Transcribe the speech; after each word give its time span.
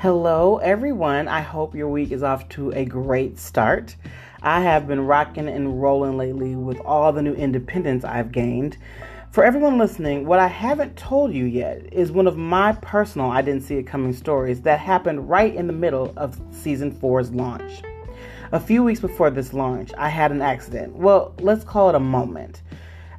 Hello, 0.00 0.56
everyone. 0.56 1.28
I 1.28 1.42
hope 1.42 1.74
your 1.74 1.90
week 1.90 2.10
is 2.10 2.22
off 2.22 2.48
to 2.50 2.70
a 2.70 2.86
great 2.86 3.38
start. 3.38 3.96
I 4.40 4.62
have 4.62 4.88
been 4.88 5.02
rocking 5.02 5.46
and 5.46 5.82
rolling 5.82 6.16
lately 6.16 6.56
with 6.56 6.80
all 6.86 7.12
the 7.12 7.20
new 7.20 7.34
independence 7.34 8.02
I've 8.02 8.32
gained. 8.32 8.78
For 9.30 9.44
everyone 9.44 9.76
listening, 9.76 10.24
what 10.24 10.38
I 10.38 10.46
haven't 10.46 10.96
told 10.96 11.34
you 11.34 11.44
yet 11.44 11.92
is 11.92 12.10
one 12.10 12.26
of 12.26 12.38
my 12.38 12.72
personal 12.80 13.30
I 13.30 13.42
didn't 13.42 13.64
see 13.64 13.74
it 13.74 13.82
coming 13.82 14.14
stories 14.14 14.62
that 14.62 14.80
happened 14.80 15.28
right 15.28 15.54
in 15.54 15.66
the 15.66 15.74
middle 15.74 16.14
of 16.16 16.40
season 16.50 16.92
four's 16.92 17.30
launch. 17.32 17.82
A 18.52 18.58
few 18.58 18.82
weeks 18.82 19.00
before 19.00 19.28
this 19.28 19.52
launch, 19.52 19.92
I 19.98 20.08
had 20.08 20.32
an 20.32 20.40
accident. 20.40 20.96
Well, 20.96 21.34
let's 21.40 21.62
call 21.62 21.90
it 21.90 21.94
a 21.94 22.00
moment. 22.00 22.62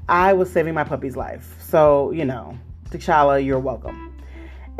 I 0.09 0.34
was 0.34 0.52
saving 0.52 0.73
my 0.73 0.84
puppy's 0.84 1.16
life. 1.16 1.57
So, 1.61 2.09
you 2.09 2.25
know, 2.25 2.57
T'Challa, 2.90 3.45
you're 3.45 3.59
welcome. 3.59 4.10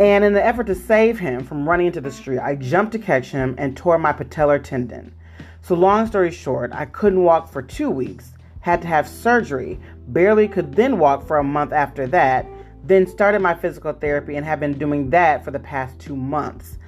And 0.02 0.24
in 0.24 0.34
the 0.34 0.44
effort 0.44 0.66
to 0.66 0.74
save 0.74 1.20
him 1.20 1.44
from 1.44 1.70
running 1.70 1.86
into 1.86 2.02
the 2.02 2.10
street, 2.10 2.40
I 2.40 2.56
jumped 2.56 2.92
to 2.94 2.98
catch 2.98 3.30
him 3.30 3.54
and 3.60 3.78
tore 3.78 4.00
my 4.00 4.12
patellar 4.12 4.62
tendon. 4.62 5.14
So, 5.62 5.76
long 5.76 6.08
story 6.08 6.32
short, 6.32 6.72
I 6.74 6.86
couldn't 6.86 7.24
walk 7.24 7.52
for 7.52 7.62
two 7.62 7.92
weeks, 7.92 8.34
had 8.62 8.82
to 8.82 8.88
have 8.88 9.08
surgery, 9.08 9.80
barely 10.08 10.48
could 10.48 10.74
then 10.74 10.98
walk 10.98 11.28
for 11.28 11.38
a 11.38 11.44
month 11.44 11.72
after 11.72 12.08
that, 12.08 12.48
then 12.84 13.06
started 13.06 13.44
my 13.44 13.54
physical 13.54 13.94
therapy 13.94 14.38
and 14.38 14.44
have 14.44 14.60
been 14.60 14.76
doing 14.76 15.12
that 15.12 15.46
for 15.46 15.52
the 15.52 15.60
past 15.60 16.00
two 16.00 16.16
months. 16.16 16.80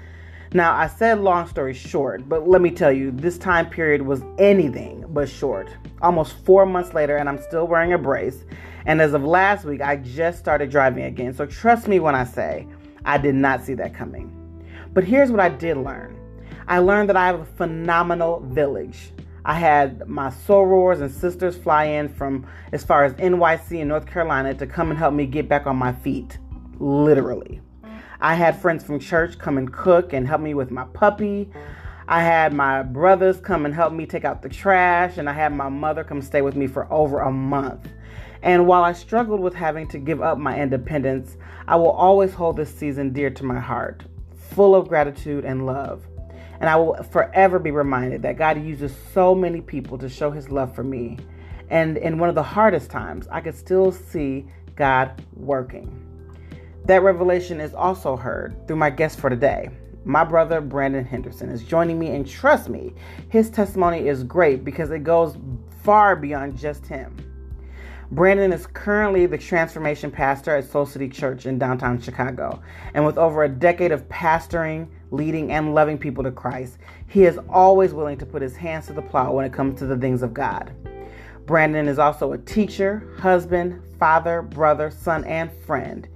Now, 0.52 0.74
I 0.74 0.88
said 0.88 1.20
long 1.20 1.48
story 1.48 1.76
short, 1.76 2.28
but 2.28 2.48
let 2.48 2.62
me 2.64 2.72
tell 2.72 2.92
you, 2.92 3.12
this 3.12 3.38
time 3.38 3.70
period 3.70 4.02
was 4.02 4.24
anything 4.40 5.06
but 5.10 5.30
short. 5.30 5.70
Almost 6.02 6.34
four 6.46 6.66
months 6.66 6.96
later, 6.96 7.18
and 7.18 7.30
I'm 7.30 7.42
still 7.44 7.68
wearing 7.68 7.94
a 7.94 8.00
brace. 8.00 8.44
And 8.88 9.00
as 9.00 9.14
of 9.14 9.24
last 9.24 9.66
week, 9.66 9.82
I 9.82 9.98
just 9.98 10.40
started 10.40 10.72
driving 10.72 11.04
again. 11.04 11.34
So 11.36 11.46
trust 11.46 11.88
me 11.88 12.00
when 12.00 12.16
I 12.16 12.24
say, 12.24 12.68
I 13.06 13.18
did 13.18 13.36
not 13.36 13.64
see 13.64 13.74
that 13.76 13.94
coming. 13.94 14.32
But 14.94 15.04
here's 15.04 15.32
what 15.32 15.40
I 15.40 15.50
did 15.50 15.78
learn 15.78 16.18
I 16.68 16.80
learned 16.80 17.10
that 17.10 17.18
I 17.18 17.28
have 17.28 17.40
a 17.40 17.46
phenomenal 17.46 18.40
village. 18.40 19.12
I 19.46 19.56
had 19.56 20.08
my 20.08 20.30
sorors 20.30 21.02
and 21.02 21.12
sisters 21.12 21.58
fly 21.58 21.86
in 21.86 22.08
from 22.08 22.48
as 22.72 22.84
far 22.84 23.04
as 23.04 23.14
NYC 23.16 23.80
and 23.80 23.90
North 23.90 24.06
Carolina 24.06 24.54
to 24.54 24.66
come 24.66 24.90
and 24.90 24.98
help 24.98 25.14
me 25.14 25.26
get 25.26 25.50
back 25.50 25.68
on 25.68 25.76
my 25.76 25.92
feet, 25.92 26.38
literally. 26.80 27.60
I 28.22 28.36
had 28.36 28.62
friends 28.62 28.86
from 28.86 29.00
church 29.00 29.38
come 29.38 29.58
and 29.58 29.72
cook 29.72 30.14
and 30.14 30.26
help 30.26 30.40
me 30.40 30.54
with 30.54 30.72
my 30.72 30.86
puppy. 30.86 31.52
I 32.08 32.22
had 32.22 32.54
my 32.54 32.84
brothers 32.84 33.42
come 33.42 33.66
and 33.66 33.76
help 33.76 33.92
me 33.92 34.06
take 34.06 34.24
out 34.24 34.42
the 34.42 34.48
trash, 34.48 35.18
and 35.18 35.30
I 35.30 35.34
had 35.34 35.54
my 35.54 35.68
mother 35.68 36.06
come 36.06 36.22
stay 36.22 36.42
with 36.42 36.56
me 36.56 36.68
for 36.68 36.92
over 36.92 37.20
a 37.20 37.32
month. 37.32 37.90
And 38.44 38.68
while 38.68 38.84
I 38.84 38.92
struggled 38.92 39.40
with 39.40 39.54
having 39.54 39.88
to 39.88 39.98
give 39.98 40.22
up 40.22 40.38
my 40.38 40.60
independence, 40.60 41.38
I 41.66 41.78
will 41.78 41.92
always 41.92 42.34
hold 42.34 42.58
this 42.58 42.76
season 42.76 43.14
dear 43.14 43.30
to 43.30 43.46
my 43.46 43.58
heart, 43.58 44.04
full 44.52 44.76
of 44.76 44.90
gratitude 44.90 45.46
and 45.46 45.66
love. 45.66 46.06
And 46.60 46.70
I 46.70 46.76
will 46.76 47.02
forever 47.04 47.58
be 47.58 47.72
reminded 47.72 48.22
that 48.24 48.38
God 48.38 48.62
uses 48.62 48.94
so 49.14 49.34
many 49.34 49.62
people 49.62 49.98
to 49.98 50.10
show 50.10 50.30
his 50.30 50.50
love 50.50 50.76
for 50.76 50.84
me. 50.84 51.18
And 51.70 51.98
in 51.98 52.18
one 52.18 52.28
of 52.28 52.36
the 52.36 52.44
hardest 52.44 52.92
times, 52.92 53.30
I 53.32 53.40
could 53.40 53.56
still 53.56 53.94
see 53.94 54.46
God 54.76 55.24
working. 55.36 56.02
That 56.84 57.02
revelation 57.02 57.62
is 57.62 57.74
also 57.74 58.18
heard 58.18 58.68
through 58.68 58.76
my 58.76 58.90
guest 58.90 59.20
for 59.20 59.30
today. 59.30 59.70
My 60.04 60.26
brother 60.26 60.60
Brandon 60.60 61.06
Henderson 61.06 61.50
is 61.50 61.64
joining 61.64 61.98
me, 61.98 62.10
and 62.10 62.28
trust 62.28 62.68
me, 62.68 62.94
his 63.30 63.50
testimony 63.50 64.10
is 64.10 64.26
great 64.26 64.66
because 64.66 64.92
it 64.92 65.06
goes 65.06 65.38
far 65.82 66.18
beyond 66.18 66.58
just 66.58 66.86
him. 66.86 67.16
Brandon 68.12 68.52
is 68.52 68.68
currently 68.68 69.26
the 69.26 69.38
transformation 69.38 70.12
pastor 70.12 70.56
at 70.56 70.70
Soul 70.70 70.86
City 70.86 71.08
Church 71.08 71.46
in 71.46 71.58
downtown 71.58 72.00
Chicago. 72.00 72.62
And 72.94 73.06
with 73.06 73.18
over 73.18 73.44
a 73.44 73.50
decade 73.50 73.92
of 73.92 74.08
pastoring, 74.10 74.88
leading, 75.12 75.52
and 75.52 75.74
loving 75.74 75.98
people 75.98 76.24
to 76.24 76.32
Christ, 76.32 76.78
he 77.08 77.24
is 77.24 77.40
always 77.50 77.94
willing 77.94 78.18
to 78.18 78.26
put 78.26 78.42
his 78.42 78.56
hands 78.56 78.88
to 78.88 78.94
the 78.94 79.02
plow 79.02 79.32
when 79.32 79.46
it 79.46 79.54
comes 79.54 79.80
to 79.80 79.86
the 79.86 79.98
things 79.98 80.22
of 80.22 80.34
God. 80.34 80.74
Brandon 81.46 81.88
is 81.88 81.98
also 81.98 82.34
a 82.34 82.38
teacher, 82.38 83.10
husband, 83.20 83.82
father, 84.00 84.42
brother, 84.42 84.92
son, 84.92 85.24
and 85.24 85.52
friend. 85.66 86.08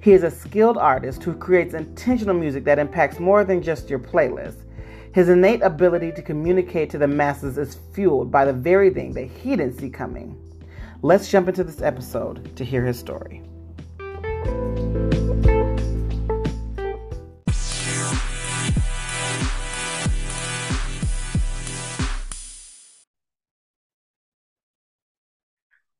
He 0.00 0.12
is 0.12 0.24
a 0.24 0.30
skilled 0.30 0.78
artist 0.78 1.22
who 1.22 1.34
creates 1.34 1.74
intentional 1.74 2.34
music 2.34 2.64
that 2.64 2.78
impacts 2.78 3.20
more 3.20 3.44
than 3.44 3.62
just 3.62 3.88
your 3.88 3.98
playlist. 3.98 4.64
His 5.12 5.28
innate 5.28 5.62
ability 5.62 6.12
to 6.12 6.22
communicate 6.22 6.90
to 6.90 6.98
the 6.98 7.08
masses 7.08 7.58
is 7.58 7.78
fueled 7.92 8.30
by 8.30 8.44
the 8.44 8.52
very 8.52 8.90
thing 8.90 9.12
that 9.14 9.28
he 9.28 9.50
didn't 9.50 9.78
see 9.78 9.90
coming 9.90 10.36
Let's 11.02 11.30
jump 11.30 11.48
into 11.48 11.64
this 11.64 11.80
episode 11.80 12.54
to 12.56 12.64
hear 12.64 12.84
his 12.84 12.98
story. 12.98 13.42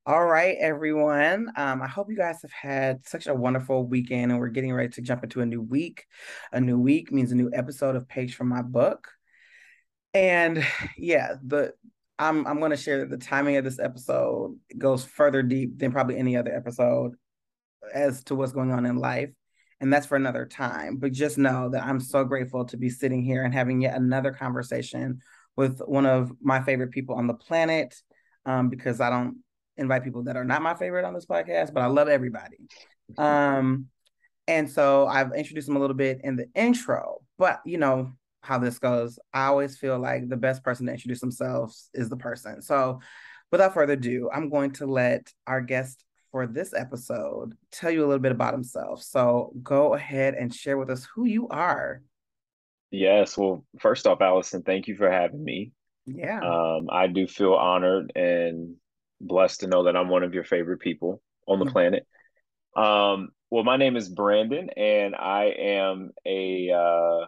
All 0.05 0.27
right, 0.27 0.59
everyone. 0.61 1.51
Um, 1.57 1.81
I 1.81 1.87
hope 1.87 2.11
you 2.11 2.17
guys 2.17 2.43
have 2.43 2.53
had 2.53 3.07
such 3.07 3.27
a 3.27 3.35
wonderful 3.35 3.87
weekend, 3.87 4.33
and 4.33 4.39
we're 4.39 4.49
getting 4.49 4.75
ready 4.75 4.91
to 4.91 5.01
jump 5.01 5.25
into 5.25 5.41
a 5.41 5.47
new 5.47 5.63
week. 5.63 6.05
A 6.53 6.61
new 6.61 6.79
week 6.79 7.11
means 7.11 7.33
a 7.33 7.37
new 7.37 7.51
episode 7.55 7.97
of 7.97 8.07
Page 8.07 8.35
from 8.35 8.49
My 8.49 8.61
Book. 8.61 9.09
And 10.13 10.63
yeah, 10.99 11.37
the 11.43 11.73
I'm 12.21 12.47
I'm 12.47 12.59
going 12.59 12.71
to 12.71 12.77
share 12.77 12.99
that 12.99 13.11
the 13.11 13.17
timing 13.17 13.57
of 13.57 13.65
this 13.65 13.79
episode 13.79 14.59
goes 14.77 15.05
further 15.05 15.43
deep 15.43 15.79
than 15.79 15.91
probably 15.91 16.19
any 16.19 16.37
other 16.37 16.55
episode 16.55 17.15
as 17.95 18.23
to 18.25 18.35
what's 18.35 18.53
going 18.53 18.73
on 18.73 18.85
in 18.85 18.99
life, 18.99 19.31
and 19.81 19.91
that's 19.91 20.07
for 20.07 20.17
another 20.17 20.45
time. 20.45 20.99
But 20.99 21.13
just 21.13 21.39
know 21.39 21.71
that 21.71 21.83
I'm 21.83 21.99
so 21.99 22.25
grateful 22.25 22.67
to 22.67 22.77
be 22.77 22.91
sitting 22.91 23.23
here 23.23 23.43
and 23.43 23.55
having 23.55 23.81
yet 23.81 23.97
another 23.97 24.33
conversation 24.33 25.21
with 25.57 25.81
one 25.81 26.05
of 26.05 26.31
my 26.43 26.61
favorite 26.61 26.91
people 26.91 27.15
on 27.15 27.27
the 27.27 27.35
planet, 27.35 27.97
um, 28.45 28.69
because 28.69 29.01
I 29.01 29.09
don't 29.09 29.39
invite 29.79 30.05
people 30.05 30.25
that 30.25 30.37
are 30.37 30.45
not 30.45 30.61
my 30.61 30.75
favorite 30.75 31.07
on 31.07 31.15
this 31.15 31.27
podcast, 31.27 31.73
but 31.73 31.83
I 31.83 31.87
love 31.87 32.09
everybody. 32.09 32.59
Um, 33.19 33.87
and 34.47 34.71
so 34.71 35.05
I've 35.05 35.33
introduced 35.33 35.69
him 35.69 35.75
a 35.75 35.81
little 35.81 35.97
bit 35.97 36.21
in 36.23 36.37
the 36.37 36.47
intro, 36.55 37.23
but 37.39 37.61
you 37.65 37.77
know, 37.77 38.13
how 38.43 38.59
this 38.59 38.79
goes. 38.79 39.19
I 39.33 39.47
always 39.47 39.77
feel 39.77 39.99
like 39.99 40.29
the 40.29 40.37
best 40.37 40.63
person 40.63 40.87
to 40.87 40.93
introduce 40.93 41.21
themselves 41.21 41.91
is 41.95 42.09
the 42.09 42.17
person. 42.17 42.63
So, 42.63 43.01
without 43.51 43.75
further 43.75 43.95
ado, 43.95 44.31
I'm 44.33 44.49
going 44.49 44.73
to 44.75 44.87
let 44.87 45.33
our 45.47 45.61
guest 45.61 46.05
for 46.33 46.47
this 46.47 46.73
episode 46.73 47.55
tell 47.73 47.91
you 47.91 48.01
a 48.01 48.07
little 48.07 48.19
bit 48.21 48.33
about 48.33 48.55
himself. 48.55 49.03
So, 49.03 49.53
go 49.63 49.95
ahead 49.95 50.35
and 50.35 50.55
share 50.55 50.79
with 50.79 50.91
us 50.91 51.07
who 51.15 51.27
you 51.27 51.49
are. 51.49 52.03
Yes. 52.91 53.37
Well, 53.39 53.65
first 53.79 54.07
off, 54.07 54.21
Allison, 54.21 54.63
thank 54.63 54.89
you 54.89 54.97
for 54.97 55.11
having 55.11 55.45
me. 55.45 55.73
Yeah. 56.07 56.41
Um, 56.41 56.89
I 56.91 57.07
do 57.07 57.27
feel 57.27 57.55
honored 57.55 58.13
and 58.17 58.77
blessed 59.21 59.61
to 59.61 59.67
know 59.67 59.85
that 59.85 59.97
I'm 59.97 60.09
one 60.09 60.23
of 60.23 60.35
your 60.35 60.45
favorite 60.45 60.81
people 60.81 61.23
on 61.47 61.59
the 61.59 61.67
mm-hmm. 61.67 61.73
planet. 61.73 62.07
Um, 62.75 63.29
well, 63.51 63.65
my 63.65 63.77
name 63.77 63.97
is 63.97 64.09
Brandon, 64.09 64.71
and 64.77 65.15
I 65.15 65.53
am 65.59 66.11
a 66.25 66.71
uh, 66.71 67.27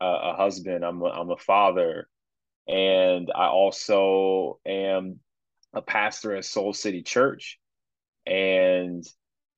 a, 0.00 0.06
a 0.06 0.34
husband. 0.36 0.84
I'm 0.84 1.02
a, 1.02 1.06
I'm 1.06 1.30
a 1.30 1.36
father, 1.36 2.08
and 2.66 3.30
I 3.34 3.46
also 3.46 4.58
am 4.66 5.20
a 5.72 5.82
pastor 5.82 6.34
at 6.36 6.44
Soul 6.44 6.72
City 6.72 7.02
Church, 7.02 7.58
and 8.26 9.04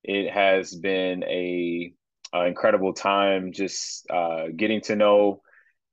it 0.05 0.33
has 0.33 0.75
been 0.75 1.23
a, 1.25 1.93
a 2.35 2.47
incredible 2.47 2.93
time 2.93 3.53
just 3.53 4.11
uh, 4.11 4.47
getting 4.55 4.81
to 4.83 4.97
know 4.97 5.43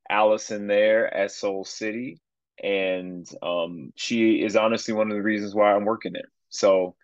Allison 0.10 0.68
there 0.68 1.14
at 1.14 1.32
Soul 1.32 1.64
City, 1.64 2.20
and 2.62 3.28
um, 3.42 3.92
she 3.96 4.42
is 4.42 4.56
honestly 4.56 4.94
one 4.94 5.10
of 5.10 5.16
the 5.16 5.24
reasons 5.24 5.54
why 5.54 5.74
I'm 5.74 5.86
working 5.86 6.14
there. 6.14 6.32
So 6.50 6.96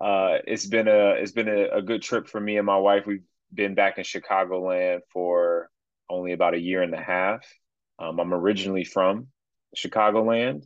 uh, 0.00 0.38
it's 0.46 0.66
been 0.66 0.88
a 0.88 1.10
it's 1.10 1.32
been 1.32 1.48
a, 1.48 1.78
a, 1.78 1.82
good 1.82 2.02
trip 2.02 2.28
for 2.28 2.40
me 2.40 2.56
and 2.56 2.66
my 2.66 2.78
wife. 2.78 3.04
We've 3.04 3.24
been 3.52 3.74
back 3.74 3.98
in 3.98 4.04
Chicagoland 4.04 5.00
for 5.12 5.70
only 6.10 6.32
about 6.32 6.54
a 6.54 6.60
year 6.60 6.82
and 6.82 6.94
a 6.94 7.00
half. 7.00 7.46
Um, 7.98 8.20
I'm 8.20 8.32
originally 8.32 8.84
from 8.84 9.28
Chicagoland, 9.76 10.64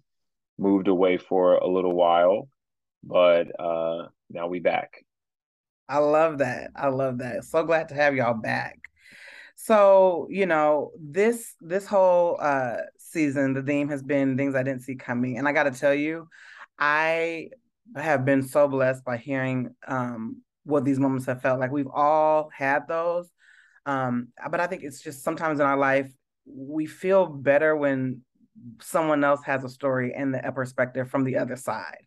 moved 0.59 0.89
away 0.89 1.17
for 1.19 1.55
a 1.55 1.67
little 1.67 1.95
while, 1.95 2.49
but 3.03 3.49
uh, 3.59 4.09
now 4.31 4.47
we 4.49 4.61
back. 4.61 5.05
I 5.89 5.99
love 5.99 6.39
that. 6.39 6.71
I 6.77 6.89
love 6.89 7.19
that. 7.19 7.45
So 7.45 7.65
glad 7.65 7.89
to 7.89 7.95
have 7.95 8.15
y'all 8.15 8.35
back. 8.35 8.79
So, 9.57 10.27
you 10.31 10.47
know, 10.47 10.93
this 10.99 11.55
this 11.61 11.87
whole 11.87 12.39
uh 12.41 12.79
season, 12.99 13.55
the 13.55 13.63
theme 13.63 13.89
has 13.91 14.03
been 14.03 14.37
things 14.37 14.55
I 14.55 14.63
didn't 14.63 14.83
see 14.83 14.95
coming. 14.97 15.39
And 15.39 15.47
I 15.47 15.53
gotta 15.53 15.71
tell 15.71 15.95
you, 15.95 16.29
I 16.79 17.49
have 17.97 18.25
been 18.25 18.43
so 18.43 18.69
blessed 18.69 19.05
by 19.05 19.19
hearing 19.19 19.75
um 19.87 20.43
what 20.65 20.85
these 20.85 20.99
moments 20.99 21.27
have 21.27 21.43
felt 21.43 21.61
like. 21.61 21.71
We've 21.71 21.87
all 21.93 22.51
had 22.57 22.89
those, 22.89 23.29
um, 23.87 24.29
but 24.51 24.61
I 24.61 24.67
think 24.67 24.83
it's 24.83 25.01
just 25.01 25.23
sometimes 25.25 25.61
in 25.61 25.67
our 25.67 25.77
life, 25.77 26.11
we 26.47 26.87
feel 26.87 27.27
better 27.27 27.77
when 27.77 28.23
someone 28.81 29.25
else 29.25 29.43
has 29.45 29.65
a 29.65 29.69
story 29.69 30.13
and 30.15 30.35
the 30.35 30.53
perspective 30.55 31.11
from 31.11 31.25
the 31.25 31.39
other 31.39 31.57
side. 31.57 32.07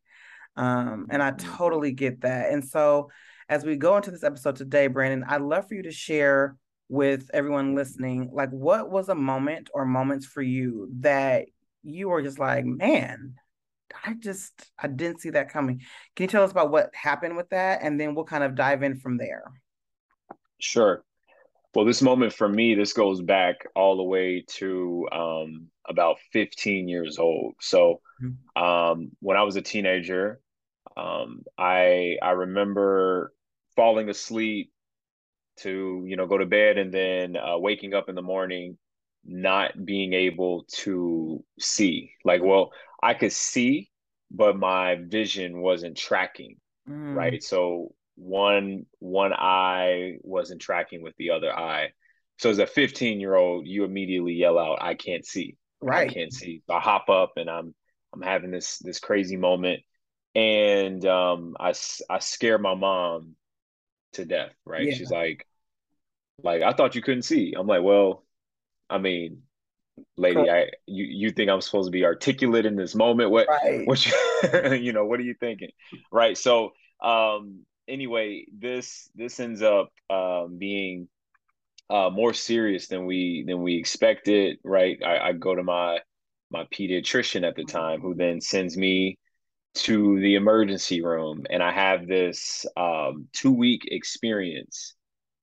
Um, 0.55 1.07
and 1.09 1.21
I 1.21 1.31
mm-hmm. 1.31 1.55
totally 1.57 1.91
get 1.91 2.21
that. 2.21 2.51
And 2.51 2.63
so, 2.63 3.09
as 3.47 3.63
we 3.63 3.75
go 3.75 3.95
into 3.95 4.09
this 4.09 4.23
episode 4.23 4.55
today, 4.55 4.87
Brandon, 4.87 5.23
I'd 5.27 5.41
love 5.41 5.67
for 5.67 5.75
you 5.75 5.83
to 5.83 5.91
share 5.91 6.55
with 6.89 7.29
everyone 7.33 7.75
listening, 7.75 8.29
like 8.31 8.49
what 8.49 8.89
was 8.89 9.09
a 9.09 9.15
moment 9.15 9.69
or 9.73 9.85
moments 9.85 10.25
for 10.25 10.41
you 10.41 10.89
that 10.99 11.45
you 11.83 12.09
were 12.09 12.21
just 12.21 12.39
like, 12.39 12.65
man, 12.65 13.35
I 14.03 14.13
just 14.13 14.53
I 14.79 14.87
didn't 14.87 15.21
see 15.21 15.31
that 15.31 15.51
coming. 15.51 15.81
Can 16.15 16.23
you 16.23 16.27
tell 16.27 16.43
us 16.43 16.51
about 16.51 16.71
what 16.71 16.93
happened 16.95 17.37
with 17.37 17.49
that, 17.49 17.79
and 17.81 17.99
then 17.99 18.15
we'll 18.15 18.25
kind 18.25 18.43
of 18.43 18.55
dive 18.55 18.83
in 18.83 18.97
from 18.99 19.17
there. 19.17 19.43
Sure. 20.59 21.03
Well, 21.75 21.85
this 21.85 22.01
moment 22.01 22.33
for 22.33 22.47
me, 22.47 22.73
this 22.73 22.93
goes 22.93 23.21
back 23.21 23.57
all 23.75 23.97
the 23.97 24.03
way 24.03 24.45
to 24.55 25.07
um, 25.11 25.67
about 25.87 26.17
15 26.31 26.87
years 26.87 27.19
old. 27.19 27.55
So, 27.59 28.01
mm-hmm. 28.23 28.63
um, 28.63 29.11
when 29.19 29.35
I 29.37 29.43
was 29.43 29.57
a 29.57 29.61
teenager, 29.61 30.39
um, 30.95 31.43
I 31.57 32.17
I 32.21 32.31
remember 32.31 33.33
falling 33.75 34.09
asleep 34.09 34.71
to 35.57 36.03
you 36.05 36.15
know 36.15 36.27
go 36.27 36.37
to 36.37 36.45
bed 36.45 36.77
and 36.77 36.93
then 36.93 37.35
uh, 37.37 37.57
waking 37.57 37.93
up 37.93 38.09
in 38.09 38.15
the 38.15 38.21
morning 38.21 38.77
not 39.25 39.71
being 39.85 40.13
able 40.13 40.65
to 40.69 41.43
see 41.59 42.11
like 42.23 42.43
well 42.43 42.71
i 43.01 43.13
could 43.13 43.31
see 43.31 43.89
but 44.29 44.57
my 44.57 44.95
vision 45.07 45.61
wasn't 45.61 45.97
tracking 45.97 46.57
mm. 46.87 47.15
right 47.15 47.41
so 47.41 47.91
one 48.15 48.85
one 48.99 49.33
eye 49.33 50.17
wasn't 50.21 50.61
tracking 50.61 51.01
with 51.01 51.15
the 51.17 51.31
other 51.31 51.51
eye 51.51 51.89
so 52.37 52.49
as 52.49 52.59
a 52.59 52.67
15 52.67 53.19
year 53.19 53.35
old 53.35 53.67
you 53.67 53.83
immediately 53.83 54.33
yell 54.33 54.57
out 54.57 54.81
i 54.81 54.93
can't 54.93 55.25
see 55.25 55.57
right 55.81 56.09
i 56.09 56.13
can't 56.13 56.33
see 56.33 56.61
i 56.69 56.79
hop 56.79 57.09
up 57.09 57.33
and 57.35 57.49
i'm 57.49 57.75
i'm 58.13 58.21
having 58.21 58.51
this 58.51 58.77
this 58.79 58.99
crazy 58.99 59.35
moment 59.35 59.81
and 60.33 61.05
um 61.05 61.55
i 61.59 61.73
i 62.09 62.19
scare 62.19 62.57
my 62.57 62.73
mom 62.73 63.35
to 64.15 64.25
death, 64.25 64.53
right? 64.65 64.83
Yeah. 64.83 64.95
She's 64.95 65.11
like, 65.11 65.45
like 66.43 66.61
I 66.61 66.73
thought 66.73 66.95
you 66.95 67.01
couldn't 67.01 67.23
see. 67.23 67.53
I'm 67.57 67.67
like, 67.67 67.83
well, 67.83 68.25
I 68.89 68.97
mean, 68.97 69.43
lady, 70.17 70.35
cool. 70.35 70.49
I 70.49 70.69
you 70.85 71.05
you 71.05 71.31
think 71.31 71.49
I'm 71.49 71.61
supposed 71.61 71.87
to 71.87 71.91
be 71.91 72.03
articulate 72.03 72.65
in 72.65 72.75
this 72.75 72.95
moment? 72.95 73.31
What 73.31 73.47
right. 73.47 73.87
what 73.87 74.05
you, 74.05 74.73
you 74.73 74.93
know, 74.93 75.05
what 75.05 75.19
are 75.19 75.23
you 75.23 75.35
thinking? 75.39 75.69
Right. 76.11 76.37
So 76.37 76.71
um 77.01 77.65
anyway, 77.87 78.45
this 78.51 79.09
this 79.15 79.39
ends 79.39 79.61
up 79.61 79.89
um 80.09 80.57
being 80.57 81.07
uh 81.89 82.09
more 82.09 82.33
serious 82.33 82.87
than 82.87 83.05
we 83.05 83.43
than 83.47 83.61
we 83.61 83.77
expected, 83.77 84.57
right? 84.63 84.97
I, 85.03 85.29
I 85.29 85.33
go 85.33 85.55
to 85.55 85.63
my 85.63 85.99
my 86.51 86.65
pediatrician 86.65 87.47
at 87.47 87.55
the 87.55 87.65
time 87.65 88.01
who 88.01 88.15
then 88.15 88.41
sends 88.41 88.77
me 88.77 89.17
to 89.75 90.19
the 90.21 90.35
emergency 90.35 91.01
room 91.01 91.43
and 91.49 91.61
I 91.61 91.71
have 91.71 92.07
this 92.07 92.65
um, 92.77 93.27
two 93.33 93.51
week 93.51 93.83
experience 93.91 94.95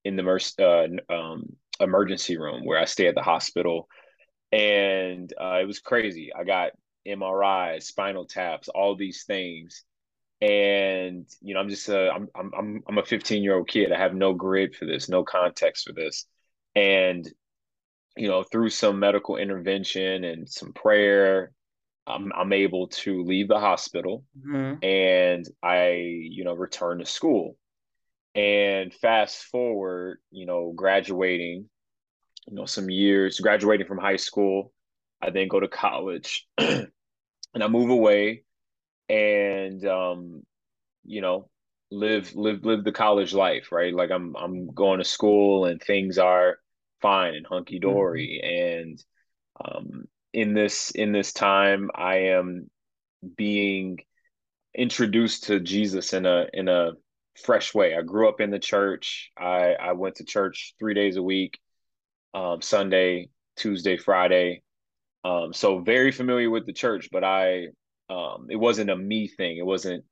in 0.05 0.17
the 0.17 0.99
uh, 1.11 1.13
um, 1.15 1.45
emergency 1.81 2.39
room 2.39 2.65
where 2.65 2.79
I 2.79 2.87
stay 2.87 3.09
at 3.09 3.15
the 3.15 3.23
hospital. 3.23 3.89
And 4.51 5.33
uh, 5.41 5.59
it 5.61 5.67
was 5.67 5.81
crazy. 5.81 6.31
I 6.39 6.45
got 6.45 6.73
MRIs, 7.07 7.85
spinal 7.85 8.27
taps, 8.27 8.69
all 8.69 8.97
these 8.97 9.25
things. 9.25 9.85
And 10.43 11.27
you 11.41 11.55
know, 11.55 11.61
I'm 11.61 11.69
just 11.69 11.89
a 11.89 12.11
I'm 12.11 12.29
I'm 12.35 12.83
I'm 12.87 12.99
a 12.99 13.05
15 13.05 13.43
year 13.43 13.57
old 13.57 13.69
kid. 13.69 13.93
I 13.93 13.99
have 13.99 14.15
no 14.15 14.35
grid 14.35 14.75
for 14.75 14.85
this, 14.85 15.09
no 15.09 15.25
context 15.25 15.87
for 15.87 15.93
this. 15.93 16.27
And 16.75 17.29
you 18.17 18.29
know, 18.29 18.43
through 18.43 18.71
some 18.71 18.99
medical 18.99 19.37
intervention 19.37 20.25
and 20.25 20.49
some 20.49 20.73
prayer 20.73 21.53
I'm 22.07 22.33
I'm 22.35 22.53
able 22.53 22.89
to 22.89 23.23
leave 23.25 23.49
the 23.49 23.61
hospital 23.61 24.25
mm-hmm. 24.39 24.85
and 24.85 25.49
I, 25.63 25.91
you 25.91 26.45
know, 26.45 26.55
return 26.55 26.99
to 26.99 27.07
school. 27.07 27.57
And 28.35 28.93
fast 28.95 29.45
forward, 29.45 30.19
you 30.31 30.47
know, 30.47 30.73
graduating, 30.75 31.69
you 32.49 32.55
know, 32.55 32.65
some 32.65 32.91
years, 32.91 33.39
graduating 33.39 33.87
from 33.87 33.99
high 33.99 34.17
school, 34.17 34.73
I 35.21 35.31
then 35.31 35.49
go 35.49 35.61
to 35.61 35.69
college 35.69 36.49
and 36.59 36.89
I 37.55 37.69
move 37.69 37.91
away 37.91 38.45
and 39.09 39.85
um, 39.87 40.43
you 41.05 41.21
know, 41.21 41.49
live 41.91 42.35
live 42.35 42.65
live 42.65 42.85
the 42.85 42.93
college 42.93 43.35
life, 43.35 43.73
right? 43.73 43.95
Like 43.95 44.11
I'm 44.11 44.35
I'm 44.37 44.69
going 44.69 44.99
to 44.99 45.05
school 45.05 45.67
and 45.67 45.81
things 45.81 46.19
are 46.19 46.59
fine 47.03 47.35
and 47.35 47.47
hunky 47.47 47.81
dory 47.81 48.41
mm-hmm. 48.43 48.89
and 48.89 49.05
um 49.65 50.05
in 50.33 50.55
this 50.55 50.93
in 50.93 51.13
this 51.13 51.33
time 51.33 51.91
i 51.95 52.17
am 52.17 52.71
being 53.37 53.99
introduced 54.75 55.45
to 55.45 55.61
jesus 55.61 56.15
in 56.15 56.25
a 56.25 56.47
in 56.55 56.69
a 56.69 56.93
fresh 57.45 57.75
way 57.75 57.95
i 57.95 58.01
grew 58.01 58.29
up 58.29 58.41
in 58.41 58.51
the 58.51 58.59
church 58.59 59.31
i 59.37 59.75
i 59.75 59.93
went 59.93 60.15
to 60.15 60.25
church 60.25 60.75
three 60.79 60.95
days 60.95 61.17
a 61.17 61.23
week 61.23 61.59
um, 62.35 62.63
sunday 62.63 63.29
tuesday 63.57 63.97
friday 63.97 64.63
um, 65.25 65.53
so 65.53 65.81
very 65.81 66.13
familiar 66.13 66.49
with 66.49 66.67
the 66.67 66.73
church 66.73 67.09
but 67.13 67.25
i 67.25 67.67
um, 68.13 68.47
it 68.51 68.57
wasn't 68.57 68.91
a 68.91 68.97
me 68.97 69.29
thing 69.29 69.57
it 69.57 69.67
wasn't 69.67 70.05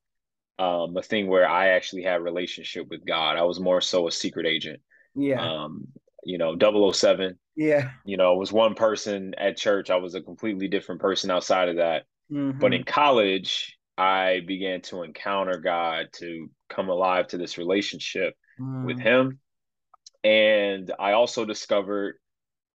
um, 0.58 0.97
a 0.97 1.02
thing 1.02 1.26
where 1.26 1.49
i 1.49 1.69
actually 1.69 2.02
had 2.02 2.23
relationship 2.23 2.87
with 2.88 3.06
god 3.06 3.37
i 3.37 3.43
was 3.43 3.61
more 3.61 3.81
so 3.81 4.06
a 4.06 4.12
secret 4.12 4.47
agent 4.47 4.81
yeah 5.14 5.41
um, 5.41 5.87
you 6.25 6.38
know 6.38 6.56
007 6.93 7.38
yeah. 7.61 7.91
You 8.06 8.17
know, 8.17 8.37
was 8.37 8.50
one 8.50 8.75
person 8.75 9.35
at 9.37 9.58
church. 9.58 9.91
I 9.91 9.97
was 9.97 10.14
a 10.14 10.23
completely 10.23 10.67
different 10.67 10.99
person 10.99 11.31
outside 11.31 11.69
of 11.69 11.76
that. 11.76 12.05
Mm-hmm. 12.32 12.58
But 12.58 12.73
in 12.73 12.85
college, 12.85 13.76
I 13.99 14.41
began 14.47 14.81
to 14.82 15.02
encounter 15.02 15.58
God, 15.58 16.06
to 16.14 16.49
come 16.70 16.88
alive 16.88 17.26
to 17.29 17.37
this 17.37 17.58
relationship 17.58 18.35
mm. 18.58 18.87
with 18.87 18.99
Him. 18.99 19.41
And 20.25 20.91
I 20.99 21.12
also 21.12 21.44
discovered 21.44 22.14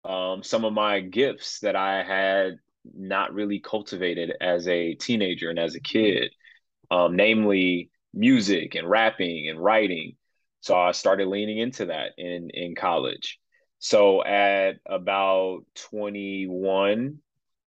um, 0.04 0.42
some 0.42 0.66
of 0.66 0.74
my 0.74 1.00
gifts 1.00 1.60
that 1.60 1.76
I 1.76 2.02
had 2.02 2.56
not 2.94 3.34
really 3.34 3.60
cultivated 3.60 4.34
as 4.42 4.68
a 4.68 4.96
teenager 4.96 5.50
and 5.50 5.60
as 5.60 5.76
a 5.76 5.80
kid, 5.80 6.34
um, 6.90 7.16
namely 7.16 7.90
music 8.14 8.76
and 8.76 8.90
rapping 8.90 9.50
and 9.50 9.60
writing. 9.60 10.16
So 10.62 10.76
I 10.76 10.92
started 10.92 11.28
leaning 11.28 11.58
into 11.58 11.86
that 11.88 12.12
in 12.18 12.50
in 12.52 12.76
college. 12.76 13.40
So 13.80 14.24
at 14.24 14.74
about 14.86 15.62
21, 15.90 17.18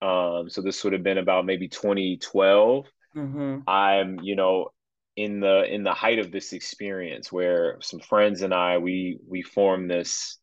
um, 0.00 0.48
so 0.48 0.62
this 0.62 0.84
would 0.84 0.92
have 0.92 1.02
been 1.02 1.18
about 1.18 1.44
maybe 1.44 1.66
2012. 1.66 2.86
Mm-hmm. 3.16 3.68
I'm, 3.68 4.20
you 4.20 4.36
know, 4.36 4.68
in 5.16 5.40
the 5.40 5.64
in 5.64 5.82
the 5.82 5.92
height 5.92 6.18
of 6.18 6.30
this 6.30 6.52
experience 6.52 7.32
where 7.32 7.78
some 7.80 8.00
friends 8.00 8.42
and 8.42 8.52
I 8.52 8.78
we 8.78 9.18
we 9.26 9.42
formed 9.42 9.90
this 9.90 10.38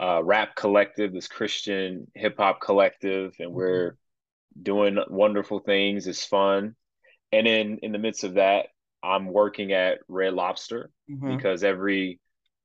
uh, 0.00 0.22
rap 0.22 0.56
collective, 0.56 1.12
this 1.12 1.28
Christian 1.28 2.06
hip 2.14 2.36
hop 2.38 2.60
collective, 2.60 3.34
and 3.38 3.48
mm-hmm. 3.48 3.56
we're 3.56 3.96
doing 4.60 4.98
wonderful 5.08 5.60
things. 5.60 6.06
It's 6.06 6.24
fun, 6.24 6.74
and 7.32 7.46
in 7.46 7.78
in 7.78 7.92
the 7.92 7.98
midst 7.98 8.24
of 8.24 8.34
that, 8.34 8.66
I'm 9.02 9.26
working 9.26 9.72
at 9.72 9.98
Red 10.08 10.34
Lobster 10.34 10.90
mm-hmm. 11.10 11.36
because 11.36 11.64
every 11.64 12.20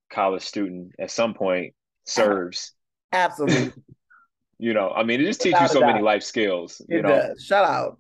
college 0.10 0.44
student 0.44 0.94
at 1.00 1.12
some 1.12 1.34
point 1.34 1.74
serves. 2.06 2.74
Absolutely. 3.12 3.74
you 4.60 4.74
know, 4.74 4.90
I 4.90 5.04
mean, 5.04 5.22
it 5.22 5.26
just 5.26 5.42
teaches 5.42 5.62
you 5.62 5.68
so 5.68 5.82
many 5.82 6.02
life 6.02 6.24
skills. 6.24 6.82
It 6.90 6.98
you 6.98 7.02
know, 7.02 7.10
does. 7.10 7.44
shout 7.44 7.66
out. 7.66 8.00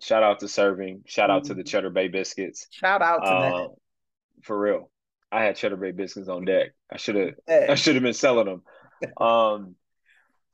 Shout 0.00 0.22
out 0.22 0.40
to 0.40 0.48
serving. 0.48 1.02
Shout 1.06 1.30
out 1.30 1.42
mm-hmm. 1.42 1.48
to 1.48 1.54
the 1.54 1.62
mm-hmm. 1.62 1.68
Cheddar 1.68 1.90
Bay 1.90 2.08
biscuits. 2.08 2.66
Shout 2.70 3.02
out 3.02 3.24
to 3.24 3.30
uh, 3.30 3.50
that. 3.50 3.68
For 4.42 4.58
real, 4.58 4.90
I 5.30 5.44
had 5.44 5.56
Cheddar 5.56 5.76
Bay 5.76 5.92
biscuits 5.92 6.28
on 6.28 6.44
deck. 6.44 6.70
I 6.90 6.96
should 6.96 7.14
have. 7.16 7.34
Hey. 7.46 7.66
I 7.68 7.74
should 7.74 7.94
have 7.94 8.02
been 8.02 8.12
selling 8.12 8.46
them. 8.46 8.62
um, 9.24 9.76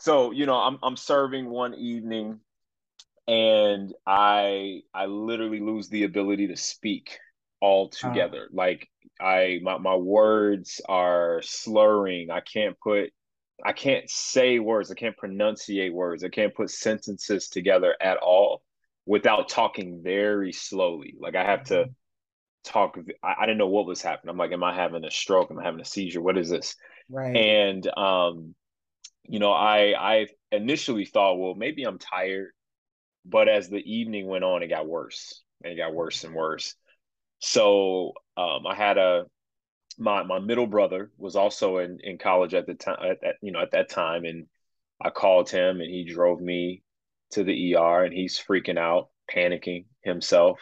so 0.00 0.30
you 0.32 0.46
know, 0.46 0.56
I'm 0.56 0.78
I'm 0.82 0.96
serving 0.96 1.48
one 1.48 1.74
evening, 1.74 2.40
and 3.28 3.92
I 4.06 4.80
I 4.94 5.06
literally 5.06 5.60
lose 5.60 5.88
the 5.88 6.04
ability 6.04 6.48
to 6.48 6.56
speak 6.56 7.18
altogether. 7.60 8.44
Uh-huh. 8.44 8.54
Like 8.54 8.88
I 9.20 9.60
my, 9.62 9.78
my 9.78 9.94
words 9.94 10.80
are 10.88 11.42
slurring. 11.42 12.30
I 12.30 12.40
can't 12.40 12.78
put 12.80 13.10
I 13.64 13.72
can't 13.72 14.08
say 14.08 14.58
words. 14.58 14.90
I 14.90 14.94
can't 14.94 15.16
pronunciate 15.16 15.92
words. 15.92 16.24
I 16.24 16.28
can't 16.28 16.54
put 16.54 16.70
sentences 16.70 17.48
together 17.48 17.94
at 18.00 18.16
all 18.16 18.62
without 19.04 19.48
talking 19.48 20.00
very 20.02 20.52
slowly. 20.52 21.14
Like 21.18 21.36
I 21.36 21.44
have 21.44 21.64
to 21.64 21.74
mm-hmm. 21.74 21.90
talk. 22.64 22.98
I, 23.22 23.34
I 23.40 23.46
didn't 23.46 23.58
know 23.58 23.68
what 23.68 23.86
was 23.86 24.00
happening. 24.00 24.30
I'm 24.30 24.38
like, 24.38 24.52
am 24.52 24.64
I 24.64 24.74
having 24.74 25.04
a 25.04 25.10
stroke? 25.10 25.50
Am 25.50 25.58
I 25.58 25.64
having 25.64 25.80
a 25.80 25.84
seizure? 25.84 26.22
What 26.22 26.38
is 26.38 26.48
this? 26.48 26.76
Right. 27.10 27.36
And 27.36 27.86
um, 27.98 28.54
you 29.24 29.38
know, 29.38 29.52
I 29.52 29.94
I 29.98 30.26
initially 30.50 31.04
thought, 31.04 31.38
well, 31.38 31.54
maybe 31.54 31.82
I'm 31.82 31.98
tired, 31.98 32.52
but 33.28 33.48
as 33.48 33.68
the 33.68 33.78
evening 33.78 34.26
went 34.26 34.44
on, 34.44 34.62
it 34.62 34.68
got 34.68 34.86
worse. 34.86 35.42
And 35.62 35.72
it 35.72 35.76
got 35.76 35.94
worse 35.94 36.24
and 36.24 36.34
worse. 36.34 36.74
So 37.40 38.12
um, 38.36 38.66
I 38.66 38.74
had 38.74 38.98
a 38.98 39.24
my 39.98 40.22
my 40.22 40.38
middle 40.38 40.66
brother 40.66 41.10
was 41.18 41.36
also 41.36 41.78
in 41.78 41.98
in 42.02 42.18
college 42.18 42.54
at 42.54 42.66
the 42.66 42.74
time 42.74 42.98
at, 43.02 43.22
at 43.24 43.34
you 43.42 43.52
know 43.52 43.60
at 43.60 43.72
that 43.72 43.90
time, 43.90 44.24
and 44.24 44.46
I 45.02 45.10
called 45.10 45.50
him 45.50 45.80
and 45.80 45.90
he 45.90 46.04
drove 46.04 46.40
me 46.40 46.82
to 47.32 47.44
the 47.44 47.74
ER, 47.74 48.04
and 48.04 48.14
he's 48.14 48.38
freaking 48.38 48.78
out, 48.78 49.08
panicking 49.30 49.86
himself, 50.02 50.60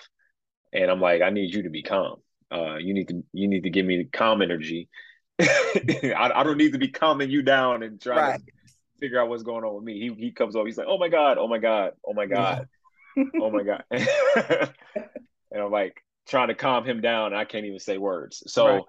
and 0.72 0.90
I'm 0.90 1.00
like, 1.00 1.22
I 1.22 1.30
need 1.30 1.54
you 1.54 1.62
to 1.64 1.70
be 1.70 1.82
calm. 1.82 2.16
Uh, 2.50 2.76
you 2.76 2.94
need 2.94 3.08
to 3.08 3.22
you 3.32 3.48
need 3.48 3.64
to 3.64 3.70
give 3.70 3.86
me 3.86 4.04
calm 4.04 4.42
energy. 4.42 4.88
I, 5.40 6.30
I, 6.34 6.42
don't 6.44 6.56
need 6.56 6.72
to 6.72 6.78
be 6.78 6.88
calming 6.88 7.30
you 7.30 7.42
down 7.42 7.82
and 7.82 8.00
trying 8.00 8.18
right. 8.18 8.40
to 8.40 8.52
figure 8.98 9.20
out 9.20 9.28
what's 9.28 9.42
going 9.42 9.64
on 9.64 9.74
with 9.74 9.84
me. 9.84 9.98
He 9.98 10.14
he 10.26 10.32
comes 10.32 10.56
over, 10.56 10.66
he's 10.66 10.78
like, 10.78 10.88
oh 10.88 10.98
my 10.98 11.08
god, 11.08 11.38
oh 11.38 11.48
my 11.48 11.58
god, 11.58 11.92
oh 12.06 12.14
my 12.14 12.26
god, 12.26 12.68
yeah. 13.16 13.24
oh 13.40 13.50
my 13.50 13.62
god, 13.62 13.84
and 13.90 15.62
I'm 15.62 15.70
like 15.70 16.02
trying 16.28 16.48
to 16.48 16.54
calm 16.54 16.84
him 16.84 17.00
down, 17.00 17.32
and 17.32 17.36
I 17.36 17.44
can't 17.44 17.66
even 17.66 17.78
say 17.78 17.98
words. 17.98 18.42
So. 18.46 18.66
Right. 18.66 18.82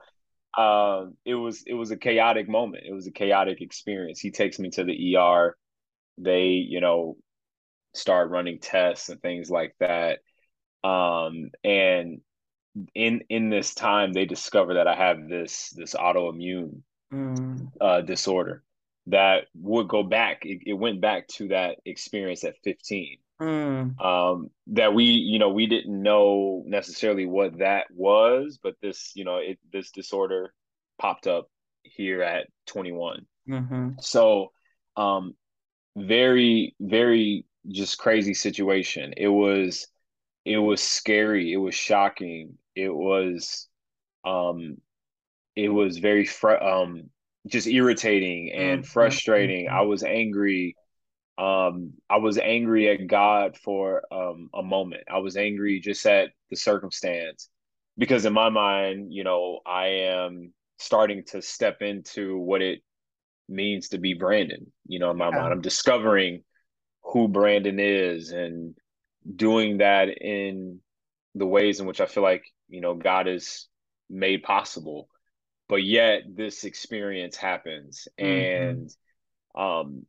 Um, 0.57 1.17
it 1.23 1.35
was 1.35 1.61
it 1.67 1.75
was 1.75 1.91
a 1.91 1.97
chaotic 1.97 2.49
moment. 2.49 2.85
It 2.87 2.91
was 2.91 3.05
a 3.05 3.11
chaotic 3.11 3.61
experience. 3.61 4.19
He 4.19 4.31
takes 4.31 4.57
me 4.57 4.71
to 4.71 4.83
the 4.83 5.15
ER. 5.15 5.55
They, 6.17 6.45
you 6.45 6.81
know, 6.81 7.17
start 7.93 8.31
running 8.31 8.59
tests 8.59 9.09
and 9.09 9.21
things 9.21 9.51
like 9.51 9.75
that. 9.79 10.19
Um, 10.83 11.51
and 11.63 12.21
in 12.93 13.21
in 13.29 13.49
this 13.49 13.73
time, 13.73 14.13
they 14.13 14.25
discover 14.25 14.75
that 14.75 14.87
I 14.87 14.95
have 14.95 15.27
this 15.27 15.69
this 15.75 15.93
autoimmune 15.95 16.81
mm. 17.13 17.71
uh, 17.81 18.01
disorder 18.01 18.63
that 19.07 19.45
would 19.55 19.87
go 19.87 20.03
back. 20.03 20.45
It, 20.45 20.59
it, 20.65 20.73
went 20.73 21.01
back 21.01 21.27
to 21.29 21.49
that 21.49 21.77
experience 21.85 22.43
at 22.43 22.55
15. 22.63 23.17
Mm. 23.41 24.01
Um, 24.03 24.49
that 24.67 24.93
we, 24.93 25.05
you 25.05 25.39
know, 25.39 25.49
we 25.49 25.67
didn't 25.67 26.01
know 26.01 26.63
necessarily 26.65 27.25
what 27.25 27.59
that 27.59 27.85
was, 27.91 28.59
but 28.61 28.75
this, 28.81 29.11
you 29.15 29.23
know, 29.23 29.37
it 29.37 29.59
this 29.71 29.91
disorder 29.91 30.53
popped 30.99 31.27
up 31.27 31.47
here 31.83 32.23
at 32.23 32.47
21. 32.65 33.25
Mm-hmm. 33.47 33.89
So, 33.99 34.51
um, 34.95 35.35
very, 35.95 36.75
very 36.79 37.45
just 37.69 37.97
crazy 37.97 38.33
situation. 38.33 39.13
It 39.15 39.27
was 39.27 39.87
it 40.45 40.57
was 40.57 40.81
scary, 40.81 41.51
it 41.51 41.57
was 41.57 41.75
shocking, 41.75 42.57
it 42.75 42.93
was 42.93 43.67
um 44.25 44.77
it 45.55 45.69
was 45.69 45.97
very 45.97 46.25
fr- 46.25 46.51
um 46.51 47.09
just 47.47 47.67
irritating 47.67 48.51
and 48.53 48.81
mm-hmm. 48.81 48.91
frustrating. 48.91 49.67
I 49.69 49.81
was 49.81 50.03
angry. 50.03 50.75
Um 51.37 51.93
I 52.09 52.17
was 52.17 52.37
angry 52.37 52.89
at 52.89 53.07
God 53.07 53.57
for 53.57 54.03
um 54.11 54.49
a 54.53 54.63
moment. 54.63 55.03
I 55.11 55.19
was 55.19 55.37
angry 55.37 55.79
just 55.79 56.05
at 56.05 56.29
the 56.49 56.55
circumstance 56.55 57.49
because 57.97 58.25
in 58.25 58.33
my 58.33 58.49
mind, 58.49 59.13
you 59.13 59.23
know, 59.23 59.59
I 59.65 59.87
am 59.87 60.53
starting 60.77 61.23
to 61.27 61.41
step 61.41 61.81
into 61.81 62.37
what 62.37 62.61
it 62.61 62.81
means 63.49 63.89
to 63.89 63.97
be 63.97 64.13
Brandon. 64.13 64.71
You 64.85 64.99
know, 64.99 65.11
in 65.11 65.17
my 65.17 65.29
yeah. 65.29 65.37
mind, 65.37 65.53
I'm 65.53 65.61
discovering 65.61 66.43
who 67.03 67.27
Brandon 67.27 67.79
is 67.79 68.31
and 68.31 68.75
doing 69.35 69.77
that 69.77 70.09
in 70.09 70.79
the 71.35 71.45
ways 71.45 71.79
in 71.79 71.87
which 71.87 72.01
I 72.01 72.05
feel 72.05 72.23
like, 72.23 72.43
you 72.69 72.81
know, 72.81 72.95
God 72.95 73.27
has 73.27 73.67
made 74.09 74.43
possible. 74.43 75.09
But 75.69 75.83
yet 75.83 76.23
this 76.33 76.63
experience 76.63 77.35
happens 77.35 78.07
mm-hmm. 78.19 78.69
and 78.69 78.95
um 79.55 80.05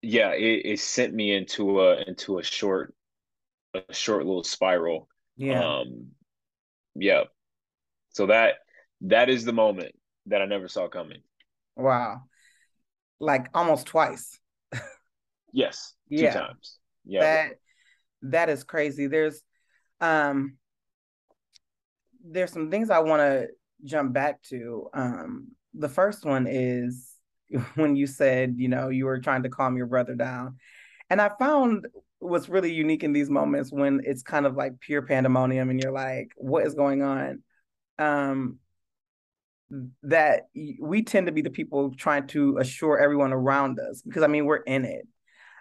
yeah, 0.00 0.30
it, 0.30 0.64
it 0.64 0.80
sent 0.80 1.12
me 1.12 1.34
into 1.34 1.80
a 1.80 2.02
into 2.06 2.38
a 2.38 2.42
short 2.42 2.94
a 3.74 3.92
short 3.92 4.24
little 4.24 4.44
spiral. 4.44 5.08
Yeah. 5.36 5.80
Um 5.80 6.08
yeah. 6.94 7.24
So 8.10 8.26
that 8.26 8.54
that 9.02 9.28
is 9.28 9.44
the 9.44 9.52
moment 9.52 9.94
that 10.26 10.42
I 10.42 10.46
never 10.46 10.68
saw 10.68 10.88
coming. 10.88 11.22
Wow. 11.76 12.22
Like 13.20 13.48
almost 13.54 13.86
twice. 13.86 14.38
yes 15.52 15.94
two 16.08 16.16
yeah. 16.16 16.32
times. 16.32 16.78
Yeah. 17.04 17.20
That 17.20 17.50
that 18.22 18.48
is 18.48 18.64
crazy. 18.64 19.06
There's 19.06 19.42
um 20.00 20.56
there's 22.24 22.52
some 22.52 22.70
things 22.70 22.90
I 22.90 23.00
want 23.00 23.20
to 23.20 23.48
jump 23.84 24.12
back 24.12 24.42
to. 24.44 24.88
Um 24.94 25.48
the 25.74 25.88
first 25.88 26.24
one 26.24 26.46
is 26.48 27.10
when 27.74 27.96
you 27.96 28.06
said, 28.06 28.54
you 28.56 28.68
know, 28.68 28.88
you 28.88 29.06
were 29.06 29.20
trying 29.20 29.42
to 29.44 29.48
calm 29.48 29.76
your 29.76 29.86
brother 29.86 30.14
down. 30.14 30.56
And 31.10 31.20
I 31.20 31.30
found 31.38 31.86
what's 32.18 32.48
really 32.48 32.72
unique 32.72 33.04
in 33.04 33.12
these 33.12 33.30
moments 33.30 33.72
when 33.72 34.00
it's 34.04 34.22
kind 34.22 34.44
of 34.44 34.56
like 34.56 34.80
pure 34.80 35.02
pandemonium 35.02 35.70
and 35.70 35.80
you're 35.80 35.92
like, 35.92 36.32
what 36.36 36.66
is 36.66 36.74
going 36.74 37.02
on? 37.02 37.42
Um 37.98 38.58
that 40.02 40.48
we 40.80 41.02
tend 41.02 41.26
to 41.26 41.32
be 41.32 41.42
the 41.42 41.50
people 41.50 41.94
trying 41.94 42.26
to 42.26 42.56
assure 42.56 42.98
everyone 42.98 43.34
around 43.34 43.78
us 43.78 44.00
because 44.00 44.22
I 44.22 44.26
mean 44.26 44.46
we're 44.46 44.56
in 44.56 44.86
it 44.86 45.06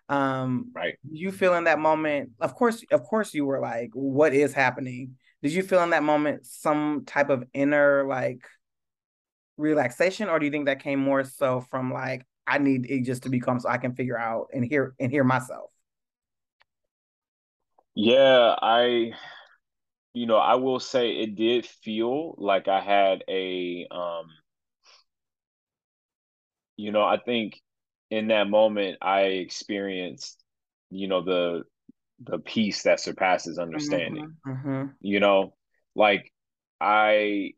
um, 0.10 0.72
right. 0.74 0.96
You 1.10 1.32
feel 1.32 1.54
in 1.56 1.66
that 1.66 1.80
moment, 1.80 2.32
of 2.40 2.56
course, 2.56 2.84
of 2.92 3.04
course, 3.04 3.34
you 3.34 3.46
were 3.46 3.60
like, 3.60 3.90
"What 3.94 4.34
is 4.34 4.54
happening?" 4.54 5.16
Did 5.44 5.54
you 5.54 5.64
feel 5.64 5.84
in 5.84 5.92
that 5.92 6.04
moment 6.04 6.46
some 6.46 7.04
type 7.06 7.30
of 7.30 7.44
inner 7.54 8.06
like 8.08 8.48
relaxation, 9.58 10.30
or 10.30 10.40
do 10.40 10.46
you 10.46 10.52
think 10.52 10.66
that 10.66 10.82
came 10.82 11.00
more 11.00 11.24
so 11.24 11.62
from 11.62 11.92
like, 11.94 12.26
"I 12.46 12.58
need 12.60 12.90
it 12.90 13.04
just 13.04 13.24
to 13.24 13.30
become 13.30 13.60
so 13.60 13.70
I 13.70 13.78
can 13.78 13.96
figure 13.96 14.18
out 14.18 14.48
and 14.54 14.64
hear 14.66 14.96
and 15.00 15.12
hear 15.12 15.24
myself"? 15.24 15.72
Yeah, 17.96 18.56
I, 18.62 19.14
you 20.14 20.26
know, 20.26 20.38
I 20.38 20.56
will 20.56 20.80
say 20.80 21.12
it 21.18 21.36
did 21.36 21.66
feel 21.66 22.36
like 22.38 22.68
I 22.68 22.82
had 22.82 23.24
a, 23.28 23.88
um, 23.92 24.28
you 26.76 26.92
know, 26.92 27.04
I 27.04 27.18
think 27.18 27.60
in 28.10 28.28
that 28.28 28.50
moment 28.50 28.98
I 29.02 29.22
experienced, 29.22 30.44
you 30.90 31.08
know, 31.08 31.22
the 31.24 31.64
the 32.24 32.40
peace 32.40 32.84
that 32.84 33.00
surpasses 33.00 33.60
understanding. 33.60 34.36
Mm-hmm, 34.48 34.70
mm-hmm. 34.70 34.88
You 35.02 35.20
know, 35.20 35.54
like 35.96 36.32
I 36.80 37.54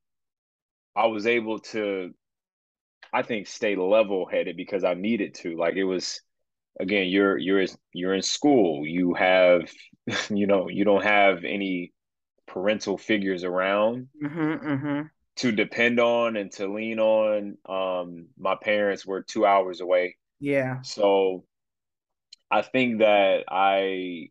I 0.96 1.08
was 1.08 1.28
able 1.28 1.60
to 1.60 2.12
I 3.12 3.24
think 3.24 3.48
stay 3.48 3.76
level 3.76 4.28
headed 4.30 4.58
because 4.58 4.84
I 4.84 4.94
needed 4.94 5.36
to. 5.36 5.58
Like 5.58 5.76
it 5.76 5.84
was 5.84 6.22
again, 6.80 7.08
you're 7.08 7.38
you're 7.38 7.66
you're 7.94 8.14
in 8.14 8.22
school. 8.22 8.86
You 8.86 9.14
have 9.14 9.70
you 10.30 10.48
know, 10.48 10.70
you 10.70 10.86
don't 10.86 11.04
have 11.04 11.44
any 11.44 11.94
parental 12.48 12.98
figures 12.98 13.44
around. 13.44 14.08
Mm-hmm, 14.24 14.68
mm-hmm. 14.68 15.02
To 15.38 15.52
depend 15.54 16.02
on 16.02 16.36
and 16.36 16.52
to 16.54 16.68
lean 16.68 17.00
on, 17.00 17.58
um, 17.70 18.28
my 18.38 18.56
parents 18.62 19.06
were 19.06 19.22
two 19.24 19.46
hours 19.46 19.80
away 19.80 20.18
yeah. 20.40 20.82
So 20.82 21.44
I 22.50 22.62
think 22.62 23.00
that 23.00 23.44
I 23.50 24.30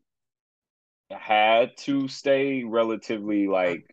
had 1.11 1.77
to 1.79 2.09
stay 2.09 2.65
relatively 2.65 3.47
like 3.49 3.85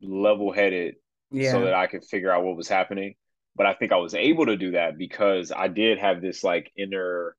level 0.00 0.52
headed 0.52 0.96
yeah. 1.30 1.52
so 1.52 1.62
that 1.62 1.74
I 1.74 1.86
could 1.86 2.04
figure 2.04 2.30
out 2.30 2.44
what 2.44 2.56
was 2.56 2.68
happening. 2.68 3.14
But 3.54 3.66
I 3.66 3.74
think 3.74 3.92
I 3.92 3.96
was 3.96 4.14
able 4.14 4.46
to 4.46 4.56
do 4.56 4.72
that 4.72 4.98
because 4.98 5.50
I 5.50 5.68
did 5.68 5.98
have 5.98 6.20
this 6.20 6.44
like 6.44 6.70
inner 6.76 7.34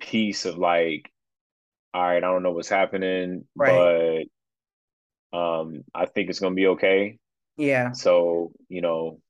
peace 0.00 0.44
of 0.44 0.58
like, 0.58 1.10
all 1.92 2.02
right, 2.02 2.16
I 2.16 2.20
don't 2.20 2.42
know 2.42 2.52
what's 2.52 2.68
happening, 2.68 3.44
right. 3.56 4.28
but 5.32 5.38
um 5.38 5.84
I 5.94 6.06
think 6.06 6.30
it's 6.30 6.38
gonna 6.38 6.54
be 6.54 6.68
okay. 6.68 7.18
Yeah. 7.56 7.92
So, 7.92 8.52
you 8.68 8.80
know, 8.80 9.20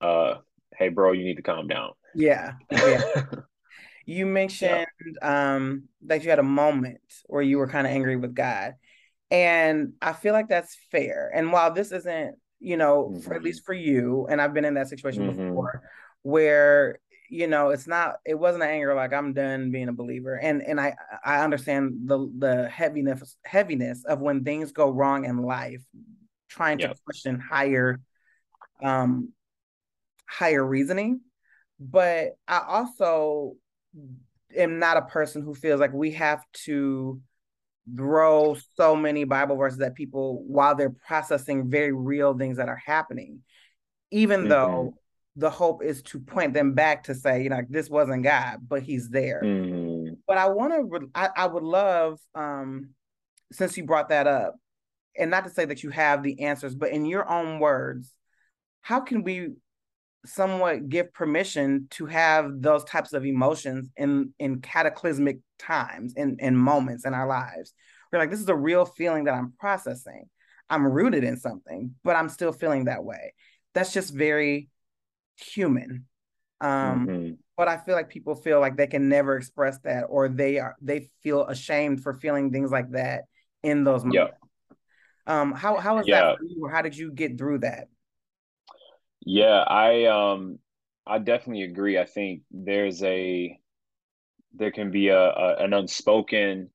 uh 0.00 0.36
hey 0.78 0.88
bro 0.88 1.12
you 1.12 1.24
need 1.24 1.36
to 1.36 1.42
calm 1.42 1.66
down 1.66 1.90
yeah 2.14 2.52
yeah 2.70 3.24
you 4.08 4.26
mentioned 4.26 4.86
yeah. 5.20 5.54
um 5.54 5.84
that 6.02 6.22
you 6.22 6.30
had 6.30 6.38
a 6.38 6.44
moment 6.44 7.00
where 7.26 7.42
you 7.42 7.58
were 7.58 7.68
kind 7.68 7.86
of 7.86 7.92
angry 7.92 8.16
with 8.16 8.34
god 8.34 8.74
and 9.30 9.92
i 10.00 10.12
feel 10.12 10.32
like 10.32 10.48
that's 10.48 10.76
fair 10.90 11.30
and 11.34 11.52
while 11.52 11.72
this 11.72 11.92
isn't 11.92 12.36
you 12.60 12.76
know 12.76 13.10
mm-hmm. 13.10 13.20
for 13.20 13.34
at 13.34 13.42
least 13.42 13.64
for 13.64 13.74
you 13.74 14.26
and 14.30 14.40
i've 14.40 14.54
been 14.54 14.64
in 14.64 14.74
that 14.74 14.88
situation 14.88 15.28
mm-hmm. 15.28 15.48
before 15.48 15.82
where 16.22 16.98
you 17.30 17.46
know 17.46 17.68
it's 17.68 17.86
not 17.86 18.16
it 18.24 18.34
wasn't 18.34 18.62
an 18.62 18.70
anger 18.70 18.94
like 18.94 19.12
i'm 19.12 19.32
done 19.32 19.70
being 19.70 19.88
a 19.88 19.92
believer 19.92 20.34
and 20.34 20.62
and 20.62 20.80
i 20.80 20.94
i 21.24 21.44
understand 21.44 21.92
the 22.06 22.32
the 22.38 22.68
heaviness 22.68 23.36
heaviness 23.44 24.04
of 24.06 24.20
when 24.20 24.42
things 24.42 24.72
go 24.72 24.90
wrong 24.90 25.24
in 25.24 25.42
life 25.42 25.82
trying 26.48 26.78
to 26.78 26.94
question 27.04 27.38
higher 27.38 28.00
um 28.82 29.32
higher 30.28 30.64
reasoning. 30.64 31.20
But 31.80 32.36
I 32.46 32.60
also 32.66 33.54
am 34.56 34.78
not 34.78 34.96
a 34.96 35.02
person 35.02 35.42
who 35.42 35.54
feels 35.54 35.80
like 35.80 35.92
we 35.92 36.12
have 36.12 36.42
to 36.64 37.20
throw 37.96 38.56
so 38.76 38.94
many 38.94 39.24
Bible 39.24 39.56
verses 39.56 39.80
at 39.80 39.94
people 39.94 40.42
while 40.46 40.74
they're 40.74 40.94
processing 41.06 41.70
very 41.70 41.92
real 41.92 42.36
things 42.36 42.58
that 42.58 42.68
are 42.68 42.80
happening, 42.84 43.40
even 44.10 44.40
mm-hmm. 44.40 44.48
though 44.48 44.94
the 45.36 45.50
hope 45.50 45.84
is 45.84 46.02
to 46.02 46.18
point 46.18 46.52
them 46.52 46.74
back 46.74 47.04
to 47.04 47.14
say, 47.14 47.42
you 47.42 47.48
know, 47.48 47.62
this 47.68 47.88
wasn't 47.88 48.24
God, 48.24 48.58
but 48.66 48.82
He's 48.82 49.08
there. 49.08 49.40
Mm-hmm. 49.42 50.14
But 50.26 50.38
I 50.38 50.48
want 50.48 50.72
to, 50.72 51.10
I, 51.14 51.30
I 51.36 51.46
would 51.46 51.62
love, 51.62 52.18
um, 52.34 52.90
since 53.52 53.76
you 53.76 53.84
brought 53.84 54.08
that 54.08 54.26
up, 54.26 54.56
and 55.16 55.30
not 55.30 55.44
to 55.44 55.50
say 55.50 55.64
that 55.64 55.82
you 55.82 55.90
have 55.90 56.22
the 56.22 56.42
answers, 56.42 56.74
but 56.74 56.90
in 56.90 57.06
your 57.06 57.28
own 57.28 57.60
words, 57.60 58.12
how 58.82 59.00
can 59.00 59.22
we 59.22 59.52
somewhat 60.26 60.88
give 60.88 61.12
permission 61.12 61.86
to 61.90 62.06
have 62.06 62.50
those 62.60 62.84
types 62.84 63.12
of 63.12 63.24
emotions 63.24 63.88
in 63.96 64.32
in 64.38 64.60
cataclysmic 64.60 65.38
times 65.58 66.14
in 66.16 66.36
in 66.40 66.56
moments 66.56 67.06
in 67.06 67.14
our 67.14 67.26
lives 67.26 67.72
we're 68.12 68.18
like 68.18 68.30
this 68.30 68.40
is 68.40 68.48
a 68.48 68.54
real 68.54 68.84
feeling 68.84 69.24
that 69.24 69.34
i'm 69.34 69.52
processing 69.58 70.24
i'm 70.68 70.86
rooted 70.86 71.22
in 71.22 71.36
something 71.36 71.94
but 72.02 72.16
i'm 72.16 72.28
still 72.28 72.52
feeling 72.52 72.86
that 72.86 73.04
way 73.04 73.32
that's 73.74 73.92
just 73.92 74.12
very 74.12 74.68
human. 75.40 76.06
Um, 76.60 77.06
mm-hmm. 77.06 77.32
But 77.56 77.68
I 77.68 77.76
feel 77.76 77.94
like 77.94 78.08
people 78.08 78.34
feel 78.34 78.60
like 78.60 78.76
they 78.76 78.86
can 78.86 79.08
never 79.08 79.36
express 79.36 79.78
that, 79.80 80.04
or 80.08 80.28
they 80.28 80.58
are 80.58 80.76
they 80.80 81.10
feel 81.22 81.46
ashamed 81.46 82.02
for 82.02 82.14
feeling 82.14 82.52
things 82.52 82.70
like 82.70 82.90
that 82.92 83.24
in 83.62 83.84
those 83.84 84.04
moments. 84.04 84.34
Um, 85.26 85.52
how 85.52 85.76
how 85.76 85.96
was 85.96 86.06
yeah. 86.06 86.20
that 86.20 86.38
for 86.38 86.44
you, 86.44 86.64
or 86.64 86.70
how 86.70 86.82
did 86.82 86.96
you 86.96 87.12
get 87.12 87.36
through 87.36 87.58
that? 87.58 87.88
Yeah, 89.20 89.64
I 89.66 90.04
um 90.06 90.58
I 91.06 91.18
definitely 91.18 91.64
agree. 91.64 91.98
I 91.98 92.04
think 92.04 92.42
there's 92.50 93.02
a 93.02 93.58
there 94.54 94.70
can 94.70 94.90
be 94.90 95.08
a, 95.08 95.20
a 95.20 95.56
an 95.56 95.72
unspoken 95.72 96.70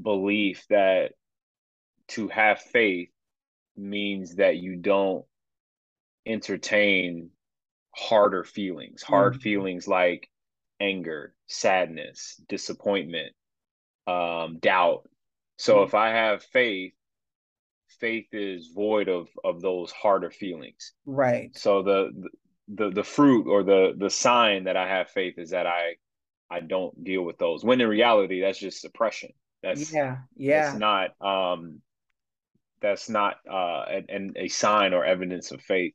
belief 0.00 0.64
that 0.70 1.12
to 2.08 2.28
have 2.28 2.60
faith 2.60 3.10
means 3.76 4.36
that 4.36 4.56
you 4.56 4.76
don't 4.76 5.24
entertain 6.26 7.30
harder 7.94 8.44
feelings, 8.44 9.02
hard 9.02 9.34
mm-hmm. 9.34 9.40
feelings 9.40 9.88
like 9.88 10.28
anger, 10.80 11.34
sadness, 11.46 12.40
disappointment, 12.48 13.32
um, 14.06 14.58
doubt. 14.60 15.08
So 15.58 15.76
mm-hmm. 15.76 15.88
if 15.88 15.94
I 15.94 16.10
have 16.10 16.42
faith, 16.42 16.94
faith 17.98 18.28
is 18.32 18.68
void 18.74 19.08
of 19.08 19.28
of 19.44 19.60
those 19.60 19.90
harder 19.90 20.30
feelings. 20.30 20.92
Right. 21.06 21.56
So 21.56 21.82
the 21.82 22.28
the 22.68 22.90
the 22.90 23.04
fruit 23.04 23.46
or 23.46 23.62
the 23.62 23.94
the 23.96 24.10
sign 24.10 24.64
that 24.64 24.76
I 24.76 24.88
have 24.88 25.10
faith 25.10 25.34
is 25.38 25.50
that 25.50 25.66
I 25.66 25.96
I 26.50 26.60
don't 26.60 27.04
deal 27.04 27.22
with 27.22 27.38
those. 27.38 27.64
When 27.64 27.80
in 27.80 27.88
reality, 27.88 28.40
that's 28.40 28.58
just 28.58 28.80
suppression. 28.80 29.30
That's 29.62 29.92
yeah, 29.92 30.18
yeah. 30.36 30.62
That's 30.62 30.78
not 30.78 31.10
um 31.20 31.80
that's 32.80 33.08
not 33.08 33.36
uh 33.50 33.84
and 34.08 34.36
a 34.36 34.48
sign 34.48 34.94
or 34.94 35.04
evidence 35.04 35.50
of 35.50 35.60
faith. 35.60 35.94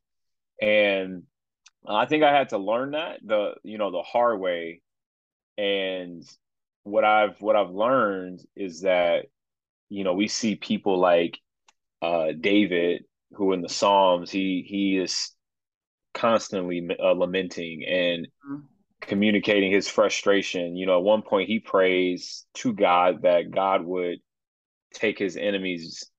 And 0.62 1.24
I 1.88 2.06
think 2.06 2.24
I 2.24 2.36
had 2.36 2.50
to 2.50 2.58
learn 2.58 2.92
that 2.92 3.20
the 3.24 3.56
you 3.64 3.78
know 3.78 3.92
the 3.92 4.02
hard 4.02 4.40
way. 4.40 4.82
And 5.58 6.24
what 6.84 7.04
I've 7.04 7.42
what 7.42 7.56
I've 7.56 7.72
learned 7.72 8.42
is 8.56 8.82
that 8.82 9.26
you 9.90 10.04
know 10.04 10.14
we 10.14 10.28
see 10.28 10.56
people 10.56 11.00
like 11.00 11.40
uh 12.06 12.32
David 12.40 13.04
who 13.34 13.54
in 13.54 13.62
the 13.62 13.70
Psalms 13.70 14.32
he 14.32 14.66
he 14.68 14.98
is 14.98 15.32
constantly 16.14 16.88
uh, 16.98 17.12
lamenting 17.12 17.84
and 17.86 18.28
mm-hmm. 18.28 18.62
communicating 19.02 19.72
his 19.72 19.88
frustration. 19.88 20.76
You 20.76 20.86
know, 20.86 20.98
at 20.98 21.04
one 21.04 21.22
point 21.22 21.50
he 21.50 21.60
prays 21.60 22.46
to 22.56 22.74
God 22.74 23.24
that 23.24 23.52
God 23.52 23.84
would 23.84 24.20
take 24.94 25.20
his 25.20 25.38
enemies 25.38 26.10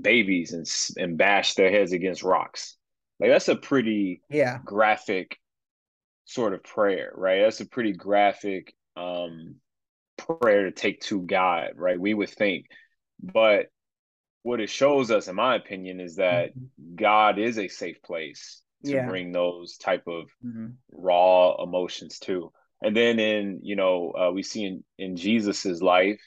babies 0.00 0.52
and 0.52 0.66
and 0.96 1.18
bash 1.18 1.54
their 1.54 1.70
heads 1.70 1.92
against 1.92 2.22
rocks. 2.22 2.76
Like 3.20 3.30
that's 3.30 3.48
a 3.48 3.56
pretty 3.56 4.22
yeah 4.30 4.58
graphic 4.64 5.36
sort 6.24 6.54
of 6.54 6.62
prayer, 6.62 7.12
right? 7.14 7.42
That's 7.42 7.60
a 7.60 7.66
pretty 7.66 7.92
graphic 7.92 8.74
um 8.96 9.56
prayer 10.16 10.64
to 10.64 10.72
take 10.72 11.00
to 11.02 11.22
God, 11.22 11.72
right? 11.76 12.00
We 12.00 12.14
would 12.14 12.30
think. 12.30 12.66
But 13.20 13.66
what 14.44 14.60
it 14.60 14.70
shows 14.70 15.10
us, 15.10 15.26
in 15.26 15.34
my 15.34 15.56
opinion, 15.56 16.00
is 16.00 16.16
that 16.16 16.50
mm-hmm. 16.50 16.94
God 16.94 17.38
is 17.38 17.58
a 17.58 17.66
safe 17.66 18.00
place 18.02 18.60
to 18.84 18.92
yeah. 18.92 19.08
bring 19.08 19.32
those 19.32 19.78
type 19.78 20.04
of 20.06 20.26
mm-hmm. 20.44 20.66
raw 20.92 21.60
emotions 21.62 22.18
to. 22.20 22.52
And 22.82 22.94
then 22.94 23.18
in, 23.18 23.60
you 23.62 23.74
know, 23.74 24.12
uh, 24.12 24.30
we 24.30 24.42
see 24.42 24.64
in, 24.64 24.84
in 24.98 25.16
Jesus's 25.16 25.82
life, 25.82 26.20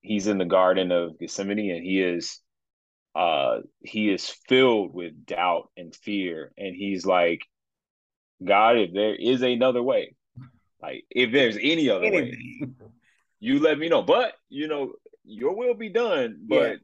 he's 0.00 0.26
in 0.26 0.38
the 0.38 0.46
Garden 0.46 0.90
of 0.90 1.18
Gethsemane 1.18 1.70
and 1.70 1.84
he 1.84 2.00
is 2.02 2.40
uh 3.14 3.58
he 3.80 4.08
is 4.08 4.32
filled 4.48 4.94
with 4.94 5.26
doubt 5.26 5.68
and 5.76 5.94
fear 5.94 6.52
and 6.56 6.76
he's 6.76 7.04
like 7.04 7.40
god 8.44 8.78
if 8.78 8.92
there 8.94 9.16
is 9.16 9.42
another 9.42 9.82
way 9.82 10.14
like 10.80 11.02
if 11.10 11.32
there's 11.32 11.56
any 11.60 11.90
other 11.90 12.04
Anything. 12.04 12.76
way 12.78 12.86
you 13.40 13.58
let 13.58 13.80
me 13.80 13.88
know 13.88 14.02
but 14.02 14.34
you 14.48 14.68
know 14.68 14.92
your 15.24 15.56
will 15.56 15.74
be 15.74 15.88
done 15.88 16.38
but 16.46 16.70
yeah. 16.70 16.76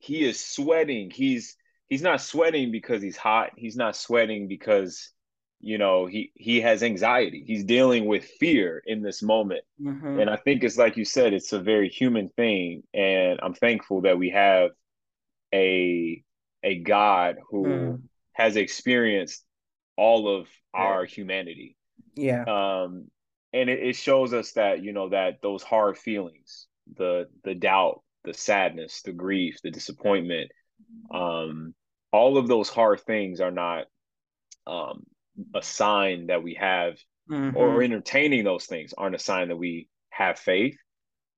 He 0.00 0.24
is 0.24 0.44
sweating 0.44 1.10
he's 1.10 1.56
he's 1.88 2.02
not 2.02 2.20
sweating 2.20 2.72
because 2.72 3.00
he's 3.02 3.16
hot 3.16 3.50
he's 3.56 3.76
not 3.76 3.94
sweating 3.94 4.48
because 4.48 5.10
you 5.60 5.78
know 5.78 6.06
he 6.06 6.32
he 6.34 6.60
has 6.60 6.82
anxiety 6.82 7.44
he's 7.46 7.64
dealing 7.64 8.06
with 8.06 8.24
fear 8.24 8.82
in 8.86 9.02
this 9.02 9.22
moment 9.22 9.62
mm-hmm. 9.80 10.18
and 10.18 10.28
i 10.28 10.36
think 10.36 10.64
it's 10.64 10.78
like 10.78 10.96
you 10.96 11.04
said 11.04 11.32
it's 11.32 11.52
a 11.52 11.60
very 11.60 11.88
human 11.88 12.28
thing 12.30 12.82
and 12.92 13.38
i'm 13.42 13.54
thankful 13.54 14.00
that 14.00 14.18
we 14.18 14.30
have 14.30 14.70
a 15.54 16.22
a 16.62 16.78
God 16.78 17.36
who 17.50 17.64
mm. 17.64 18.02
has 18.32 18.56
experienced 18.56 19.44
all 19.96 20.28
of 20.28 20.48
our 20.74 21.04
humanity. 21.04 21.76
Yeah. 22.14 22.42
Um, 22.42 23.06
and 23.52 23.68
it, 23.68 23.80
it 23.80 23.96
shows 23.96 24.32
us 24.32 24.52
that 24.52 24.82
you 24.82 24.92
know 24.92 25.08
that 25.10 25.42
those 25.42 25.62
hard 25.62 25.98
feelings, 25.98 26.66
the 26.96 27.28
the 27.44 27.54
doubt, 27.54 28.02
the 28.24 28.34
sadness, 28.34 29.02
the 29.02 29.12
grief, 29.12 29.58
the 29.62 29.70
disappointment, 29.70 30.50
um, 31.10 31.74
all 32.12 32.36
of 32.36 32.48
those 32.48 32.68
hard 32.68 33.00
things 33.00 33.40
are 33.40 33.50
not 33.50 33.86
um, 34.66 35.04
a 35.54 35.62
sign 35.62 36.26
that 36.26 36.42
we 36.42 36.54
have, 36.54 36.98
mm-hmm. 37.30 37.56
or 37.56 37.82
entertaining 37.82 38.44
those 38.44 38.66
things 38.66 38.92
aren't 38.96 39.14
a 39.14 39.18
sign 39.18 39.48
that 39.48 39.56
we 39.56 39.88
have 40.10 40.38
faith, 40.38 40.76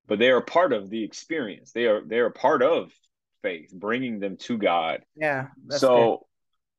but 0.07 0.19
they 0.19 0.31
are 0.31 0.41
part 0.41 0.73
of 0.73 0.91
the 0.91 1.05
experience. 1.05 1.73
They 1.73 1.87
are 1.87 2.03
they 2.05 2.19
are 2.19 2.31
part 2.31 2.63
of 2.63 2.93
faith, 3.43 3.73
bringing 3.73 4.19
them 4.19 4.37
to 4.39 4.59
God. 4.59 5.03
Yeah. 5.17 5.49
So 5.71 6.27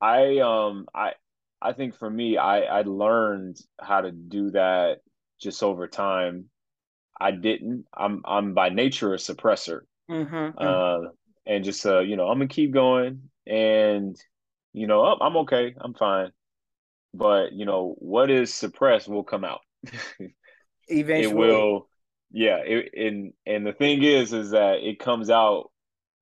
good. 0.01 0.07
I 0.07 0.39
um 0.39 0.87
I 0.93 1.13
I 1.61 1.73
think 1.73 1.95
for 1.95 2.09
me 2.09 2.37
I 2.37 2.61
I 2.61 2.81
learned 2.81 3.57
how 3.79 4.01
to 4.01 4.11
do 4.11 4.51
that 4.51 4.99
just 5.39 5.63
over 5.63 5.87
time. 5.87 6.49
I 7.19 7.31
didn't. 7.31 7.85
I'm 7.95 8.21
I'm 8.25 8.53
by 8.53 8.69
nature 8.69 9.13
a 9.13 9.17
suppressor. 9.17 9.81
Mm-hmm, 10.09 10.35
mm-hmm. 10.35 10.57
uh, 10.57 11.09
and 11.45 11.63
just 11.63 11.85
uh, 11.85 11.99
you 11.99 12.15
know, 12.15 12.27
I'm 12.27 12.37
gonna 12.37 12.47
keep 12.47 12.71
going, 12.71 13.29
and 13.45 14.15
you 14.73 14.87
know, 14.87 15.01
oh, 15.01 15.17
I'm 15.21 15.37
okay, 15.37 15.75
I'm 15.79 15.93
fine. 15.93 16.31
But 17.13 17.53
you 17.53 17.65
know, 17.65 17.95
what 17.99 18.29
is 18.29 18.53
suppressed 18.53 19.07
will 19.07 19.23
come 19.23 19.43
out. 19.43 19.61
Eventually, 20.87 21.31
it 21.31 21.35
will. 21.35 21.87
Yeah, 22.31 22.57
it, 22.57 22.93
and 22.97 23.33
and 23.45 23.65
the 23.65 23.73
thing 23.73 24.03
is, 24.03 24.33
is 24.33 24.51
that 24.51 24.79
it 24.81 24.99
comes 24.99 25.29
out 25.29 25.69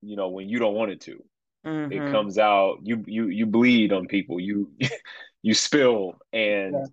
you 0.02 0.16
know 0.16 0.30
when 0.30 0.50
you 0.50 0.60
don't 0.60 0.74
want 0.74 0.92
it 0.92 1.02
to 1.02 1.24
mm-hmm. 1.66 1.92
it 1.92 2.12
comes 2.12 2.38
out 2.38 2.80
you 2.84 3.04
you 3.08 3.28
you 3.28 3.46
bleed 3.46 3.94
on 3.94 4.08
people 4.08 4.40
you 4.40 4.72
you 5.42 5.54
spill 5.54 6.16
and 6.34 6.74
yeah. 6.74 6.86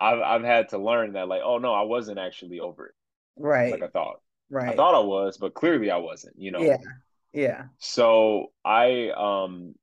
I've, 0.00 0.20
I've 0.20 0.44
had 0.44 0.70
to 0.70 0.78
learn 0.78 1.12
that 1.12 1.28
like 1.28 1.42
oh 1.44 1.58
no 1.58 1.72
i 1.72 1.82
wasn't 1.82 2.18
actually 2.18 2.60
over 2.60 2.86
it 2.86 2.94
right 3.36 3.72
like 3.72 3.82
i 3.82 3.88
thought 3.88 4.20
right. 4.50 4.70
i 4.70 4.76
thought 4.76 4.94
i 4.94 5.04
was 5.04 5.38
but 5.38 5.54
clearly 5.54 5.90
i 5.90 5.96
wasn't 5.96 6.34
you 6.38 6.50
know? 6.50 6.60
Yeah. 6.60 6.78
Yeah. 7.32 7.64
So 7.78 8.48
i 8.64 9.10
um 9.16 9.74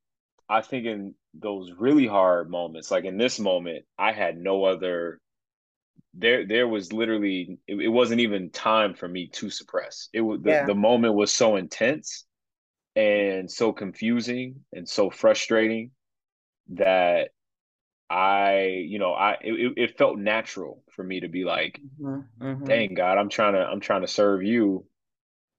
i 0.50 0.62
think 0.62 0.86
in 0.86 1.16
those 1.34 1.72
really 1.78 2.08
hard 2.08 2.50
moments 2.50 2.92
like 2.92 3.06
in 3.06 3.18
this 3.18 3.40
moment 3.40 3.86
i 3.98 4.12
had 4.12 4.38
no 4.38 4.66
other 4.66 5.20
there 6.18 6.46
there 6.46 6.68
was 6.68 6.92
literally 6.92 7.60
it, 7.68 7.76
it, 7.76 7.88
wasn't 7.88 8.20
even 8.20 8.50
time 8.50 8.94
for 8.94 9.08
me 9.08 9.28
to 9.28 9.50
suppress. 9.50 10.10
It 10.14 10.22
was 10.22 10.42
the, 10.42 10.50
yeah. 10.50 10.66
the 10.66 10.76
moment 10.76 11.14
was 11.14 11.32
so 11.32 11.56
intense 11.56 12.26
and 12.96 13.50
so 13.50 13.72
confusing 13.72 14.62
and 14.74 14.90
so 14.90 15.10
frustrating 15.10 15.92
that 16.70 17.30
I, 18.10 18.84
you 18.88 19.00
know, 19.00 19.14
I 19.14 19.38
it, 19.42 19.74
it 19.76 19.98
felt 19.98 20.18
natural 20.18 20.84
for 20.96 21.04
me 21.04 21.22
to 21.22 21.28
be 21.28 21.44
like, 21.44 21.80
mm-hmm, 22.02 22.44
mm-hmm. 22.44 22.66
dang 22.66 22.94
God, 22.94 23.18
I'm 23.18 23.30
trying 23.30 23.54
to 23.54 23.60
I'm 23.60 23.82
trying 23.82 24.02
to 24.02 24.08
serve 24.08 24.44
you. 24.44 24.86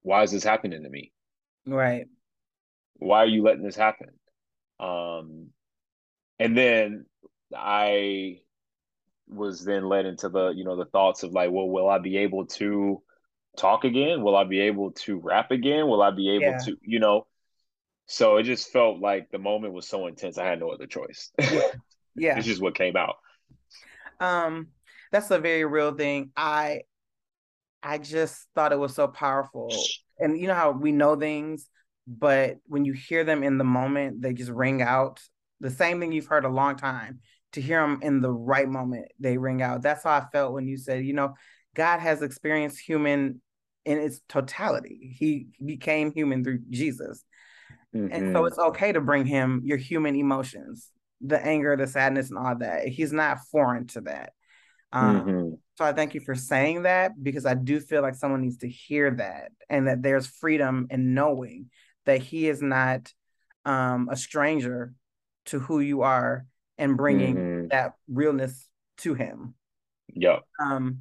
Why 0.03 0.23
is 0.23 0.33
this 0.33 0.45
happening 0.45 0.83
to 0.83 0.89
me? 0.89 1.13
Right. 1.67 2.07
Why 2.95 3.19
are 3.19 3.27
you 3.27 3.43
letting 3.43 3.65
this 3.65 3.77
happen? 3.77 4.09
Um 4.81 5.49
and 6.39 6.57
then 6.57 7.07
I 7.55 8.41
was 9.29 9.65
then 9.65 9.89
led 9.89 10.07
into 10.07 10.29
the, 10.29 10.49
you 10.51 10.65
know, 10.65 10.77
the 10.77 10.87
thoughts 10.87 11.23
of 11.23 11.33
like, 11.33 11.51
well, 11.51 11.69
will 11.69 11.89
I 11.89 11.99
be 11.99 12.19
able 12.19 12.47
to 12.47 13.03
talk 13.57 13.85
again? 13.85 14.23
Will 14.23 14.37
I 14.37 14.45
be 14.45 14.61
able 14.61 14.93
to 14.93 15.19
rap 15.19 15.51
again? 15.51 15.87
Will 15.89 16.03
I 16.03 16.11
be 16.11 16.31
able 16.31 16.53
yeah. 16.53 16.59
to, 16.59 16.77
you 16.83 16.99
know? 16.99 17.27
So 18.07 18.39
it 18.39 18.45
just 18.45 18.73
felt 18.73 19.01
like 19.01 19.31
the 19.31 19.39
moment 19.39 19.75
was 19.75 19.87
so 19.87 20.07
intense. 20.07 20.39
I 20.39 20.47
had 20.47 20.61
no 20.61 20.71
other 20.71 20.87
choice. 20.87 21.31
Yeah. 22.21 22.39
it's 22.39 22.47
just 22.47 22.63
what 22.63 22.75
came 22.75 22.97
out. 22.97 23.17
Um, 24.21 24.69
that's 25.13 25.31
a 25.31 25.39
very 25.39 25.65
real 25.65 25.93
thing. 25.93 26.31
I 26.37 26.83
I 27.83 27.99
just 27.99 28.47
thought 28.55 28.73
it 28.73 28.79
was 28.79 28.95
so 28.95 29.09
powerful. 29.09 29.73
And 30.19 30.39
you 30.39 30.49
know 30.49 30.55
how 30.55 30.73
we 30.73 30.93
know 30.93 31.17
things, 31.17 31.69
but 32.07 32.57
when 32.67 32.85
you 32.85 32.93
hear 32.93 33.25
them 33.25 33.43
in 33.43 33.59
the 33.59 33.65
moment, 33.65 34.21
they 34.21 34.33
just 34.33 34.51
ring 34.51 34.83
out. 34.83 35.21
The 35.61 35.71
same 35.71 36.01
thing 36.01 36.13
you've 36.13 36.27
heard 36.27 36.45
a 36.45 36.51
long 36.51 36.77
time. 36.77 37.21
To 37.53 37.63
hear 37.63 37.81
them 37.81 38.01
in 38.03 38.21
the 38.21 38.31
right 38.31 38.69
moment, 38.69 39.07
they 39.19 39.39
ring 39.39 39.63
out. 39.63 39.81
That's 39.81 40.05
how 40.05 40.11
I 40.11 40.27
felt 40.31 40.53
when 40.53 40.69
you 40.69 40.77
said, 40.77 41.07
you 41.07 41.15
know, 41.15 41.35
God 41.75 41.99
has 41.99 42.21
experienced 42.21 42.79
human 42.79 43.41
in 43.87 43.99
its 43.99 44.21
totality. 44.29 45.17
He 45.19 45.47
became 45.65 46.13
human 46.13 46.45
through 46.45 46.61
Jesus. 46.69 47.25
Mm-hmm. 47.97 48.13
And 48.13 48.35
so 48.35 48.41
mm-hmm. 48.41 48.47
it's 48.49 48.59
okay 48.59 48.93
to 48.93 49.01
bring 49.01 49.25
him 49.25 49.63
your 49.65 49.79
human 49.79 50.15
emotions. 50.15 50.91
The 51.21 51.45
anger, 51.45 51.77
the 51.77 51.87
sadness, 51.87 52.31
and 52.31 52.39
all 52.39 52.57
that. 52.59 52.89
He's 52.89 53.13
not 53.13 53.41
foreign 53.51 53.87
to 53.89 54.03
that. 54.03 54.33
Um, 54.93 55.21
mm-hmm. 55.21 55.55
So 55.77 55.85
I 55.85 55.93
thank 55.93 56.15
you 56.15 56.21
for 56.21 56.35
saying 56.35 56.83
that 56.83 57.13
because 57.23 57.47
I 57.47 57.55
do 57.55 57.81
feel 57.81 58.03
like 58.03 58.15
someone 58.15 58.41
needs 58.41 58.59
to 58.59 58.69
hear 58.69 59.11
that 59.13 59.53
and 59.69 59.87
that 59.87 60.03
there's 60.03 60.27
freedom 60.27 60.87
in 60.91 61.15
knowing 61.15 61.71
that 62.07 62.23
he 62.23 62.49
is 62.49 62.63
not 62.63 63.13
um, 63.65 64.09
a 64.11 64.17
stranger 64.17 64.95
to 65.47 65.59
who 65.59 65.81
you 65.81 66.03
are 66.03 66.47
and 66.79 66.97
bringing 66.97 67.37
mm-hmm. 67.37 67.69
that 67.69 67.95
realness 68.09 68.69
to 68.99 69.15
him. 69.15 69.55
Yeah. 70.15 70.39
Um, 70.61 71.01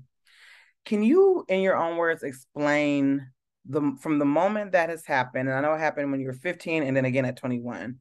can 0.86 1.04
you, 1.04 1.46
in 1.48 1.62
your 1.62 1.78
own 1.78 1.98
words, 1.98 2.24
explain 2.24 3.32
the 3.66 3.98
from 4.02 4.20
the 4.20 4.26
moment 4.26 4.74
that 4.74 4.90
has 4.90 5.06
happened? 5.06 5.50
And 5.50 5.58
I 5.58 5.62
know 5.62 5.74
it 5.74 5.80
happened 5.80 6.12
when 6.12 6.20
you 6.20 6.28
were 6.28 6.34
15 6.34 6.84
and 6.84 6.96
then 6.96 7.06
again 7.06 7.26
at 7.26 7.38
21. 7.38 8.00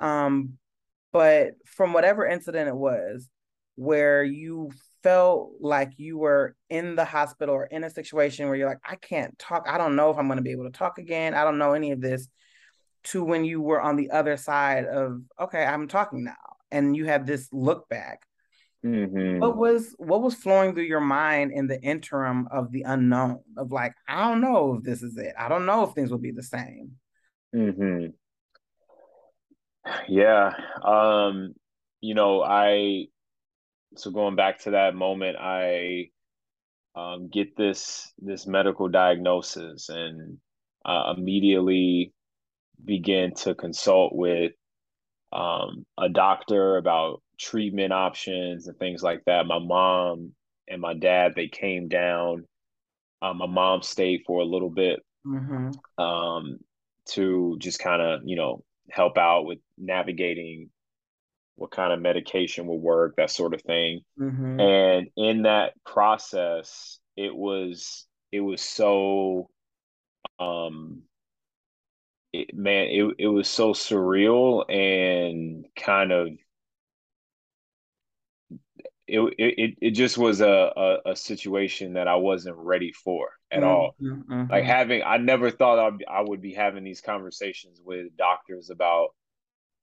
Um, 0.00 0.58
but 1.16 1.52
from 1.64 1.94
whatever 1.94 2.26
incident 2.26 2.68
it 2.68 2.76
was, 2.76 3.26
where 3.76 4.22
you 4.22 4.70
felt 5.02 5.52
like 5.60 5.92
you 5.96 6.18
were 6.18 6.54
in 6.68 6.94
the 6.94 7.06
hospital 7.06 7.54
or 7.54 7.64
in 7.64 7.84
a 7.84 7.90
situation 7.90 8.48
where 8.48 8.56
you're 8.56 8.68
like, 8.68 8.84
I 8.86 8.96
can't 8.96 9.38
talk. 9.38 9.64
I 9.66 9.78
don't 9.78 9.96
know 9.96 10.10
if 10.10 10.18
I'm 10.18 10.26
going 10.26 10.36
to 10.36 10.42
be 10.42 10.50
able 10.50 10.64
to 10.64 10.78
talk 10.78 10.98
again. 10.98 11.32
I 11.32 11.42
don't 11.42 11.56
know 11.56 11.72
any 11.72 11.92
of 11.92 12.02
this. 12.02 12.28
To 13.04 13.24
when 13.24 13.46
you 13.46 13.62
were 13.62 13.80
on 13.80 13.96
the 13.96 14.10
other 14.10 14.36
side 14.36 14.84
of, 14.84 15.22
okay, 15.40 15.64
I'm 15.64 15.88
talking 15.88 16.24
now, 16.24 16.34
and 16.70 16.94
you 16.94 17.06
have 17.06 17.24
this 17.24 17.48
look 17.50 17.88
back. 17.88 18.20
Mm-hmm. 18.84 19.38
What 19.38 19.56
was 19.56 19.94
what 19.96 20.20
was 20.20 20.34
flowing 20.34 20.74
through 20.74 20.84
your 20.84 21.00
mind 21.00 21.52
in 21.52 21.66
the 21.66 21.80
interim 21.80 22.46
of 22.50 22.72
the 22.72 22.82
unknown 22.82 23.40
of 23.56 23.72
like, 23.72 23.94
I 24.06 24.28
don't 24.28 24.42
know 24.42 24.74
if 24.74 24.82
this 24.82 25.02
is 25.02 25.16
it. 25.16 25.34
I 25.38 25.48
don't 25.48 25.64
know 25.64 25.84
if 25.84 25.94
things 25.94 26.10
will 26.10 26.18
be 26.18 26.32
the 26.32 26.42
same. 26.42 26.92
Mm-hmm. 27.54 28.06
Yeah. 30.08 30.52
Um, 30.82 31.54
you 32.00 32.14
know, 32.14 32.42
I 32.42 33.06
so 33.96 34.10
going 34.10 34.36
back 34.36 34.60
to 34.60 34.72
that 34.72 34.94
moment, 34.94 35.36
I 35.40 36.10
um, 36.94 37.28
get 37.28 37.56
this 37.56 38.12
this 38.18 38.46
medical 38.46 38.88
diagnosis 38.88 39.88
and 39.88 40.38
uh, 40.84 41.14
immediately 41.16 42.12
begin 42.84 43.34
to 43.34 43.54
consult 43.54 44.14
with 44.14 44.52
um, 45.32 45.84
a 45.98 46.08
doctor 46.08 46.76
about 46.76 47.22
treatment 47.38 47.92
options 47.92 48.66
and 48.66 48.78
things 48.78 49.02
like 49.02 49.22
that. 49.26 49.46
My 49.46 49.58
mom 49.58 50.32
and 50.68 50.80
my 50.80 50.94
dad 50.94 51.32
they 51.34 51.48
came 51.48 51.88
down. 51.88 52.44
Um, 53.22 53.38
my 53.38 53.46
mom 53.46 53.82
stayed 53.82 54.22
for 54.26 54.40
a 54.40 54.44
little 54.44 54.70
bit 54.70 55.00
mm-hmm. 55.26 56.02
um, 56.02 56.58
to 57.10 57.56
just 57.58 57.78
kind 57.78 58.02
of 58.02 58.20
you 58.24 58.36
know 58.36 58.62
help 58.90 59.18
out 59.18 59.46
with 59.46 59.58
navigating 59.78 60.70
what 61.56 61.70
kind 61.70 61.92
of 61.92 62.00
medication 62.00 62.66
will 62.66 62.78
work, 62.78 63.14
that 63.16 63.30
sort 63.30 63.54
of 63.54 63.62
thing. 63.62 64.02
Mm-hmm. 64.20 64.60
And 64.60 65.08
in 65.16 65.42
that 65.42 65.72
process, 65.84 66.98
it 67.16 67.34
was 67.34 68.06
it 68.30 68.40
was 68.40 68.60
so 68.60 69.48
um 70.38 71.02
it, 72.32 72.54
man, 72.54 72.88
it 72.88 73.14
it 73.18 73.28
was 73.28 73.48
so 73.48 73.72
surreal 73.72 74.70
and 74.70 75.64
kind 75.76 76.12
of 76.12 76.28
it 79.08 79.20
it 79.38 79.74
it 79.80 79.90
just 79.92 80.18
was 80.18 80.40
a, 80.40 80.72
a, 80.76 81.10
a 81.12 81.16
situation 81.16 81.94
that 81.94 82.08
I 82.08 82.16
wasn't 82.16 82.56
ready 82.56 82.92
for 82.92 83.30
at 83.50 83.60
mm-hmm. 83.60 83.68
all. 83.68 83.94
Mm-hmm. 84.00 84.50
Like 84.50 84.64
having, 84.64 85.02
I 85.04 85.18
never 85.18 85.50
thought 85.50 85.78
I'd, 85.78 86.04
I 86.08 86.22
would 86.22 86.40
be 86.40 86.54
having 86.54 86.82
these 86.82 87.00
conversations 87.00 87.80
with 87.84 88.16
doctors 88.16 88.70
about 88.70 89.10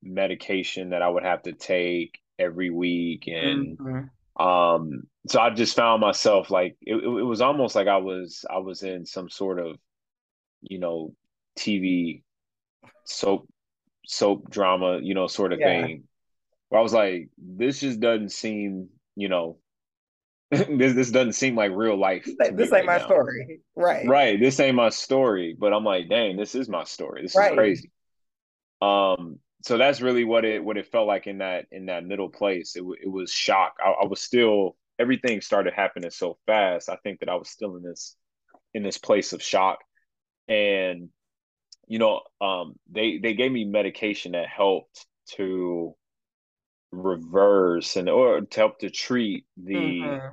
medication 0.02 0.90
that 0.90 1.02
I 1.02 1.10
would 1.10 1.24
have 1.24 1.44
to 1.44 1.54
take 1.54 2.20
every 2.38 2.70
week, 2.70 3.28
and 3.28 3.78
mm-hmm. 3.78 4.46
um, 4.46 5.04
so 5.28 5.40
I 5.40 5.52
just 5.52 5.76
found 5.76 6.02
myself 6.02 6.52
like 6.52 6.76
it, 6.82 6.96
it 6.96 7.08
was 7.08 7.42
almost 7.42 7.76
like 7.76 7.88
I 7.88 7.98
was 7.98 8.46
I 8.50 8.58
was 8.58 8.84
in 8.84 9.06
some 9.06 9.30
sort 9.30 9.60
of 9.60 9.78
you 10.62 10.80
know 10.80 11.14
TV 11.58 12.24
soap 13.06 13.48
soap 14.06 14.50
drama 14.50 15.00
you 15.02 15.14
know 15.14 15.28
sort 15.28 15.54
of 15.54 15.60
yeah. 15.60 15.86
thing 15.86 16.04
where 16.68 16.80
I 16.80 16.84
was 16.84 16.94
like 16.94 17.30
this 17.38 17.80
just 17.80 18.02
doesn't 18.02 18.32
seem 18.32 18.90
you 19.16 19.30
know 19.30 19.58
this 20.52 20.94
this 20.94 21.12
doesn't 21.12 21.34
seem 21.34 21.56
like 21.56 21.72
real 21.74 21.98
life. 21.98 22.26
This, 22.26 22.72
ain't 22.72 22.72
right 22.72 22.86
my 22.86 22.98
now. 22.98 23.06
story, 23.06 23.62
right? 23.76 24.08
Right. 24.08 24.40
This 24.40 24.60
ain't 24.60 24.76
my 24.76 24.90
story, 24.90 25.56
but 25.58 25.74
I'm 25.74 25.84
like, 25.84 26.10
dang, 26.10 26.38
this 26.38 26.54
is 26.54 26.70
my 26.70 26.84
story. 26.84 27.24
This 27.24 27.36
right. 27.36 27.52
is 27.52 27.56
crazy. 27.58 27.92
Um. 28.82 29.40
So 29.64 29.78
that's 29.78 30.02
really 30.02 30.26
what 30.26 30.44
it 30.44 30.64
what 30.64 30.78
it 30.78 30.92
felt 30.92 31.08
like 31.08 31.26
in 31.26 31.38
that 31.40 31.66
in 31.72 31.86
that 31.88 32.06
middle 32.06 32.30
place. 32.30 32.76
It 32.76 32.84
it 33.02 33.10
was 33.10 33.32
shock. 33.32 33.74
I, 33.84 33.92
I 33.92 34.06
was 34.06 34.22
still 34.22 34.76
everything 35.00 35.42
started 35.42 35.74
happening 35.74 36.12
so 36.12 36.38
fast. 36.46 36.90
I 36.90 36.98
think 36.98 37.22
that 37.22 37.30
I 37.30 37.36
was 37.36 37.50
still 37.50 37.76
in 37.78 37.84
this 37.84 38.16
in 38.74 38.84
this 38.84 38.98
place 38.98 39.34
of 39.34 39.42
shock, 39.42 39.80
and 40.48 41.10
you 41.88 42.00
know, 42.00 42.22
um, 42.42 42.76
they 42.92 43.20
they 43.22 43.34
gave 43.34 43.52
me 43.52 43.66
medication 43.66 44.34
that 44.34 44.48
helped 44.48 45.06
to 45.36 45.96
reverse 46.94 47.96
and 47.96 48.08
or 48.08 48.42
to 48.42 48.60
help 48.60 48.80
to 48.80 48.90
treat 48.90 49.46
the 49.58 49.74
mm-hmm. 49.74 50.28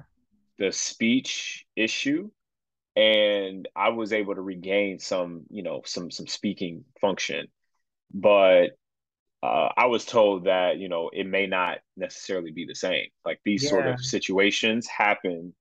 the 0.59 0.70
speech 0.70 1.64
issue 1.75 2.31
and 2.96 3.66
i 3.75 3.88
was 3.88 4.12
able 4.12 4.35
to 4.35 4.42
regain 4.42 4.99
some 4.99 5.44
you 5.49 5.62
know 5.62 5.81
some 5.87 6.11
some 6.11 6.27
speaking 6.27 6.85
function 7.01 7.46
but 8.12 8.70
uh, 9.42 9.68
i 9.77 9.87
was 9.87 10.05
told 10.05 10.44
that 10.44 10.77
you 10.77 10.88
know 10.88 11.11
it 11.12 11.27
may 11.27 11.46
not 11.46 11.79
necessarily 11.96 12.51
be 12.51 12.66
the 12.66 12.75
same 12.75 13.07
like 13.25 13.40
these 13.44 13.64
yeah. 13.64 13.70
sort 13.70 13.87
of 13.87 14.05
situations 14.05 14.87
happen 14.87 15.55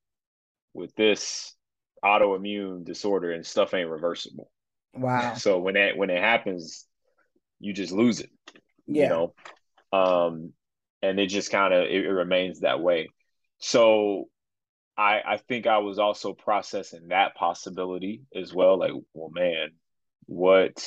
with 0.73 0.93
this 0.95 1.55
autoimmune 2.03 2.83
disorder 2.83 3.31
and 3.31 3.45
stuff 3.45 3.73
ain't 3.73 3.89
reversible 3.89 4.51
wow 4.95 5.33
so 5.35 5.59
when 5.59 5.75
that 5.75 5.95
when 5.95 6.09
it 6.09 6.21
happens 6.21 6.85
you 7.59 7.71
just 7.71 7.93
lose 7.93 8.19
it 8.19 8.29
yeah. 8.85 9.03
you 9.03 9.09
know 9.09 9.33
um 9.97 10.51
and 11.01 11.19
it 11.19 11.27
just 11.27 11.51
kind 11.51 11.73
of 11.73 11.83
it, 11.83 12.05
it, 12.05 12.09
remains 12.09 12.61
that 12.61 12.81
way. 12.81 13.09
So 13.59 14.25
I 14.97 15.21
I 15.25 15.37
think 15.37 15.67
I 15.67 15.79
was 15.79 15.99
also 15.99 16.33
processing 16.33 17.09
that 17.09 17.35
possibility 17.35 18.21
as 18.35 18.53
well. 18.53 18.77
Like, 18.77 18.91
well, 19.13 19.29
man, 19.29 19.69
what 20.25 20.85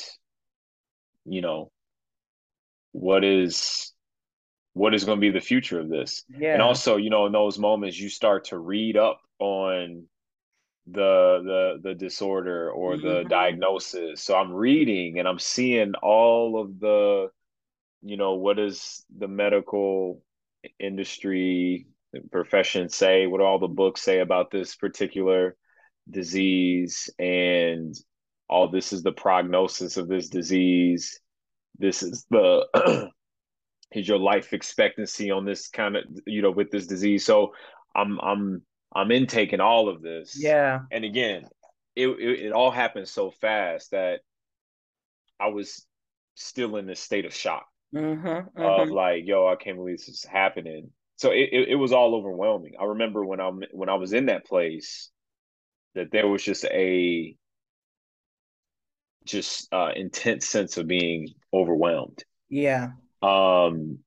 you 1.25 1.41
know, 1.41 1.71
what 2.93 3.25
is 3.25 3.93
what 4.75 4.95
is 4.95 5.05
going 5.05 5.19
to 5.19 5.21
be 5.21 5.31
the 5.31 5.41
future 5.41 5.81
of 5.81 5.89
this? 5.89 6.25
Yeah. 6.29 6.55
And 6.55 6.63
also, 6.63 6.97
you 6.97 7.11
know, 7.11 7.27
in 7.27 7.33
those 7.33 7.59
moments, 7.59 7.99
you 7.99 8.09
start 8.09 8.47
to 8.47 8.59
read 8.59 8.97
up 8.97 9.21
on 9.39 10.07
the 10.87 11.79
the 11.83 11.91
the 11.91 11.95
disorder 11.95 12.71
or 12.71 12.97
the 12.97 13.21
mm-hmm. 13.21 13.29
diagnosis. 13.29 14.23
So 14.23 14.37
I'm 14.37 14.53
reading 14.53 15.19
and 15.19 15.29
I'm 15.29 15.39
seeing 15.39 15.95
all 16.03 16.61
of 16.61 16.81
the 16.81 17.29
you 18.03 18.17
know, 18.17 18.35
what 18.35 18.57
does 18.57 19.05
the 19.17 19.29
medical 19.29 20.23
industry 20.79 21.87
profession 22.31 22.89
say? 22.89 23.27
What 23.27 23.39
do 23.39 23.45
all 23.45 23.59
the 23.59 23.69
books 23.69 24.03
say 24.03 24.19
about 24.19 24.51
this 24.51 24.75
particular 24.75 25.57
disease? 26.11 27.09
And 27.19 27.95
all 28.49 28.69
this 28.69 28.93
is 28.93 29.03
the 29.03 29.13
prognosis 29.13 29.97
of 29.97 30.09
this 30.09 30.29
disease. 30.29 31.21
This 31.79 32.03
is 32.03 32.27
the 32.29 32.67
is 33.93 34.09
your 34.09 34.19
life 34.19 34.53
expectancy 34.53 35.31
on 35.31 35.45
this 35.45 35.69
kind 35.69 35.97
of 35.97 36.05
you 36.27 36.43
know 36.43 36.51
with 36.51 36.71
this 36.71 36.87
disease. 36.87 37.25
So 37.25 37.55
I'm 37.95 38.19
I'm 38.21 38.63
I'm 38.95 39.13
intaking 39.13 39.61
all 39.61 39.89
of 39.89 40.03
this. 40.03 40.37
Yeah. 40.37 40.81
And 40.91 41.05
again, 41.05 41.45
it, 41.95 42.09
it, 42.09 42.47
it 42.47 42.53
all 42.53 42.71
happened 42.71 43.09
so 43.09 43.31
fast 43.31 43.93
that 43.93 44.21
I 45.41 45.49
was 45.49 45.87
still 46.35 46.77
in 46.77 46.87
this 46.87 47.01
state 47.01 47.25
of 47.25 47.35
shock 47.35 47.67
mm-hmm, 47.95 48.27
mm-hmm. 48.27 48.63
of 48.63 48.89
like, 48.91 49.27
yo, 49.27 49.47
I 49.47 49.57
can't 49.57 49.77
believe 49.77 49.99
this 49.99 50.09
is 50.09 50.25
happening. 50.25 50.91
So 51.17 51.31
it, 51.31 51.51
it, 51.53 51.69
it 51.71 51.75
was 51.77 51.93
all 51.93 52.15
overwhelming. 52.15 52.75
I 52.81 52.85
remember 52.85 53.25
when 53.25 53.41
I'm 53.41 53.63
when 53.73 53.89
I 53.89 53.95
was 53.95 54.13
in 54.13 54.27
that 54.27 54.45
place 54.45 55.11
that 55.95 56.11
there 56.11 56.27
was 56.27 56.43
just 56.43 56.65
a 56.65 57.37
just 59.25 59.73
uh 59.73 59.91
intense 59.95 60.47
sense 60.47 60.77
of 60.79 60.87
being 60.87 61.29
overwhelmed. 61.53 62.25
Yeah. 62.49 62.93
Um 63.23 63.99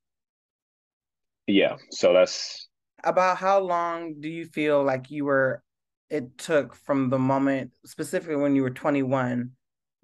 yeah, 1.47 1.75
so 1.91 2.11
that's 2.11 2.67
about 3.03 3.37
how 3.37 3.59
long 3.59 4.15
do 4.19 4.27
you 4.27 4.45
feel 4.45 4.83
like 4.83 5.11
you 5.11 5.25
were 5.25 5.63
it 6.09 6.37
took 6.37 6.75
from 6.75 7.09
the 7.09 7.19
moment 7.19 7.71
specifically 7.85 8.35
when 8.35 8.55
you 8.55 8.63
were 8.63 8.71
21 8.71 9.51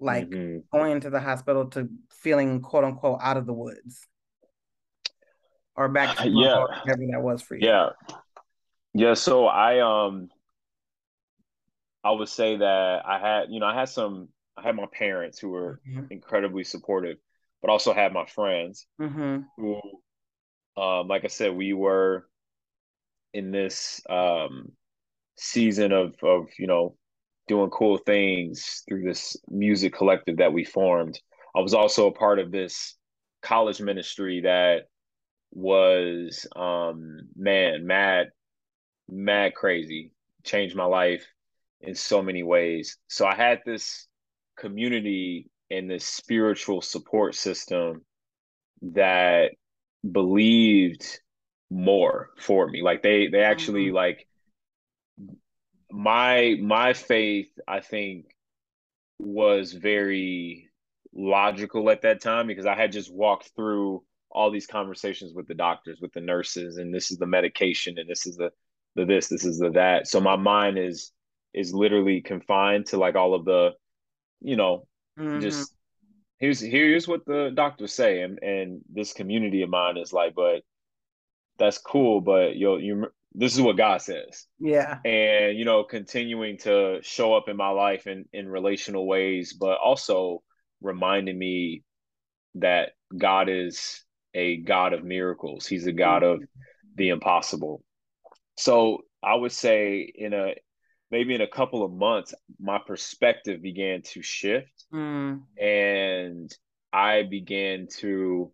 like 0.00 0.28
mm-hmm. 0.28 0.58
going 0.76 0.92
into 0.92 1.10
the 1.10 1.20
hospital 1.20 1.66
to 1.66 1.88
feeling 2.22 2.60
quote 2.60 2.84
unquote 2.84 3.18
out 3.22 3.36
of 3.36 3.46
the 3.46 3.52
woods 3.52 4.06
or 5.76 5.88
back 5.88 6.16
to 6.16 6.28
yeah 6.28 6.60
whatever 6.60 7.02
that 7.10 7.22
was 7.22 7.42
for 7.42 7.56
you 7.56 7.66
yeah 7.66 7.88
yeah 8.94 9.14
so 9.14 9.46
i 9.46 9.80
um 9.80 10.28
i 12.04 12.10
would 12.10 12.28
say 12.28 12.56
that 12.56 13.02
i 13.06 13.18
had 13.18 13.50
you 13.50 13.60
know 13.60 13.66
i 13.66 13.74
had 13.74 13.88
some 13.88 14.28
i 14.56 14.62
had 14.62 14.76
my 14.76 14.86
parents 14.92 15.38
who 15.38 15.50
were 15.50 15.80
mm-hmm. 15.88 16.04
incredibly 16.10 16.64
supportive 16.64 17.16
but 17.60 17.70
also 17.70 17.94
had 17.94 18.12
my 18.12 18.26
friends 18.26 18.86
mm-hmm. 19.00 19.40
who 19.56 19.80
Um, 20.76 21.08
like 21.08 21.24
I 21.24 21.28
said, 21.28 21.54
we 21.54 21.72
were 21.72 22.26
in 23.34 23.50
this 23.50 24.00
um, 24.08 24.72
season 25.36 25.92
of 25.92 26.14
of 26.22 26.46
you 26.58 26.66
know 26.66 26.96
doing 27.48 27.70
cool 27.70 27.98
things 27.98 28.82
through 28.88 29.02
this 29.04 29.36
music 29.48 29.94
collective 29.94 30.38
that 30.38 30.52
we 30.52 30.64
formed. 30.64 31.18
I 31.54 31.60
was 31.60 31.74
also 31.74 32.08
a 32.08 32.12
part 32.12 32.38
of 32.38 32.50
this 32.50 32.96
college 33.42 33.80
ministry 33.80 34.42
that 34.42 34.82
was 35.52 36.46
um 36.56 37.18
man 37.36 37.86
mad 37.86 38.28
mad 39.08 39.54
crazy 39.54 40.12
changed 40.44 40.74
my 40.74 40.84
life 40.84 41.26
in 41.82 41.94
so 41.94 42.22
many 42.22 42.42
ways 42.42 42.96
so 43.08 43.26
i 43.26 43.34
had 43.34 43.60
this 43.66 44.06
community 44.56 45.50
and 45.70 45.90
this 45.90 46.06
spiritual 46.06 46.80
support 46.80 47.34
system 47.34 48.02
that 48.80 49.50
believed 50.10 51.20
more 51.70 52.30
for 52.38 52.66
me 52.68 52.82
like 52.82 53.02
they 53.02 53.26
they 53.26 53.40
actually 53.42 53.86
mm-hmm. 53.86 53.96
like 53.96 54.26
my 55.90 56.56
my 56.62 56.94
faith 56.94 57.48
i 57.68 57.80
think 57.80 58.24
was 59.18 59.72
very 59.72 60.71
logical 61.14 61.90
at 61.90 62.02
that 62.02 62.20
time 62.20 62.46
because 62.46 62.66
i 62.66 62.74
had 62.74 62.92
just 62.92 63.12
walked 63.12 63.50
through 63.54 64.02
all 64.30 64.50
these 64.50 64.66
conversations 64.66 65.32
with 65.34 65.46
the 65.46 65.54
doctors 65.54 65.98
with 66.00 66.12
the 66.12 66.20
nurses 66.20 66.78
and 66.78 66.94
this 66.94 67.10
is 67.10 67.18
the 67.18 67.26
medication 67.26 67.98
and 67.98 68.08
this 68.08 68.26
is 68.26 68.36
the 68.36 68.50
the 68.96 69.04
this 69.04 69.28
this 69.28 69.44
is 69.44 69.58
the 69.58 69.70
that 69.70 70.06
so 70.06 70.20
my 70.20 70.36
mind 70.36 70.78
is 70.78 71.12
is 71.52 71.74
literally 71.74 72.20
confined 72.22 72.86
to 72.86 72.96
like 72.96 73.14
all 73.14 73.34
of 73.34 73.44
the 73.44 73.70
you 74.40 74.56
know 74.56 74.86
mm-hmm. 75.18 75.40
just 75.40 75.74
here's 76.38 76.60
here's 76.60 77.06
what 77.06 77.24
the 77.26 77.50
doctors 77.54 77.92
say 77.92 78.22
and 78.22 78.38
and 78.42 78.80
this 78.90 79.12
community 79.12 79.62
of 79.62 79.68
mine 79.68 79.98
is 79.98 80.12
like 80.12 80.34
but 80.34 80.62
that's 81.58 81.76
cool 81.76 82.22
but 82.22 82.56
yo 82.56 82.78
you 82.78 83.06
this 83.34 83.54
is 83.54 83.62
what 83.62 83.76
God 83.76 84.02
says. 84.02 84.46
Yeah. 84.58 84.98
And, 85.04 85.56
you 85.56 85.64
know, 85.64 85.84
continuing 85.84 86.58
to 86.58 86.98
show 87.02 87.34
up 87.34 87.48
in 87.48 87.56
my 87.56 87.70
life 87.70 88.06
in, 88.06 88.26
in 88.32 88.48
relational 88.48 89.06
ways, 89.06 89.54
but 89.54 89.78
also 89.78 90.42
reminding 90.82 91.38
me 91.38 91.82
that 92.56 92.90
God 93.16 93.48
is 93.48 94.04
a 94.34 94.58
God 94.58 94.92
of 94.92 95.04
miracles. 95.04 95.66
He's 95.66 95.86
a 95.86 95.92
God 95.92 96.22
of 96.22 96.42
the 96.96 97.10
impossible. 97.10 97.82
So 98.56 99.02
I 99.22 99.34
would 99.34 99.52
say 99.52 100.10
in 100.14 100.32
a 100.32 100.54
maybe 101.10 101.34
in 101.34 101.40
a 101.40 101.46
couple 101.46 101.84
of 101.84 101.92
months, 101.92 102.34
my 102.58 102.78
perspective 102.86 103.62
began 103.62 104.02
to 104.02 104.22
shift 104.22 104.84
mm. 104.92 105.40
and 105.58 106.54
I 106.92 107.22
began 107.22 107.88
to 107.98 108.52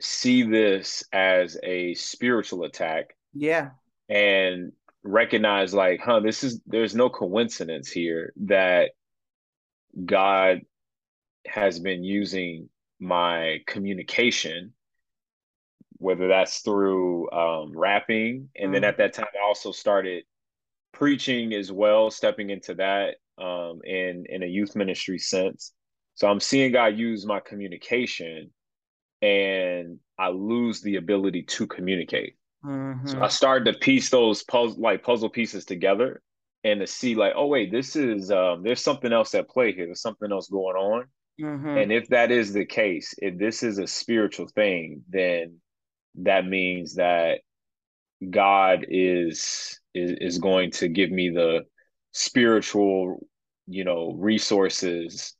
see 0.00 0.42
this 0.42 1.04
as 1.12 1.58
a 1.62 1.94
spiritual 1.94 2.64
attack 2.64 3.14
yeah. 3.34 3.70
And 4.08 4.72
recognize 5.02 5.72
like, 5.72 6.00
huh, 6.00 6.20
this 6.20 6.44
is 6.44 6.60
there's 6.66 6.94
no 6.94 7.08
coincidence 7.08 7.90
here 7.90 8.32
that 8.44 8.90
God 10.04 10.62
has 11.46 11.78
been 11.78 12.02
using 12.04 12.68
my 12.98 13.58
communication, 13.66 14.72
whether 15.98 16.28
that's 16.28 16.60
through 16.60 17.30
um, 17.30 17.72
rapping, 17.76 18.48
and 18.56 18.70
mm. 18.70 18.74
then 18.74 18.84
at 18.84 18.98
that 18.98 19.14
time 19.14 19.26
I 19.34 19.46
also 19.46 19.72
started 19.72 20.24
preaching 20.92 21.54
as 21.54 21.70
well, 21.70 22.10
stepping 22.10 22.50
into 22.50 22.74
that 22.74 23.16
um, 23.38 23.80
in 23.84 24.26
in 24.28 24.42
a 24.42 24.46
youth 24.46 24.76
ministry 24.76 25.18
sense. 25.18 25.72
So 26.14 26.28
I'm 26.28 26.40
seeing 26.40 26.72
God 26.72 26.98
use 26.98 27.24
my 27.24 27.40
communication, 27.40 28.50
and 29.22 29.98
I 30.18 30.28
lose 30.28 30.82
the 30.82 30.96
ability 30.96 31.42
to 31.44 31.66
communicate. 31.66 32.36
Mm-hmm. 32.64 33.06
So 33.06 33.22
I 33.22 33.28
started 33.28 33.72
to 33.72 33.78
piece 33.78 34.10
those 34.10 34.42
puzzle 34.42 34.80
like 34.80 35.02
puzzle 35.02 35.30
pieces 35.30 35.64
together 35.64 36.20
and 36.64 36.80
to 36.80 36.86
see 36.86 37.14
like, 37.14 37.32
oh 37.36 37.46
wait, 37.46 37.70
this 37.70 37.96
is 37.96 38.30
um, 38.30 38.62
there's 38.62 38.82
something 38.82 39.12
else 39.12 39.34
at 39.34 39.48
play 39.48 39.72
here. 39.72 39.86
There's 39.86 40.02
something 40.02 40.30
else 40.30 40.48
going 40.48 40.76
on. 40.76 41.06
Mm-hmm. 41.40 41.68
And 41.68 41.92
if 41.92 42.08
that 42.08 42.30
is 42.30 42.52
the 42.52 42.64
case, 42.64 43.14
if 43.18 43.38
this 43.38 43.62
is 43.62 43.78
a 43.78 43.86
spiritual 43.86 44.48
thing, 44.48 45.02
then 45.08 45.58
that 46.16 46.46
means 46.46 46.94
that 46.96 47.40
God 48.28 48.86
is 48.88 49.80
is 49.94 50.12
is 50.20 50.38
going 50.38 50.70
to 50.72 50.88
give 50.88 51.10
me 51.10 51.30
the 51.30 51.64
spiritual, 52.12 53.26
you 53.66 53.84
know, 53.84 54.12
resources 54.12 55.34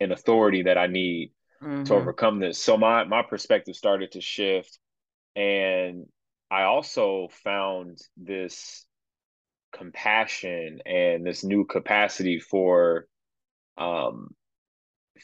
and 0.00 0.12
authority 0.12 0.62
that 0.64 0.78
I 0.78 0.86
need 0.86 1.32
mm-hmm. 1.62 1.84
to 1.84 1.94
overcome 1.94 2.40
this. 2.40 2.62
So 2.62 2.76
my 2.76 3.04
my 3.04 3.22
perspective 3.22 3.76
started 3.76 4.12
to 4.12 4.20
shift 4.20 4.78
and 5.34 6.06
I 6.50 6.62
also 6.64 7.28
found 7.44 7.98
this 8.16 8.84
compassion 9.72 10.80
and 10.86 11.24
this 11.24 11.44
new 11.44 11.64
capacity 11.64 12.40
for 12.40 13.06
um, 13.76 14.30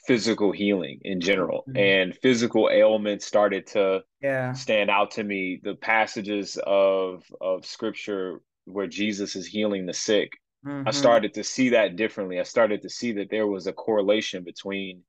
physical 0.06 0.52
healing 0.52 1.00
in 1.02 1.20
general 1.20 1.64
mm-hmm. 1.68 1.76
and 1.76 2.16
physical 2.16 2.68
ailments 2.70 3.26
started 3.26 3.66
to 3.66 4.00
yeah. 4.20 4.52
stand 4.52 4.90
out 4.90 5.12
to 5.12 5.24
me 5.24 5.60
the 5.62 5.74
passages 5.74 6.58
of 6.66 7.24
of 7.40 7.64
scripture 7.64 8.40
where 8.64 8.86
jesus 8.86 9.36
is 9.36 9.46
healing 9.46 9.86
the 9.86 9.92
sick 9.92 10.32
mm-hmm. 10.66 10.86
i 10.86 10.90
started 10.90 11.34
to 11.34 11.44
see 11.44 11.70
that 11.70 11.96
differently 11.96 12.38
i 12.38 12.42
started 12.42 12.82
to 12.82 12.88
see 12.88 13.12
that 13.12 13.30
there 13.30 13.46
was 13.46 13.66
a 13.66 13.72
correlation 13.72 14.44
between 14.44 15.02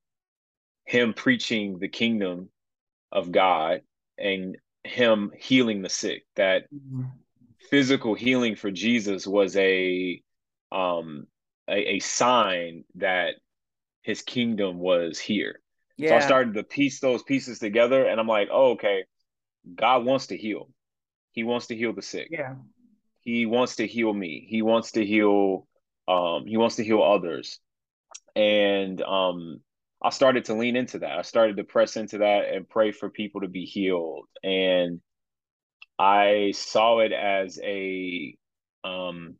him 0.85 1.13
preaching 1.13 1.79
the 1.79 1.87
kingdom 1.87 2.49
of 3.11 3.31
god 3.31 3.81
and 4.17 4.57
him 4.83 5.31
healing 5.37 5.81
the 5.81 5.89
sick 5.89 6.23
that 6.35 6.63
mm-hmm. 6.73 7.03
physical 7.69 8.13
healing 8.13 8.55
for 8.55 8.71
jesus 8.71 9.25
was 9.25 9.55
a 9.57 10.21
um 10.71 11.25
a, 11.67 11.95
a, 11.95 11.99
sign 11.99 12.83
that 12.95 13.35
his 14.05 14.21
kingdom 14.21 14.79
was 14.79 15.19
here 15.19 15.59
yeah. 15.97 16.09
so 16.09 16.15
i 16.15 16.19
started 16.19 16.53
to 16.53 16.63
piece 16.63 16.99
those 16.99 17.23
pieces 17.23 17.59
together 17.59 18.05
and 18.05 18.19
i'm 18.19 18.27
like 18.27 18.49
oh 18.51 18.71
okay 18.71 19.03
god 19.75 20.05
wants 20.05 20.27
to 20.27 20.37
heal 20.37 20.69
he 21.31 21.43
wants 21.43 21.67
to 21.67 21.75
heal 21.75 21.93
the 21.93 22.01
sick 22.01 22.27
yeah 22.29 22.55
he 23.21 23.45
wants 23.45 23.77
to 23.77 23.87
heal 23.87 24.13
me 24.13 24.45
he 24.47 24.61
wants 24.61 24.91
to 24.91 25.05
heal 25.05 25.67
um 26.07 26.45
he 26.45 26.57
wants 26.57 26.75
to 26.75 26.83
heal 26.83 27.01
others 27.01 27.59
and 28.35 29.01
um 29.01 29.59
I 30.05 30.09
started 30.09 30.45
to 30.45 30.53
lean 30.53 30.75
into 30.75 30.99
that. 30.99 31.17
I 31.17 31.23
started 31.23 31.57
to 31.57 31.63
press 31.63 31.97
into 31.97 32.19
that 32.19 32.53
and 32.53 32.69
pray 32.69 32.91
for 32.91 33.09
people 33.09 33.41
to 33.41 33.47
be 33.47 33.65
healed. 33.65 34.25
And 34.43 35.01
I 35.97 36.53
saw 36.55 36.99
it 36.99 37.11
as 37.11 37.59
a 37.63 38.37
um 38.83 39.37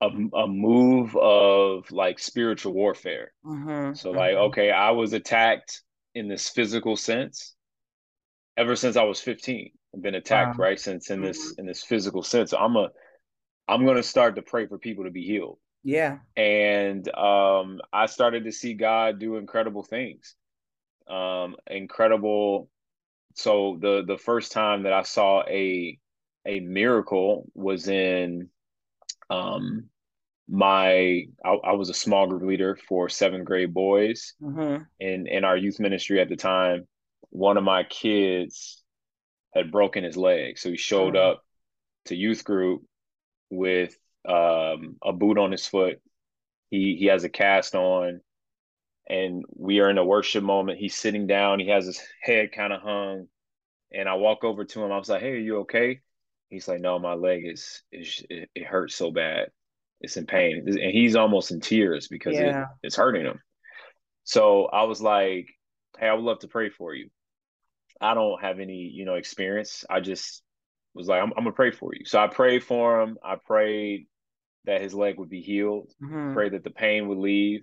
a, 0.00 0.06
a 0.06 0.46
move 0.46 1.16
of 1.16 1.90
like 1.90 2.18
spiritual 2.18 2.72
warfare. 2.72 3.32
Mm-hmm, 3.44 3.94
so 3.94 4.10
like, 4.10 4.34
mm-hmm. 4.34 4.44
okay, 4.44 4.70
I 4.70 4.90
was 4.90 5.12
attacked 5.12 5.82
in 6.14 6.28
this 6.28 6.48
physical 6.48 6.96
sense 6.96 7.54
ever 8.56 8.76
since 8.76 8.96
I 8.96 9.04
was 9.04 9.20
15. 9.20 9.70
I've 9.94 10.02
been 10.02 10.14
attacked, 10.14 10.58
wow. 10.58 10.64
right? 10.64 10.80
Since 10.80 11.10
in 11.10 11.20
this 11.20 11.52
mm-hmm. 11.52 11.60
in 11.60 11.66
this 11.66 11.82
physical 11.82 12.22
sense. 12.22 12.50
So 12.50 12.58
I'm 12.58 12.76
a 12.76 12.88
I'm 13.68 13.84
gonna 13.86 14.02
start 14.02 14.36
to 14.36 14.42
pray 14.42 14.66
for 14.66 14.78
people 14.78 15.04
to 15.04 15.10
be 15.10 15.22
healed. 15.22 15.58
Yeah. 15.82 16.18
And 16.36 17.08
um, 17.16 17.80
I 17.92 18.06
started 18.06 18.44
to 18.44 18.52
see 18.52 18.74
God 18.74 19.18
do 19.18 19.36
incredible 19.36 19.82
things. 19.82 20.34
Um, 21.08 21.56
incredible. 21.66 22.68
So 23.34 23.78
the 23.80 24.04
the 24.06 24.18
first 24.18 24.52
time 24.52 24.84
that 24.84 24.92
I 24.92 25.02
saw 25.02 25.42
a 25.46 25.98
a 26.46 26.60
miracle 26.60 27.50
was 27.54 27.88
in 27.88 28.48
um 29.30 29.88
my 30.50 31.26
I, 31.44 31.50
I 31.64 31.72
was 31.72 31.90
a 31.90 31.94
small 31.94 32.26
group 32.26 32.42
leader 32.42 32.76
for 32.88 33.08
seventh 33.08 33.44
grade 33.44 33.72
boys 33.72 34.34
mm-hmm. 34.42 34.82
in 34.98 35.26
in 35.28 35.44
our 35.44 35.56
youth 35.56 35.78
ministry 35.78 36.20
at 36.20 36.28
the 36.28 36.36
time. 36.36 36.88
One 37.30 37.56
of 37.56 37.62
my 37.62 37.84
kids 37.84 38.82
had 39.54 39.70
broken 39.70 40.02
his 40.02 40.16
leg, 40.16 40.58
so 40.58 40.70
he 40.70 40.76
showed 40.76 41.14
mm-hmm. 41.14 41.30
up 41.30 41.44
to 42.06 42.16
youth 42.16 42.44
group 42.44 42.82
with 43.48 43.96
um, 44.28 44.96
a 45.02 45.12
boot 45.12 45.38
on 45.38 45.52
his 45.52 45.66
foot. 45.66 46.00
He 46.70 46.96
he 46.98 47.06
has 47.06 47.22
a 47.22 47.28
cast 47.28 47.76
on, 47.76 48.20
and 49.08 49.44
we 49.54 49.78
are 49.78 49.90
in 49.90 49.98
a 49.98 50.04
worship 50.04 50.42
moment. 50.42 50.80
He's 50.80 50.96
sitting 50.96 51.28
down. 51.28 51.60
He 51.60 51.68
has 51.68 51.86
his 51.86 52.00
head 52.22 52.50
kind 52.50 52.72
of 52.72 52.82
hung, 52.82 53.28
and 53.92 54.08
I 54.08 54.14
walk 54.14 54.42
over 54.42 54.64
to 54.64 54.84
him. 54.84 54.90
I 54.90 54.98
was 54.98 55.08
like, 55.08 55.20
"Hey, 55.20 55.32
are 55.32 55.36
you 55.36 55.58
okay?" 55.60 56.00
He's 56.50 56.68
like, 56.68 56.80
"No, 56.80 56.98
my 56.98 57.14
leg 57.14 57.46
is, 57.46 57.82
is 57.90 58.24
it, 58.28 58.50
it 58.54 58.66
hurts 58.66 58.94
so 58.94 59.10
bad. 59.10 59.48
It's 60.00 60.16
in 60.16 60.26
pain." 60.26 60.64
And 60.66 60.92
he's 60.92 61.16
almost 61.16 61.50
in 61.50 61.60
tears 61.60 62.08
because 62.08 62.34
yeah. 62.34 62.62
it, 62.62 62.68
it's 62.82 62.96
hurting 62.96 63.24
him. 63.24 63.40
So 64.24 64.66
I 64.66 64.82
was 64.82 65.00
like, 65.00 65.48
"Hey, 65.98 66.08
I 66.08 66.12
would 66.12 66.24
love 66.24 66.40
to 66.40 66.48
pray 66.48 66.68
for 66.68 66.94
you." 66.94 67.08
I 68.00 68.14
don't 68.14 68.40
have 68.40 68.60
any, 68.60 68.90
you 68.92 69.04
know, 69.04 69.14
experience. 69.14 69.84
I 69.88 70.00
just 70.00 70.42
was 70.94 71.06
like, 71.06 71.22
I'm, 71.22 71.32
I'm, 71.36 71.44
gonna 71.44 71.52
pray 71.52 71.70
for 71.70 71.94
you. 71.94 72.04
So 72.06 72.18
I 72.18 72.28
prayed 72.28 72.64
for 72.64 73.00
him. 73.00 73.18
I 73.22 73.36
prayed 73.36 74.06
that 74.64 74.80
his 74.80 74.94
leg 74.94 75.18
would 75.18 75.28
be 75.28 75.42
healed, 75.42 75.90
mm-hmm. 76.02 76.34
prayed 76.34 76.52
that 76.52 76.64
the 76.64 76.70
pain 76.70 77.08
would 77.08 77.18
leave. 77.18 77.62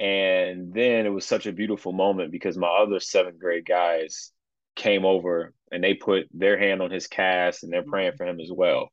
And 0.00 0.74
then 0.74 1.06
it 1.06 1.10
was 1.10 1.24
such 1.24 1.46
a 1.46 1.52
beautiful 1.52 1.92
moment 1.92 2.32
because 2.32 2.56
my 2.56 2.68
other 2.68 2.98
seventh 2.98 3.38
grade 3.38 3.64
guys 3.64 4.32
came 4.76 5.04
over 5.04 5.52
and 5.70 5.82
they 5.82 5.94
put 5.94 6.28
their 6.32 6.58
hand 6.58 6.82
on 6.82 6.90
his 6.90 7.06
cast 7.06 7.62
and 7.62 7.72
they're 7.72 7.82
praying 7.82 8.12
for 8.16 8.26
him 8.26 8.40
as 8.40 8.50
well. 8.52 8.90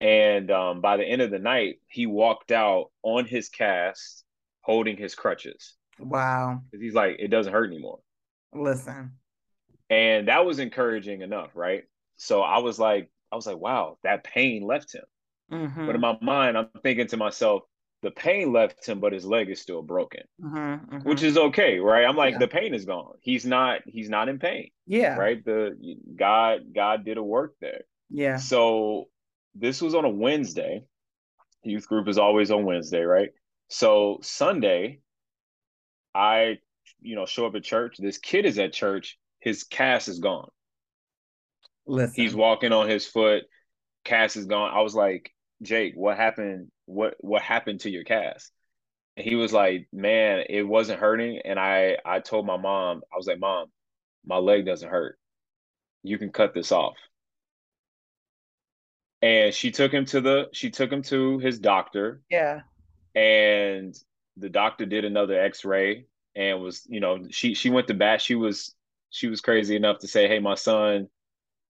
And 0.00 0.50
um, 0.50 0.80
by 0.80 0.96
the 0.96 1.04
end 1.04 1.22
of 1.22 1.30
the 1.30 1.38
night, 1.38 1.80
he 1.88 2.06
walked 2.06 2.52
out 2.52 2.86
on 3.02 3.24
his 3.24 3.48
cast 3.48 4.24
holding 4.60 4.96
his 4.96 5.14
crutches. 5.14 5.74
Wow. 5.98 6.62
He's 6.78 6.94
like, 6.94 7.16
it 7.18 7.28
doesn't 7.28 7.52
hurt 7.52 7.70
anymore. 7.70 7.98
Listen. 8.54 9.12
And 9.90 10.28
that 10.28 10.44
was 10.44 10.58
encouraging 10.58 11.22
enough, 11.22 11.50
right? 11.54 11.84
So 12.16 12.42
I 12.42 12.58
was 12.58 12.78
like, 12.78 13.10
I 13.32 13.36
was 13.36 13.46
like, 13.46 13.58
wow, 13.58 13.98
that 14.02 14.24
pain 14.24 14.62
left 14.62 14.94
him. 14.94 15.04
Mm-hmm. 15.50 15.86
But 15.86 15.94
in 15.94 16.00
my 16.00 16.18
mind, 16.20 16.56
I'm 16.56 16.68
thinking 16.82 17.06
to 17.08 17.16
myself, 17.16 17.62
the 18.02 18.10
pain 18.10 18.52
left 18.52 18.86
him, 18.86 19.00
but 19.00 19.12
his 19.12 19.24
leg 19.24 19.50
is 19.50 19.60
still 19.60 19.82
broken, 19.82 20.22
mm-hmm, 20.40 20.56
mm-hmm. 20.56 21.08
which 21.08 21.22
is 21.22 21.36
okay, 21.36 21.78
right? 21.78 22.04
I'm 22.04 22.16
like, 22.16 22.34
yeah. 22.34 22.38
the 22.38 22.48
pain 22.48 22.74
is 22.74 22.84
gone. 22.84 23.14
He's 23.20 23.44
not, 23.44 23.80
he's 23.86 24.08
not 24.08 24.28
in 24.28 24.38
pain. 24.38 24.70
Yeah. 24.86 25.16
Right. 25.16 25.44
The 25.44 25.76
God, 26.16 26.60
God 26.74 27.04
did 27.04 27.18
a 27.18 27.22
work 27.22 27.54
there. 27.60 27.82
Yeah. 28.10 28.36
So 28.36 29.06
this 29.54 29.82
was 29.82 29.94
on 29.94 30.04
a 30.04 30.10
Wednesday. 30.10 30.84
Youth 31.64 31.88
group 31.88 32.08
is 32.08 32.18
always 32.18 32.50
on 32.50 32.64
Wednesday, 32.64 33.02
right? 33.02 33.30
So 33.68 34.18
Sunday, 34.22 35.00
I, 36.14 36.58
you 37.00 37.16
know, 37.16 37.26
show 37.26 37.46
up 37.46 37.56
at 37.56 37.64
church. 37.64 37.96
This 37.98 38.18
kid 38.18 38.46
is 38.46 38.58
at 38.58 38.72
church. 38.72 39.18
His 39.40 39.64
cast 39.64 40.08
is 40.08 40.20
gone. 40.20 40.48
Listen. 41.86 42.14
He's 42.14 42.34
walking 42.34 42.72
on 42.72 42.88
his 42.88 43.06
foot. 43.06 43.42
Cast 44.04 44.36
is 44.36 44.46
gone. 44.46 44.70
I 44.72 44.82
was 44.82 44.94
like, 44.94 45.30
Jake, 45.62 45.94
what 45.96 46.16
happened? 46.16 46.70
What 46.88 47.16
what 47.20 47.42
happened 47.42 47.80
to 47.80 47.90
your 47.90 48.04
cast? 48.04 48.50
And 49.16 49.26
he 49.26 49.34
was 49.34 49.52
like, 49.52 49.88
Man, 49.92 50.44
it 50.48 50.62
wasn't 50.62 51.00
hurting. 51.00 51.40
And 51.44 51.58
I 51.58 51.98
I 52.04 52.20
told 52.20 52.46
my 52.46 52.56
mom, 52.56 53.02
I 53.12 53.16
was 53.16 53.26
like, 53.26 53.38
Mom, 53.38 53.68
my 54.24 54.38
leg 54.38 54.64
doesn't 54.64 54.88
hurt. 54.88 55.18
You 56.02 56.16
can 56.18 56.30
cut 56.30 56.54
this 56.54 56.72
off. 56.72 56.96
And 59.20 59.52
she 59.52 59.70
took 59.70 59.92
him 59.92 60.06
to 60.06 60.20
the 60.20 60.48
she 60.52 60.70
took 60.70 60.90
him 60.90 61.02
to 61.02 61.38
his 61.38 61.58
doctor. 61.58 62.22
Yeah. 62.30 62.60
And 63.14 63.94
the 64.36 64.48
doctor 64.48 64.86
did 64.86 65.04
another 65.04 65.38
x-ray 65.38 66.06
and 66.36 66.62
was, 66.62 66.86
you 66.88 67.00
know, 67.00 67.26
she 67.30 67.54
she 67.54 67.68
went 67.68 67.88
to 67.88 67.94
bat. 67.94 68.22
She 68.22 68.34
was 68.34 68.74
she 69.10 69.28
was 69.28 69.40
crazy 69.42 69.76
enough 69.76 69.98
to 69.98 70.08
say, 70.08 70.26
Hey, 70.26 70.38
my 70.38 70.54
son 70.54 71.08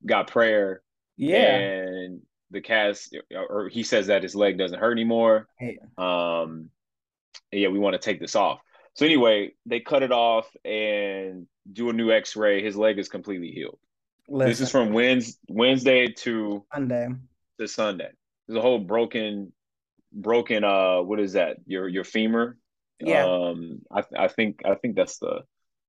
got 0.06 0.28
prayer. 0.30 0.82
Yeah. 1.16 1.56
And 1.56 2.20
the 2.50 2.60
cast 2.60 3.16
or 3.32 3.68
he 3.68 3.82
says 3.82 4.06
that 4.06 4.22
his 4.22 4.34
leg 4.34 4.58
doesn't 4.58 4.78
hurt 4.78 4.92
anymore. 4.92 5.46
Um 5.96 6.70
yeah, 7.52 7.68
we 7.68 7.78
want 7.78 7.94
to 7.94 7.98
take 7.98 8.20
this 8.20 8.36
off. 8.36 8.60
So 8.94 9.06
anyway, 9.06 9.52
they 9.64 9.80
cut 9.80 10.02
it 10.02 10.12
off 10.12 10.48
and 10.64 11.46
do 11.72 11.88
a 11.88 11.92
new 11.92 12.10
x-ray. 12.10 12.62
His 12.62 12.76
leg 12.76 12.98
is 12.98 13.08
completely 13.08 13.50
healed. 13.50 13.78
Listen. 14.28 14.48
This 14.48 14.60
is 14.60 14.70
from 14.70 14.92
Wednesday, 14.92 15.38
Wednesday 15.48 16.08
to 16.08 16.64
Sunday. 16.74 17.08
To 17.60 17.68
Sunday. 17.68 18.10
There's 18.46 18.58
a 18.58 18.62
whole 18.62 18.78
broken 18.78 19.52
broken 20.12 20.64
uh 20.64 21.00
what 21.02 21.20
is 21.20 21.34
that? 21.34 21.58
Your 21.66 21.86
your 21.88 22.04
femur? 22.04 22.56
Yeah. 22.98 23.26
Um 23.26 23.82
I 23.90 24.04
I 24.16 24.28
think 24.28 24.62
I 24.64 24.74
think 24.74 24.96
that's 24.96 25.18
the 25.18 25.42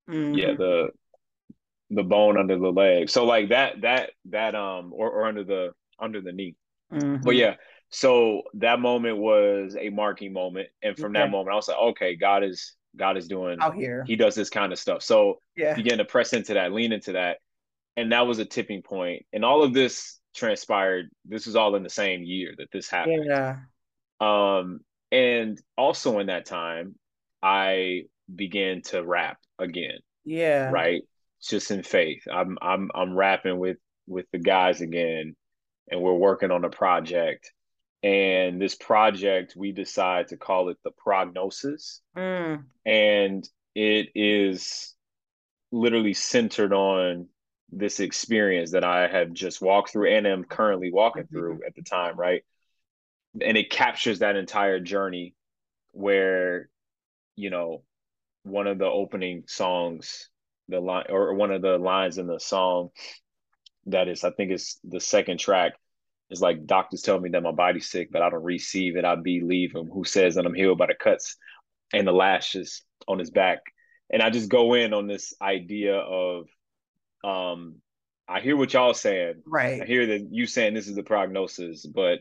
mm-hmm. 0.10 0.34
yeah, 0.36 0.54
the 0.54 0.90
the 1.90 2.04
bone 2.04 2.38
under 2.38 2.58
the 2.58 2.72
leg. 2.72 3.10
So 3.10 3.26
like 3.26 3.50
that 3.50 3.82
that 3.82 4.12
that 4.26 4.56
um 4.56 4.94
or, 4.94 5.10
or 5.10 5.26
under 5.26 5.44
the 5.44 5.72
under 6.02 6.22
the 6.22 6.32
knee. 6.32 6.56
Mm-hmm. 6.94 7.24
But 7.24 7.36
yeah, 7.36 7.56
so 7.90 8.44
that 8.56 8.80
moment 8.80 9.18
was 9.18 9.76
a 9.80 9.90
marking 9.90 10.34
moment. 10.34 10.68
And 10.82 10.98
from 10.98 11.16
okay. 11.16 11.24
that 11.24 11.32
moment, 11.32 11.54
I 11.54 11.56
was 11.56 11.68
like, 11.68 11.78
okay, 11.78 12.16
God 12.16 12.44
is 12.44 12.76
God 12.98 13.18
is 13.18 13.28
doing 13.28 13.60
out 13.62 13.76
here. 13.76 14.04
He 14.08 14.16
does 14.16 14.36
this 14.36 14.50
kind 14.50 14.72
of 14.72 14.80
stuff. 14.80 15.04
So 15.04 15.42
yeah, 15.56 15.76
begin 15.76 15.98
to 15.98 16.06
press 16.06 16.34
into 16.34 16.56
that, 16.56 16.72
lean 16.72 16.92
into 16.92 17.14
that. 17.14 17.38
And 17.98 18.12
that 18.12 18.28
was 18.28 18.40
a 18.40 18.46
tipping 18.46 18.82
point. 18.82 19.26
And 19.34 19.44
all 19.44 19.64
of 19.64 19.74
this 19.74 20.20
transpired. 20.36 21.10
This 21.26 21.46
was 21.46 21.56
all 21.56 21.76
in 21.76 21.84
the 21.84 21.90
same 21.90 22.24
year 22.24 22.54
that 22.58 22.72
this 22.72 22.90
happened. 22.90 23.26
Yeah. 23.28 23.58
Um, 24.22 24.80
and 25.12 25.60
also 25.78 26.20
in 26.20 26.28
that 26.28 26.46
time, 26.46 26.96
I 27.42 28.04
began 28.34 28.82
to 28.84 29.04
rap 29.04 29.38
again. 29.58 30.00
Yeah. 30.24 30.70
Right. 30.70 31.02
Just 31.42 31.72
in 31.72 31.84
faith. 31.84 32.24
I'm 32.32 32.58
I'm 32.62 32.92
I'm 32.94 33.16
rapping 33.16 33.58
with 33.58 33.78
with 34.08 34.26
the 34.32 34.40
guys 34.40 34.82
again 34.82 35.36
and 35.90 36.02
we're 36.02 36.14
working 36.14 36.52
on 36.52 36.66
a 36.66 36.70
project. 36.70 37.52
And 38.02 38.62
this 38.62 38.76
project, 38.76 39.56
we 39.58 39.72
decide 39.72 40.30
to 40.30 40.38
call 40.38 40.70
it 40.70 40.78
the 40.84 40.92
prognosis. 40.92 42.02
Mm. 42.18 42.64
And 42.86 43.50
it 43.76 44.10
is 44.16 44.96
literally 45.72 46.14
centered 46.14 46.74
on 46.74 47.28
this 47.72 48.00
experience 48.00 48.72
that 48.72 48.84
I 48.84 49.08
have 49.08 49.34
just 49.34 49.62
walked 49.62 49.92
through 49.92 50.16
and 50.16 50.26
am 50.26 50.44
currently 50.44 50.92
walking 50.92 51.24
mm-hmm. 51.24 51.36
through 51.36 51.60
at 51.68 51.76
the 51.76 51.84
time, 51.84 52.16
right? 52.18 52.44
And 53.42 53.58
it 53.58 53.70
captures 53.70 54.20
that 54.20 54.36
entire 54.36 54.80
journey 54.80 55.36
where, 55.92 56.70
you 57.36 57.50
know, 57.50 57.84
one 58.44 58.68
of 58.68 58.80
the 58.80 58.86
opening 58.86 59.44
songs, 59.48 60.30
the 60.68 60.80
line 60.80 61.06
or 61.10 61.34
one 61.34 61.52
of 61.52 61.62
the 61.62 61.78
lines 61.78 62.18
in 62.18 62.28
the 62.28 62.40
song 62.40 62.90
that 63.92 64.08
is, 64.08 64.24
I 64.24 64.32
think 64.32 64.52
it's 64.52 64.80
the 64.84 65.00
second 65.00 65.40
track 65.40 65.74
is 66.30 66.42
like 66.42 66.66
doctors 66.66 67.02
tell 67.02 67.20
me 67.20 67.30
that 67.32 67.44
my 67.44 67.52
body's 67.52 67.90
sick, 67.90 68.10
but 68.12 68.22
I 68.22 68.30
don't 68.30 68.44
receive 68.44 68.96
it. 68.96 69.06
I 69.06 69.16
believe 69.16 69.74
him 69.74 69.88
who 69.88 70.04
says 70.04 70.36
that 70.36 70.46
I'm 70.46 70.54
healed 70.54 70.78
by 70.78 70.88
the 70.88 70.96
cuts 70.96 71.38
and 71.94 72.08
the 72.08 72.12
lashes 72.12 72.84
on 73.08 73.20
his 73.20 73.32
back. 73.32 73.60
And 74.12 74.22
I 74.22 74.30
just 74.30 74.50
go 74.50 74.74
in 74.74 74.94
on 74.94 75.08
this 75.08 75.34
idea 75.42 75.96
of 75.98 76.48
um 77.24 77.76
I 78.28 78.42
hear 78.42 78.56
what 78.56 78.74
y'all 78.74 78.94
saying. 78.94 79.42
Right. 79.46 79.82
I 79.82 79.86
hear 79.86 80.06
that 80.06 80.28
you 80.32 80.46
saying 80.46 80.76
this 80.76 80.88
is 80.88 80.96
the 80.96 81.04
prognosis, 81.04 81.86
but 81.86 82.20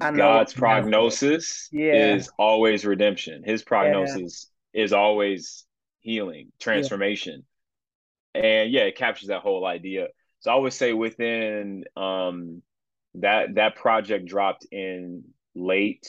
God's 0.00 0.54
prognosis 0.54 1.68
yeah. 1.72 2.14
is 2.14 2.30
always 2.38 2.84
redemption. 2.84 3.42
His 3.44 3.64
prognosis 3.64 4.48
yeah. 4.72 4.84
is 4.84 4.92
always 4.92 5.66
healing, 5.98 6.52
transformation. 6.60 7.44
Yeah. 8.34 8.42
And 8.42 8.72
yeah, 8.72 8.82
it 8.82 8.96
captures 8.96 9.28
that 9.28 9.40
whole 9.40 9.66
idea. 9.66 10.08
So 10.40 10.52
I 10.52 10.56
would 10.56 10.72
say 10.72 10.92
within 10.92 11.84
um 11.96 12.62
that 13.14 13.54
that 13.54 13.76
project 13.76 14.26
dropped 14.26 14.66
in 14.70 15.24
late 15.54 16.06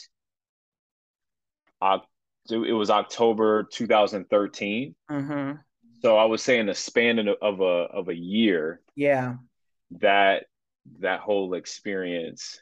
it 2.50 2.72
was 2.72 2.90
October 2.90 3.64
2013. 3.64 4.94
Mm-hmm. 5.10 5.52
So 6.02 6.16
I 6.16 6.24
was 6.24 6.42
saying 6.42 6.68
a 6.68 6.74
span 6.74 7.18
of 7.18 7.60
a 7.60 7.64
of 7.64 8.08
a 8.08 8.14
year. 8.14 8.80
Yeah. 8.94 9.34
That 10.00 10.44
that 11.00 11.20
whole 11.20 11.54
experience 11.54 12.58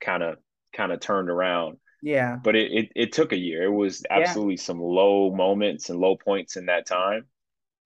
kind 0.00 0.22
of 0.22 0.36
kind 0.74 0.92
of 0.92 1.00
turned 1.00 1.30
around. 1.30 1.78
Yeah. 2.02 2.36
But 2.42 2.56
it, 2.56 2.72
it 2.72 2.88
it 2.94 3.12
took 3.12 3.32
a 3.32 3.38
year. 3.38 3.64
It 3.64 3.72
was 3.72 4.04
absolutely 4.10 4.54
yeah. 4.54 4.62
some 4.62 4.80
low 4.80 5.34
moments 5.34 5.88
and 5.88 5.98
low 5.98 6.16
points 6.16 6.56
in 6.56 6.66
that 6.66 6.86
time. 6.86 7.26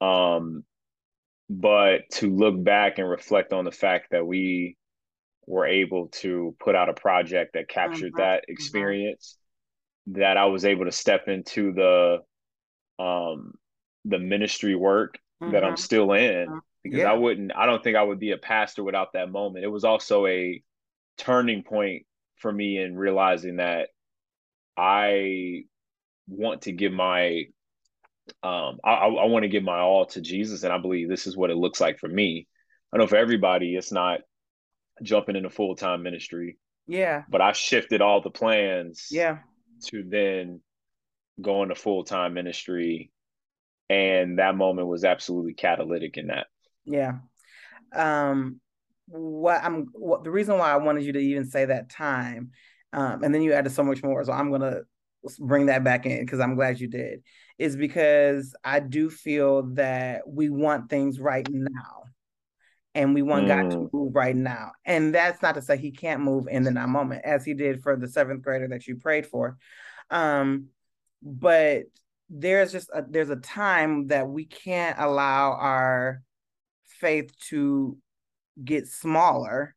Um 0.01 0.65
but 1.49 2.03
to 2.11 2.35
look 2.35 2.63
back 2.63 2.99
and 2.99 3.09
reflect 3.09 3.53
on 3.53 3.65
the 3.65 3.73
fact 3.73 4.11
that 4.11 4.27
we 4.27 4.77
were 5.47 5.67
able 5.67 6.09
to 6.09 6.57
put 6.59 6.75
out 6.75 6.89
a 6.89 6.95
project 6.95 7.53
that 7.55 7.69
captured 7.69 8.13
mm-hmm. 8.13 8.21
that 8.21 8.43
mm-hmm. 8.43 8.53
experience 8.53 9.39
mm-hmm. 10.09 10.21
that 10.21 10.37
I 10.37 10.47
was 10.47 10.65
able 10.65 10.87
to 10.87 10.93
step 10.93 11.29
into 11.29 11.73
the 11.73 12.19
um 13.03 13.53
the 14.05 14.19
ministry 14.19 14.75
work 14.75 15.19
mm-hmm. 15.43 15.53
that 15.53 15.63
I'm 15.63 15.75
mm-hmm. 15.75 15.77
still 15.77 16.13
in 16.13 16.49
mm-hmm. 16.49 16.59
because 16.83 17.01
yeah. 17.01 17.11
I 17.11 17.15
wouldn't 17.15 17.53
I 17.55 17.67
don't 17.67 17.83
think 17.83 17.97
I 17.97 18.03
would 18.03 18.19
be 18.19 18.33
a 18.33 18.39
pastor 18.39 18.83
without 18.83 19.13
that 19.13 19.31
moment. 19.31 19.65
It 19.65 19.69
was 19.69 19.85
also 19.85 20.27
a 20.27 20.63
turning 21.19 21.63
point 21.63 22.07
for 22.37 22.53
me 22.53 22.79
in 22.79 22.97
realizing 22.97 23.57
that 23.57 23.89
I 24.77 25.65
want 26.29 26.63
to 26.63 26.73
give 26.73 26.93
my 26.93 27.45
um 28.43 28.79
I, 28.85 28.93
I 28.93 29.27
want 29.27 29.45
to 29.45 29.49
give 29.49 29.63
my 29.63 29.79
all 29.79 30.07
to 30.07 30.21
Jesus 30.21 30.63
and 30.63 30.73
I 30.73 30.79
believe 30.79 31.09
this 31.09 31.27
is 31.27 31.37
what 31.37 31.51
it 31.51 31.57
looks 31.57 31.81
like 31.81 31.99
for 31.99 32.09
me. 32.09 32.49
I 32.93 32.99
know 32.99 33.07
for 33.07 33.17
everybody 33.17 33.77
it's 33.77 33.93
not 33.93 34.21
jumping 35.03 35.37
into 35.37 35.51
full 35.51 35.77
time 35.77 36.03
ministry. 36.03 36.59
Yeah. 36.87 37.25
But 37.29 37.41
I 37.41 37.53
shifted 37.53 38.01
all 38.01 38.21
the 38.21 38.31
plans. 38.31 39.09
Yeah. 39.11 39.39
To 39.89 40.03
then 40.07 40.61
go 41.41 41.63
into 41.63 41.75
full 41.75 42.05
time 42.05 42.33
ministry, 42.35 43.11
and 43.91 44.39
that 44.39 44.57
moment 44.57 44.89
was 44.89 45.05
absolutely 45.05 45.55
catalytic 45.55 46.17
in 46.17 46.29
that. 46.29 46.47
Yeah. 46.85 47.19
Um. 47.95 48.61
What 49.09 49.63
I'm 49.63 49.89
what 49.93 50.25
the 50.25 50.31
reason 50.31 50.59
why 50.59 50.73
I 50.73 50.77
wanted 50.77 51.05
you 51.05 51.13
to 51.13 51.19
even 51.19 51.45
say 51.45 51.67
that 51.67 51.91
time, 51.91 52.51
um, 52.93 53.23
and 53.23 53.35
then 53.35 53.43
you 53.43 53.53
added 53.53 53.71
so 53.73 53.85
much 53.85 54.03
more. 54.03 54.25
So 54.25 54.33
I'm 54.33 54.51
gonna 54.51 54.81
bring 55.39 55.67
that 55.67 55.85
back 55.85 56.07
in 56.07 56.21
because 56.21 56.41
I'm 56.41 56.57
glad 56.57 56.81
you 56.81 56.89
did. 56.89 57.23
Is 57.59 57.77
because 57.77 58.55
I 58.63 58.81
do 58.81 59.09
feel 59.09 59.63
that 59.75 60.29
we 60.29 60.51
want 60.51 60.91
things 60.91 61.19
right 61.19 61.49
now 61.51 62.05
and 62.95 63.15
we 63.15 63.23
want 63.23 63.45
mm. 63.45 63.49
God 63.49 63.71
to 63.71 63.77
mm. 63.77 63.93
move 63.93 64.15
right 64.15 64.35
now. 64.35 64.73
And 64.85 65.15
that's 65.15 65.43
not 65.43 65.55
to 65.55 65.63
say 65.63 65.77
he 65.77 65.91
can't 65.91 66.23
move 66.23 66.49
in 66.51 66.65
the 66.65 66.71
now 66.71 66.87
moment, 66.87 67.23
as 67.25 67.45
he 67.45 67.55
did 67.55 67.83
for 67.83 67.97
the 67.97 68.09
seventh 68.09 68.43
grader 68.43 68.69
that 68.69 68.87
you 68.87 68.97
prayed 68.97 69.27
for. 69.27 69.59
Um, 70.11 70.69
but 71.23 71.85
there's 72.31 72.73
just 72.73 72.89
a, 72.95 73.05
there's 73.09 73.31
a 73.31 73.37
time 73.37 74.09
that 74.09 74.29
we 74.29 74.47
can't 74.47 74.99
allow 74.99 75.53
our 75.53 76.23
faith 76.87 77.31
to 77.49 77.99
get 78.65 78.89
smaller 78.89 79.75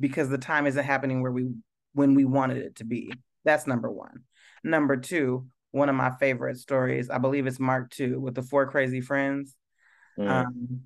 because 0.00 0.28
the 0.28 0.38
time 0.38 0.66
isn't 0.66 0.84
happening 0.84 1.22
where 1.22 1.30
we 1.30 1.50
when 1.92 2.14
we 2.14 2.24
wanted 2.24 2.58
it 2.58 2.76
to 2.76 2.84
be. 2.84 3.12
That's 3.44 3.66
number 3.66 3.90
one. 3.90 4.22
Number 4.64 4.96
two, 4.96 5.46
one 5.72 5.88
of 5.88 5.94
my 5.94 6.10
favorite 6.10 6.58
stories, 6.58 7.10
I 7.10 7.18
believe 7.18 7.46
it's 7.46 7.58
Mark 7.58 7.90
two 7.90 8.20
with 8.20 8.34
the 8.34 8.42
four 8.42 8.66
crazy 8.66 9.00
friends, 9.00 9.56
mm. 10.18 10.28
um, 10.28 10.82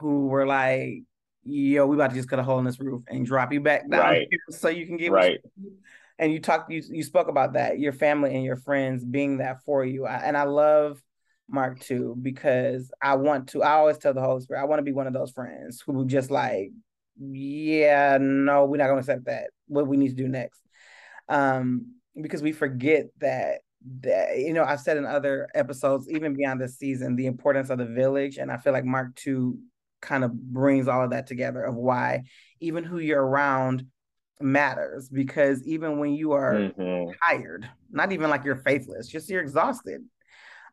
who 0.00 0.26
were 0.26 0.46
like, 0.46 1.04
"Yo, 1.44 1.86
we 1.86 1.96
about 1.96 2.10
to 2.10 2.16
just 2.16 2.28
cut 2.28 2.38
a 2.38 2.42
hole 2.42 2.58
in 2.58 2.64
this 2.64 2.80
roof 2.80 3.02
and 3.08 3.24
drop 3.24 3.52
you 3.52 3.60
back 3.60 3.88
down 3.88 4.00
right. 4.00 4.28
so 4.50 4.68
you 4.68 4.86
can 4.86 4.98
get 4.98 5.12
right." 5.12 5.38
And 6.18 6.32
you 6.32 6.40
talked, 6.40 6.70
you 6.70 6.82
you 6.90 7.02
spoke 7.02 7.28
about 7.28 7.54
that, 7.54 7.78
your 7.78 7.92
family 7.92 8.34
and 8.34 8.44
your 8.44 8.56
friends 8.56 9.04
being 9.04 9.38
that 9.38 9.62
for 9.64 9.84
you, 9.84 10.04
I, 10.04 10.16
and 10.16 10.36
I 10.36 10.42
love 10.42 11.00
Mark 11.48 11.80
two 11.80 12.16
because 12.20 12.90
I 13.00 13.14
want 13.14 13.50
to. 13.50 13.62
I 13.62 13.72
always 13.74 13.96
tell 13.96 14.12
the 14.12 14.20
Holy 14.20 14.42
Spirit, 14.42 14.60
I 14.60 14.64
want 14.64 14.80
to 14.80 14.84
be 14.84 14.92
one 14.92 15.06
of 15.06 15.12
those 15.12 15.30
friends 15.30 15.82
who 15.86 16.04
just 16.04 16.30
like, 16.30 16.72
yeah, 17.18 18.18
no, 18.20 18.66
we're 18.66 18.76
not 18.76 18.88
going 18.88 18.96
to 18.96 19.00
accept 19.00 19.26
that. 19.26 19.50
What 19.68 19.86
we 19.86 19.96
need 19.96 20.08
to 20.08 20.14
do 20.14 20.28
next, 20.28 20.60
um, 21.28 21.94
because 22.20 22.42
we 22.42 22.52
forget 22.52 23.06
that 23.20 23.60
that 24.02 24.38
you 24.38 24.52
know 24.52 24.64
I've 24.64 24.80
said 24.80 24.96
in 24.96 25.06
other 25.06 25.48
episodes, 25.54 26.08
even 26.08 26.34
beyond 26.34 26.60
this 26.60 26.78
season, 26.78 27.16
the 27.16 27.26
importance 27.26 27.70
of 27.70 27.78
the 27.78 27.86
village, 27.86 28.38
and 28.38 28.50
I 28.50 28.56
feel 28.56 28.72
like 28.72 28.84
Mark 28.84 29.14
two 29.14 29.58
kind 30.00 30.24
of 30.24 30.32
brings 30.32 30.88
all 30.88 31.04
of 31.04 31.10
that 31.10 31.26
together 31.26 31.62
of 31.62 31.74
why 31.74 32.22
even 32.60 32.84
who 32.84 32.98
you're 32.98 33.24
around 33.24 33.86
matters 34.40 35.08
because 35.08 35.62
even 35.66 35.98
when 35.98 36.14
you 36.14 36.32
are 36.32 36.54
mm-hmm. 36.54 37.10
tired, 37.26 37.68
not 37.90 38.12
even 38.12 38.30
like 38.30 38.44
you're 38.44 38.56
faithless, 38.56 39.08
just 39.08 39.28
you're 39.28 39.42
exhausted. 39.42 40.02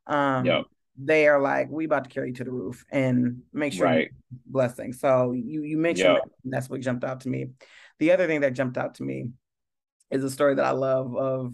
Um, 0.05 0.45
yep. 0.45 0.65
they 0.97 1.27
are 1.27 1.41
like, 1.41 1.69
we 1.69 1.85
about 1.85 2.05
to 2.05 2.09
carry 2.09 2.29
you 2.29 2.35
to 2.35 2.43
the 2.45 2.51
roof 2.51 2.85
and 2.91 3.41
make 3.53 3.73
sure 3.73 3.85
right. 3.85 4.09
blessing. 4.45 4.93
So 4.93 5.33
you 5.33 5.63
you 5.63 5.77
mentioned 5.77 6.13
yep. 6.13 6.23
that, 6.23 6.31
that's 6.45 6.69
what 6.69 6.81
jumped 6.81 7.03
out 7.03 7.21
to 7.21 7.29
me. 7.29 7.47
The 7.99 8.11
other 8.11 8.27
thing 8.27 8.41
that 8.41 8.53
jumped 8.53 8.77
out 8.77 8.95
to 8.95 9.03
me 9.03 9.31
is 10.11 10.23
a 10.23 10.29
story 10.29 10.55
that 10.55 10.65
I 10.65 10.71
love 10.71 11.15
of 11.15 11.53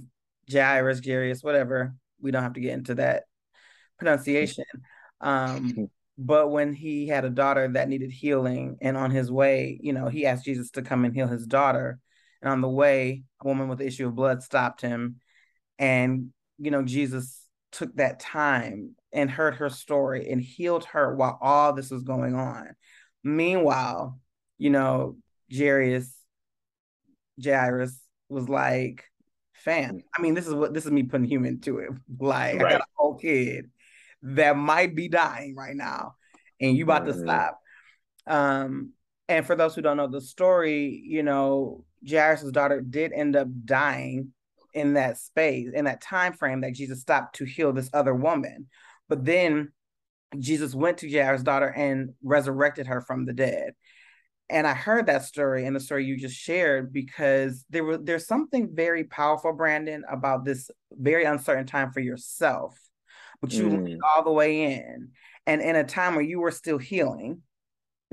Jairus, 0.53 1.01
Jairus, 1.03 1.43
whatever. 1.43 1.95
We 2.21 2.31
don't 2.31 2.43
have 2.43 2.53
to 2.53 2.61
get 2.61 2.73
into 2.73 2.95
that 2.95 3.23
pronunciation. 3.97 4.65
Um, 5.21 5.89
but 6.17 6.49
when 6.49 6.73
he 6.73 7.07
had 7.07 7.25
a 7.25 7.29
daughter 7.29 7.67
that 7.73 7.89
needed 7.89 8.11
healing, 8.11 8.77
and 8.81 8.95
on 8.95 9.11
his 9.11 9.31
way, 9.31 9.79
you 9.81 9.93
know, 9.93 10.07
he 10.07 10.25
asked 10.25 10.45
Jesus 10.45 10.71
to 10.71 10.81
come 10.81 11.05
and 11.05 11.13
heal 11.13 11.27
his 11.27 11.45
daughter. 11.45 11.99
And 12.41 12.51
on 12.51 12.61
the 12.61 12.69
way, 12.69 13.23
a 13.41 13.47
woman 13.47 13.67
with 13.67 13.79
the 13.79 13.87
issue 13.87 14.07
of 14.07 14.15
blood 14.15 14.43
stopped 14.43 14.81
him. 14.81 15.15
And, 15.79 16.33
you 16.59 16.71
know, 16.71 16.83
Jesus 16.83 17.45
took 17.71 17.95
that 17.95 18.19
time 18.19 18.95
and 19.11 19.29
heard 19.29 19.55
her 19.55 19.69
story 19.69 20.29
and 20.29 20.41
healed 20.41 20.85
her 20.85 21.15
while 21.15 21.39
all 21.41 21.73
this 21.73 21.89
was 21.89 22.03
going 22.03 22.35
on. 22.35 22.75
Meanwhile, 23.23 24.19
you 24.57 24.69
know, 24.69 25.17
Jairus, 25.51 26.13
Jairus 27.43 27.99
was 28.29 28.49
like, 28.49 29.05
fam. 29.63 30.01
I 30.17 30.21
mean, 30.21 30.33
this 30.33 30.47
is 30.47 30.53
what 30.53 30.73
this 30.73 30.85
is 30.85 30.91
me 30.91 31.03
putting 31.03 31.27
human 31.27 31.59
to 31.61 31.79
it. 31.79 31.89
Like 32.19 32.61
right. 32.61 32.65
I 32.65 32.77
got 32.77 32.81
a 32.81 32.85
whole 32.95 33.15
kid 33.15 33.69
that 34.21 34.55
might 34.55 34.95
be 34.95 35.09
dying 35.09 35.55
right 35.55 35.75
now, 35.75 36.15
and 36.61 36.77
you 36.77 36.83
about 36.83 37.03
mm-hmm. 37.03 37.19
to 37.19 37.25
stop. 37.25 37.59
Um, 38.27 38.93
and 39.27 39.45
for 39.45 39.55
those 39.55 39.75
who 39.75 39.81
don't 39.81 39.97
know 39.97 40.07
the 40.07 40.21
story, 40.21 41.01
you 41.05 41.23
know, 41.23 41.85
Jairus' 42.07 42.51
daughter 42.51 42.81
did 42.81 43.11
end 43.13 43.35
up 43.35 43.47
dying 43.65 44.33
in 44.73 44.93
that 44.93 45.17
space, 45.17 45.69
in 45.73 45.85
that 45.85 46.01
time 46.01 46.33
frame 46.33 46.61
that 46.61 46.73
Jesus 46.73 47.01
stopped 47.01 47.35
to 47.35 47.45
heal 47.45 47.73
this 47.73 47.89
other 47.93 48.13
woman. 48.13 48.67
But 49.09 49.25
then 49.25 49.71
Jesus 50.39 50.73
went 50.73 50.99
to 50.99 51.11
Jairus' 51.11 51.43
daughter 51.43 51.67
and 51.67 52.13
resurrected 52.23 52.87
her 52.87 53.01
from 53.01 53.25
the 53.25 53.33
dead 53.33 53.73
and 54.49 54.67
I 54.67 54.73
heard 54.73 55.07
that 55.07 55.23
story 55.23 55.65
and 55.65 55.75
the 55.75 55.79
story 55.79 56.05
you 56.05 56.17
just 56.17 56.35
shared 56.35 56.91
because 56.91 57.65
there 57.69 57.83
was 57.83 57.99
there's 58.03 58.27
something 58.27 58.69
very 58.73 59.03
powerful, 59.05 59.53
Brandon, 59.53 60.03
about 60.09 60.45
this 60.45 60.69
very 60.91 61.23
uncertain 61.23 61.65
time 61.65 61.91
for 61.91 62.01
yourself, 62.01 62.77
but 63.41 63.51
you 63.53 63.65
mm. 63.69 63.97
all 64.03 64.23
the 64.23 64.31
way 64.31 64.73
in, 64.73 65.09
and 65.47 65.61
in 65.61 65.75
a 65.75 65.83
time 65.83 66.15
where 66.15 66.23
you 66.23 66.39
were 66.39 66.51
still 66.51 66.77
healing, 66.77 67.41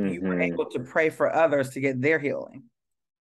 mm-hmm. 0.01 0.13
you 0.13 0.21
were 0.21 0.35
mm-hmm. 0.35 0.43
able 0.43 0.67
to 0.71 0.81
pray 0.81 1.11
for 1.11 1.35
others 1.35 1.71
to 1.71 1.81
get 1.81 2.01
their 2.01 2.19
healing, 2.19 2.65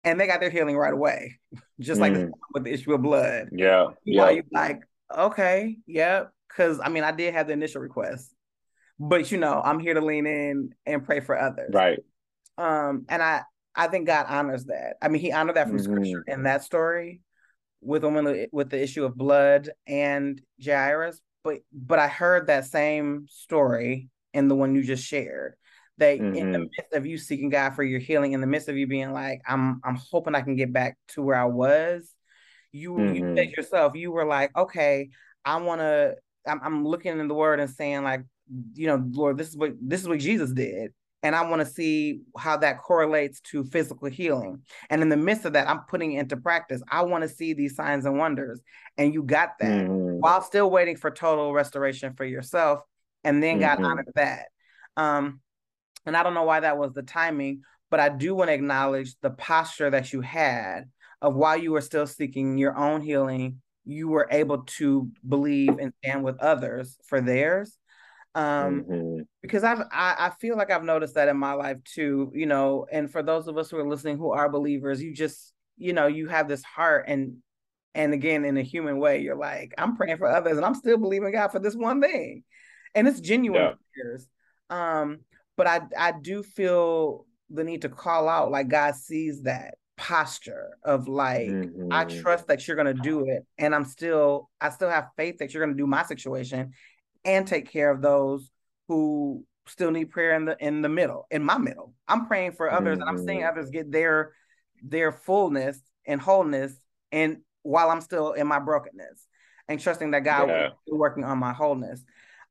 and 0.03 0.19
they 0.19 0.27
got 0.27 0.39
their 0.39 0.49
healing 0.49 0.75
right 0.75 0.93
away, 0.93 1.39
just 1.79 2.01
like 2.01 2.13
mm. 2.13 2.31
with 2.53 2.63
the 2.63 2.73
issue 2.73 2.93
of 2.93 3.01
blood. 3.03 3.49
Yeah, 3.51 3.87
yeah. 4.05 4.29
You 4.31 4.43
like 4.51 4.81
okay, 5.15 5.77
yeah, 5.85 6.25
because 6.47 6.79
I 6.83 6.89
mean 6.89 7.03
I 7.03 7.11
did 7.11 7.35
have 7.35 7.45
the 7.45 7.53
initial 7.53 7.81
request, 7.81 8.33
but 8.99 9.31
you 9.31 9.37
know 9.37 9.61
I'm 9.63 9.79
here 9.79 9.93
to 9.93 10.01
lean 10.01 10.25
in 10.25 10.73
and 10.87 11.05
pray 11.05 11.19
for 11.19 11.39
others. 11.39 11.69
Right 11.73 11.99
um, 12.57 13.05
and 13.09 13.21
I 13.21 13.43
I 13.75 13.87
think 13.87 14.07
God 14.07 14.25
honors 14.27 14.65
that. 14.65 14.97
I 15.01 15.07
mean, 15.07 15.21
He 15.21 15.31
honored 15.31 15.55
that 15.55 15.67
from 15.67 15.77
mm-hmm. 15.77 15.83
Scripture 15.83 16.23
in 16.27 16.43
that 16.43 16.63
story 16.63 17.21
with 17.81 18.03
woman 18.03 18.47
with 18.51 18.69
the 18.69 18.81
issue 18.81 19.05
of 19.05 19.15
blood 19.15 19.69
and 19.85 20.41
Jairus. 20.63 21.21
But 21.43 21.59
but 21.71 21.99
I 21.99 22.07
heard 22.07 22.47
that 22.47 22.65
same 22.65 23.27
story 23.29 24.09
in 24.33 24.47
the 24.47 24.55
one 24.55 24.75
you 24.75 24.83
just 24.83 25.05
shared. 25.05 25.53
That 25.99 26.19
mm-hmm. 26.19 26.35
in 26.35 26.51
the 26.51 26.59
mm-hmm. 26.59 26.67
midst 26.77 26.93
of 26.93 27.05
you 27.05 27.17
seeking 27.17 27.49
God 27.49 27.75
for 27.75 27.83
your 27.83 27.99
healing, 27.99 28.33
in 28.33 28.41
the 28.41 28.47
midst 28.47 28.67
of 28.67 28.77
you 28.77 28.87
being 28.87 29.13
like, 29.13 29.41
I'm 29.47 29.79
I'm 29.83 29.97
hoping 30.11 30.35
I 30.35 30.41
can 30.41 30.55
get 30.55 30.73
back 30.73 30.97
to 31.09 31.21
where 31.21 31.39
I 31.39 31.45
was. 31.45 32.11
You 32.71 32.93
mm-hmm. 32.93 33.15
you 33.15 33.35
said 33.35 33.51
yourself, 33.51 33.95
you 33.95 34.11
were 34.11 34.25
like, 34.25 34.55
okay, 34.57 35.09
I 35.45 35.57
want 35.57 35.81
to. 35.81 36.15
I'm, 36.47 36.61
I'm 36.63 36.87
looking 36.87 37.19
in 37.19 37.27
the 37.27 37.33
Word 37.33 37.59
and 37.59 37.69
saying 37.69 38.03
like, 38.03 38.23
you 38.73 38.87
know, 38.87 39.03
Lord, 39.11 39.37
this 39.37 39.49
is 39.49 39.57
what 39.57 39.73
this 39.81 40.01
is 40.01 40.07
what 40.07 40.19
Jesus 40.19 40.51
did 40.51 40.93
and 41.23 41.35
I 41.35 41.49
want 41.49 41.61
to 41.61 41.65
see 41.65 42.21
how 42.37 42.57
that 42.57 42.81
correlates 42.81 43.41
to 43.41 43.63
physical 43.63 44.07
healing. 44.07 44.61
And 44.89 45.01
in 45.01 45.09
the 45.09 45.17
midst 45.17 45.45
of 45.45 45.53
that, 45.53 45.67
I'm 45.67 45.81
putting 45.89 46.13
it 46.13 46.19
into 46.19 46.37
practice. 46.37 46.81
I 46.89 47.01
want 47.03 47.23
to 47.23 47.29
see 47.29 47.53
these 47.53 47.75
signs 47.75 48.05
and 48.05 48.17
wonders. 48.17 48.61
And 48.97 49.13
you 49.13 49.23
got 49.23 49.57
that 49.59 49.87
mm-hmm. 49.87 50.19
while 50.19 50.41
still 50.41 50.69
waiting 50.69 50.95
for 50.95 51.09
total 51.09 51.53
restoration 51.53 52.13
for 52.13 52.23
yourself. 52.23 52.81
And 53.23 53.41
then 53.41 53.59
mm-hmm. 53.59 53.81
God 53.81 53.83
honored 53.83 54.11
that. 54.15 54.45
Um, 54.95 55.41
and 56.05 56.15
I 56.15 56.23
don't 56.23 56.35
know 56.35 56.43
why 56.43 56.59
that 56.59 56.77
was 56.77 56.93
the 56.93 57.03
timing, 57.03 57.61
but 57.89 57.99
I 57.99 58.09
do 58.09 58.35
want 58.35 58.49
to 58.49 58.53
acknowledge 58.53 59.15
the 59.21 59.31
posture 59.31 59.89
that 59.89 60.13
you 60.13 60.21
had 60.21 60.85
of 61.21 61.35
while 61.35 61.57
you 61.57 61.71
were 61.71 61.81
still 61.81 62.05
seeking 62.05 62.57
your 62.57 62.77
own 62.77 63.01
healing, 63.01 63.61
you 63.85 64.07
were 64.07 64.27
able 64.29 64.59
to 64.63 65.09
believe 65.27 65.79
and 65.79 65.93
stand 66.03 66.23
with 66.23 66.39
others 66.39 66.97
for 67.07 67.21
theirs 67.21 67.75
um 68.35 68.83
mm-hmm. 68.83 69.21
because 69.41 69.63
i've 69.63 69.81
I, 69.91 70.15
I 70.19 70.31
feel 70.39 70.57
like 70.57 70.71
i've 70.71 70.83
noticed 70.83 71.15
that 71.15 71.27
in 71.27 71.37
my 71.37 71.53
life 71.53 71.77
too 71.83 72.31
you 72.33 72.45
know 72.45 72.85
and 72.91 73.11
for 73.11 73.23
those 73.23 73.47
of 73.47 73.57
us 73.57 73.69
who 73.69 73.77
are 73.77 73.87
listening 73.87 74.17
who 74.17 74.31
are 74.31 74.49
believers 74.49 75.01
you 75.01 75.13
just 75.13 75.53
you 75.77 75.93
know 75.93 76.07
you 76.07 76.27
have 76.27 76.47
this 76.47 76.63
heart 76.63 77.05
and 77.07 77.37
and 77.95 78.13
again 78.13 78.45
in 78.45 78.57
a 78.57 78.61
human 78.61 78.99
way 78.99 79.21
you're 79.21 79.35
like 79.35 79.73
i'm 79.77 79.95
praying 79.95 80.17
for 80.17 80.27
others 80.27 80.57
and 80.57 80.65
i'm 80.65 80.75
still 80.75 80.97
believing 80.97 81.31
god 81.31 81.47
for 81.49 81.59
this 81.59 81.75
one 81.75 82.01
thing 82.01 82.43
and 82.93 83.07
it's 83.07 83.19
genuine 83.19 83.61
yeah. 83.61 83.71
prayers 83.93 84.27
um 84.69 85.19
but 85.55 85.67
i 85.67 85.81
i 85.97 86.11
do 86.11 86.43
feel 86.43 87.25
the 87.49 87.63
need 87.63 87.81
to 87.81 87.89
call 87.89 88.27
out 88.27 88.51
like 88.51 88.67
god 88.67 88.95
sees 88.95 89.43
that 89.43 89.75
posture 89.97 90.77
of 90.83 91.07
like 91.07 91.47
mm-hmm. 91.47 91.87
i 91.91 92.05
trust 92.05 92.47
that 92.47 92.67
you're 92.67 92.77
going 92.77 92.95
to 92.95 93.01
do 93.01 93.25
it 93.27 93.43
and 93.57 93.73
i'm 93.73 93.85
still 93.85 94.47
i 94.61 94.69
still 94.69 94.89
have 94.89 95.07
faith 95.17 95.39
that 95.39 95.53
you're 95.53 95.63
going 95.63 95.75
to 95.75 95.81
do 95.81 95.87
my 95.87 96.03
situation 96.03 96.71
and 97.25 97.47
take 97.47 97.71
care 97.71 97.91
of 97.91 98.01
those 98.01 98.49
who 98.87 99.45
still 99.67 99.91
need 99.91 100.11
prayer 100.11 100.33
in 100.35 100.45
the 100.45 100.57
in 100.59 100.81
the 100.81 100.89
middle 100.89 101.27
in 101.29 101.43
my 101.43 101.57
middle 101.57 101.93
i'm 102.07 102.25
praying 102.25 102.51
for 102.51 102.71
others 102.71 102.97
mm-hmm. 102.97 103.07
and 103.07 103.09
i'm 103.09 103.25
seeing 103.25 103.39
mm-hmm. 103.39 103.49
others 103.49 103.69
get 103.69 103.91
their 103.91 104.31
their 104.83 105.11
fullness 105.11 105.79
and 106.05 106.21
wholeness 106.21 106.73
and 107.11 107.37
while 107.63 107.89
i'm 107.89 108.01
still 108.01 108.31
in 108.33 108.47
my 108.47 108.59
brokenness 108.59 109.25
and 109.67 109.79
trusting 109.79 110.11
that 110.11 110.23
god 110.23 110.47
yeah. 110.47 110.69
will 110.87 110.97
working 110.97 111.23
on 111.23 111.37
my 111.37 111.53
wholeness 111.53 112.03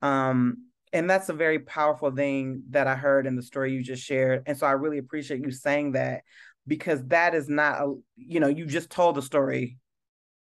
um 0.03 0.59
and 0.93 1.09
that's 1.09 1.29
a 1.29 1.35
very 1.35 1.59
powerful 1.61 2.11
thing 2.11 2.63
that 2.71 2.87
i 2.87 2.95
heard 2.95 3.27
in 3.27 3.37
the 3.37 3.43
story 3.43 3.73
you 3.73 3.83
just 3.83 4.05
shared 4.05 4.43
and 4.47 4.57
so 4.57 4.67
i 4.67 4.73
really 4.73 4.99
appreciate 4.99 5.41
you 5.41 5.51
saying 5.51 5.93
that 5.93 6.23
because 6.67 7.03
that 7.07 7.35
is 7.35 7.49
not 7.49 7.81
a 7.81 7.95
you 8.17 8.41
know 8.41 8.49
you 8.49 8.67
just 8.67 8.91
told 8.91 9.15
the 9.15 9.23
story 9.23 9.79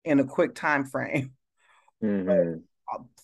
in 0.04 0.18
a 0.18 0.24
quick 0.24 0.54
time 0.54 0.84
frame 0.84 1.32
mm-hmm 2.02 2.58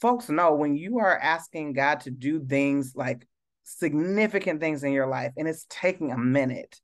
folks 0.01 0.29
know 0.29 0.55
when 0.55 0.77
you 0.77 0.99
are 0.99 1.17
asking 1.19 1.73
God 1.73 2.01
to 2.01 2.11
do 2.11 2.45
things 2.45 2.95
like 2.95 3.27
significant 3.65 4.61
things 4.61 4.83
in 4.83 4.93
your 4.93 5.07
life 5.07 5.33
and 5.37 5.47
it's 5.47 5.67
taking 5.69 6.11
a 6.11 6.19
minute 6.19 6.81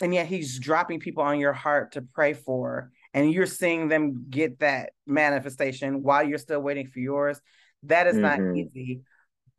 and 0.00 0.14
yet 0.14 0.26
he's 0.26 0.58
dropping 0.58 0.98
people 0.98 1.22
on 1.22 1.38
your 1.38 1.52
heart 1.52 1.92
to 1.92 2.02
pray 2.02 2.32
for 2.32 2.90
and 3.12 3.30
you're 3.30 3.46
seeing 3.46 3.88
them 3.88 4.26
get 4.30 4.58
that 4.60 4.90
manifestation 5.06 6.02
while 6.02 6.26
you're 6.26 6.38
still 6.38 6.60
waiting 6.60 6.86
for 6.86 6.98
yours 6.98 7.40
that 7.82 8.06
is 8.06 8.16
mm-hmm. 8.16 8.46
not 8.46 8.56
easy 8.56 9.02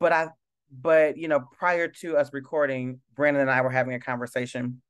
but 0.00 0.12
i 0.12 0.28
but 0.72 1.16
you 1.16 1.28
know 1.28 1.40
prior 1.56 1.86
to 1.86 2.16
us 2.16 2.32
recording 2.32 3.00
brandon 3.14 3.42
and 3.42 3.50
i 3.50 3.60
were 3.60 3.70
having 3.70 3.94
a 3.94 4.00
conversation 4.00 4.82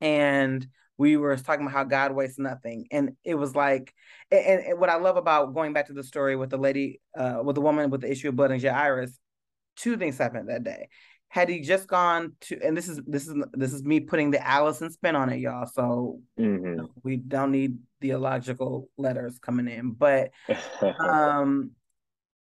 and 0.00 0.66
we 0.98 1.16
were 1.16 1.36
talking 1.36 1.62
about 1.62 1.74
how 1.74 1.84
God 1.84 2.12
wastes 2.12 2.38
nothing. 2.38 2.86
And 2.90 3.12
it 3.24 3.34
was 3.34 3.54
like, 3.54 3.92
and, 4.30 4.62
and, 4.62 4.80
what 4.80 4.88
I 4.88 4.96
love 4.96 5.16
about 5.16 5.54
going 5.54 5.72
back 5.72 5.88
to 5.88 5.92
the 5.92 6.02
story 6.02 6.36
with 6.36 6.50
the 6.50 6.56
lady, 6.56 7.00
uh, 7.16 7.40
with 7.42 7.54
the 7.54 7.60
woman 7.60 7.90
with 7.90 8.00
the 8.00 8.10
issue 8.10 8.28
of 8.28 8.36
blood 8.36 8.50
and 8.50 8.62
Jairus, 8.62 9.18
two 9.76 9.96
things 9.96 10.18
happened 10.18 10.48
that 10.48 10.64
day. 10.64 10.88
had 11.28 11.48
he 11.48 11.60
just 11.60 11.86
gone 11.86 12.32
to 12.40 12.58
and 12.62 12.76
this 12.76 12.88
is 12.88 13.00
this 13.06 13.28
is 13.28 13.34
this 13.52 13.72
is 13.72 13.82
me 13.82 14.00
putting 14.00 14.30
the 14.30 14.46
Allison 14.46 14.90
spin 14.90 15.16
on 15.16 15.28
it, 15.28 15.38
y'all. 15.38 15.66
So 15.66 16.20
mm-hmm. 16.38 16.86
we 17.02 17.16
don't 17.16 17.52
need 17.52 17.78
theological 18.00 18.88
letters 18.96 19.38
coming 19.38 19.68
in. 19.68 19.90
But 19.92 20.30
um 20.98 21.72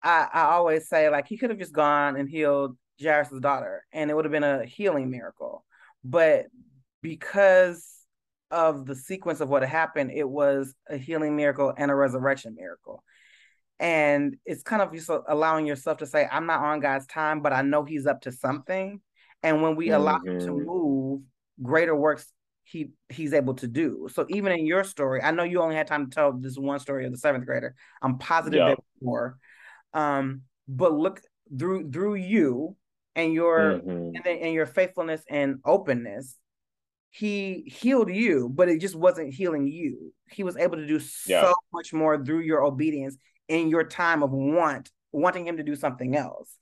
I, 0.03 0.27
I 0.33 0.41
always 0.53 0.89
say 0.89 1.09
like 1.09 1.27
he 1.27 1.37
could 1.37 1.51
have 1.51 1.59
just 1.59 1.73
gone 1.73 2.17
and 2.17 2.27
healed 2.27 2.75
Jairus's 3.01 3.39
daughter 3.39 3.85
and 3.93 4.09
it 4.09 4.13
would 4.13 4.25
have 4.25 4.31
been 4.31 4.43
a 4.43 4.65
healing 4.65 5.09
miracle. 5.09 5.63
But 6.03 6.47
because 7.01 8.00
of 8.51 8.85
the 8.85 8.95
sequence 8.95 9.41
of 9.41 9.49
what 9.49 9.63
happened, 9.63 10.11
it 10.11 10.27
was 10.27 10.73
a 10.89 10.97
healing 10.97 11.35
miracle 11.35 11.73
and 11.75 11.89
a 11.89 11.95
resurrection 11.95 12.55
miracle. 12.55 13.03
And 13.79 14.37
it's 14.45 14.61
kind 14.61 14.81
of 14.81 14.93
just 14.93 15.09
allowing 15.09 15.65
yourself 15.65 15.99
to 15.99 16.05
say, 16.05 16.27
I'm 16.31 16.45
not 16.45 16.61
on 16.61 16.81
God's 16.81 17.07
time, 17.07 17.41
but 17.41 17.53
I 17.53 17.63
know 17.63 17.83
He's 17.83 18.05
up 18.05 18.21
to 18.21 18.31
something. 18.31 19.01
And 19.41 19.63
when 19.63 19.75
we 19.75 19.87
mm-hmm. 19.87 19.95
allow 19.95 20.17
Him 20.17 20.39
to 20.39 20.45
mm-hmm. 20.45 20.65
move, 20.65 21.21
greater 21.61 21.95
works 21.95 22.31
he 22.63 22.91
he's 23.09 23.33
able 23.33 23.53
to 23.55 23.67
do. 23.67 24.07
So 24.13 24.25
even 24.29 24.53
in 24.53 24.65
your 24.65 24.83
story, 24.83 25.21
I 25.21 25.31
know 25.31 25.43
you 25.43 25.61
only 25.61 25.75
had 25.75 25.87
time 25.87 26.09
to 26.09 26.15
tell 26.15 26.31
this 26.31 26.57
one 26.57 26.79
story 26.79 27.05
of 27.05 27.11
the 27.11 27.17
seventh 27.17 27.45
grader. 27.45 27.75
I'm 28.01 28.17
positive 28.17 28.59
yep. 28.59 28.77
more. 29.01 29.37
Um, 29.93 30.43
but 30.67 30.93
look 30.93 31.21
through 31.57 31.91
through 31.91 32.15
you 32.15 32.77
and 33.15 33.33
your 33.33 33.81
mm-hmm. 33.81 34.15
and, 34.15 34.25
and 34.25 34.53
your 34.53 34.65
faithfulness 34.65 35.21
and 35.29 35.59
openness, 35.65 36.37
he 37.11 37.63
healed 37.67 38.09
you, 38.09 38.49
but 38.49 38.69
it 38.69 38.79
just 38.79 38.95
wasn't 38.95 39.33
healing 39.33 39.67
you. 39.67 40.13
He 40.31 40.43
was 40.43 40.55
able 40.55 40.77
to 40.77 40.87
do 40.87 40.99
yeah. 41.27 41.41
so 41.41 41.53
much 41.73 41.93
more 41.93 42.23
through 42.23 42.39
your 42.39 42.63
obedience 42.63 43.17
in 43.49 43.69
your 43.69 43.83
time 43.83 44.23
of 44.23 44.31
want, 44.31 44.89
wanting 45.11 45.45
him 45.45 45.57
to 45.57 45.63
do 45.63 45.75
something 45.75 46.15
else. 46.15 46.57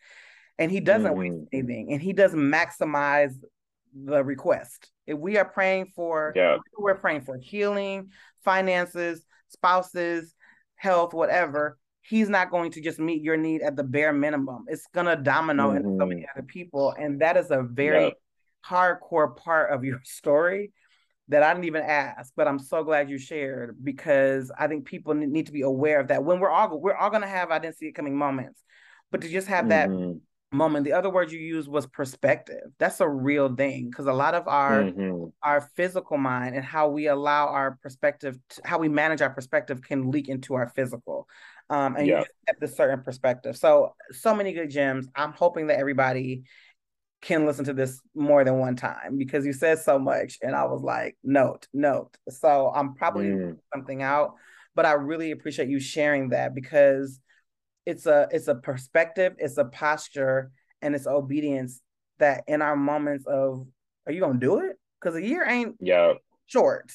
And 0.57 0.71
he 0.71 0.79
doesn't 0.79 1.11
mm-hmm. 1.11 1.19
waste 1.19 1.49
anything 1.53 1.93
and 1.93 2.01
he 2.01 2.13
does 2.13 2.33
maximize 2.33 3.33
the 3.93 4.23
request. 4.23 4.91
If 5.05 5.19
we 5.19 5.37
are 5.37 5.45
praying 5.45 5.93
for, 5.95 6.33
yeah. 6.35 6.57
we're 6.77 6.95
praying 6.95 7.21
for 7.21 7.37
healing, 7.37 8.09
finances, 8.43 9.23
spouses, 9.49 10.33
health, 10.75 11.13
whatever. 11.13 11.77
He's 12.01 12.29
not 12.29 12.49
going 12.49 12.71
to 12.71 12.81
just 12.81 12.97
meet 12.97 13.21
your 13.21 13.37
need 13.37 13.61
at 13.61 13.75
the 13.75 13.83
bare 13.83 14.13
minimum. 14.13 14.65
It's 14.67 14.87
gonna 14.93 15.15
domino 15.15 15.67
mm-hmm. 15.67 15.77
into 15.77 15.97
so 15.99 16.05
many 16.07 16.25
other 16.33 16.43
people, 16.43 16.95
and 16.97 17.21
that 17.21 17.37
is 17.37 17.51
a 17.51 17.61
very 17.61 18.05
yep. 18.05 18.13
Hardcore 18.67 19.35
part 19.35 19.71
of 19.71 19.83
your 19.83 20.01
story 20.03 20.71
that 21.27 21.43
I 21.43 21.53
didn't 21.53 21.65
even 21.65 21.83
ask. 21.83 22.33
But 22.35 22.47
I'm 22.47 22.59
so 22.59 22.83
glad 22.83 23.09
you 23.09 23.17
shared 23.17 23.77
because 23.83 24.51
I 24.57 24.67
think 24.67 24.85
people 24.85 25.13
need 25.13 25.45
to 25.45 25.51
be 25.51 25.61
aware 25.61 25.99
of 25.99 26.07
that. 26.07 26.23
When 26.23 26.39
we're 26.39 26.49
all 26.49 26.79
we're 26.79 26.95
all 26.95 27.09
gonna 27.09 27.27
have 27.27 27.51
I 27.51 27.59
didn't 27.59 27.77
see 27.77 27.87
it 27.87 27.95
coming 27.95 28.17
moments, 28.17 28.63
but 29.11 29.21
to 29.21 29.29
just 29.29 29.47
have 29.47 29.65
mm-hmm. 29.65 30.13
that 30.13 30.19
moment 30.51 30.83
the 30.83 30.93
other 30.93 31.09
word 31.09 31.31
you 31.31 31.39
used 31.39 31.67
was 31.67 31.85
perspective 31.85 32.63
that's 32.79 33.01
a 33.01 33.07
real 33.07 33.53
thing 33.53 33.87
because 33.87 34.07
a 34.07 34.13
lot 34.13 34.33
of 34.33 34.47
our 34.47 34.81
mm-hmm. 34.81 35.25
our 35.43 35.61
physical 35.75 36.17
mind 36.17 36.55
and 36.55 36.65
how 36.65 36.87
we 36.89 37.07
allow 37.07 37.47
our 37.47 37.77
perspective 37.83 38.35
to, 38.49 38.61
how 38.65 38.79
we 38.79 38.89
manage 38.89 39.21
our 39.21 39.29
perspective 39.29 39.81
can 39.81 40.09
leak 40.09 40.27
into 40.27 40.55
our 40.55 40.67
physical 40.69 41.27
um 41.69 41.95
and 41.95 42.07
yeah. 42.07 42.19
you 42.19 42.25
have 42.47 42.55
this 42.59 42.75
certain 42.75 43.03
perspective 43.03 43.55
so 43.55 43.93
so 44.11 44.33
many 44.33 44.51
good 44.51 44.71
gems 44.71 45.07
i'm 45.15 45.33
hoping 45.33 45.67
that 45.67 45.77
everybody 45.77 46.41
can 47.21 47.45
listen 47.45 47.65
to 47.65 47.73
this 47.73 47.99
more 48.15 48.43
than 48.43 48.59
one 48.59 48.75
time 48.75 49.17
because 49.17 49.45
you 49.45 49.51
said 49.51 49.77
so 49.77 49.99
much 49.99 50.37
and 50.41 50.55
i 50.55 50.63
was 50.63 50.81
like 50.81 51.17
note 51.23 51.67
note 51.73 52.15
so 52.29 52.71
i'm 52.73 52.93
probably 52.93 53.25
mm. 53.25 53.57
something 53.73 54.01
out 54.01 54.35
but 54.73 54.85
i 54.85 54.93
really 54.93 55.31
appreciate 55.31 55.67
you 55.67 55.79
sharing 55.79 56.29
that 56.29 56.55
because 56.55 57.19
it's 57.89 58.05
a 58.05 58.27
it's 58.31 58.47
a 58.47 58.55
perspective, 58.55 59.35
it's 59.39 59.57
a 59.57 59.65
posture, 59.65 60.51
and 60.81 60.95
it's 60.95 61.07
obedience 61.07 61.81
that 62.19 62.43
in 62.47 62.61
our 62.61 62.75
moments 62.75 63.25
of 63.25 63.67
are 64.05 64.11
you 64.11 64.21
gonna 64.21 64.39
do 64.39 64.59
it? 64.59 64.77
Because 64.99 65.15
a 65.15 65.25
year 65.25 65.43
ain't 65.43 65.75
yeah 65.79 66.13
short. 66.45 66.91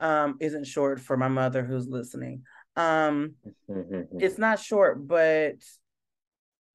Um, 0.00 0.36
isn't 0.40 0.66
short 0.66 0.98
for 1.00 1.16
my 1.16 1.28
mother 1.28 1.62
who's 1.62 1.86
listening. 1.86 2.42
Um, 2.74 3.34
it's 3.68 4.38
not 4.38 4.58
short, 4.58 5.06
but 5.06 5.56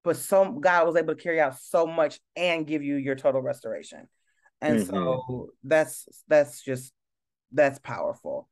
but 0.06 0.16
so 0.16 0.52
God 0.52 0.86
was 0.86 0.96
able 0.96 1.16
to 1.16 1.22
carry 1.22 1.42
out 1.42 1.60
so 1.60 1.88
much 1.88 2.20
and 2.36 2.68
give 2.68 2.84
you 2.84 2.96
your 2.96 3.16
total 3.16 3.42
restoration. 3.42 4.08
And 4.62 4.80
mm-hmm. 4.80 4.90
so 4.90 5.50
that's 5.64 6.08
that's 6.28 6.64
just 6.64 6.94
that's 7.52 7.80
powerful. 7.80 8.48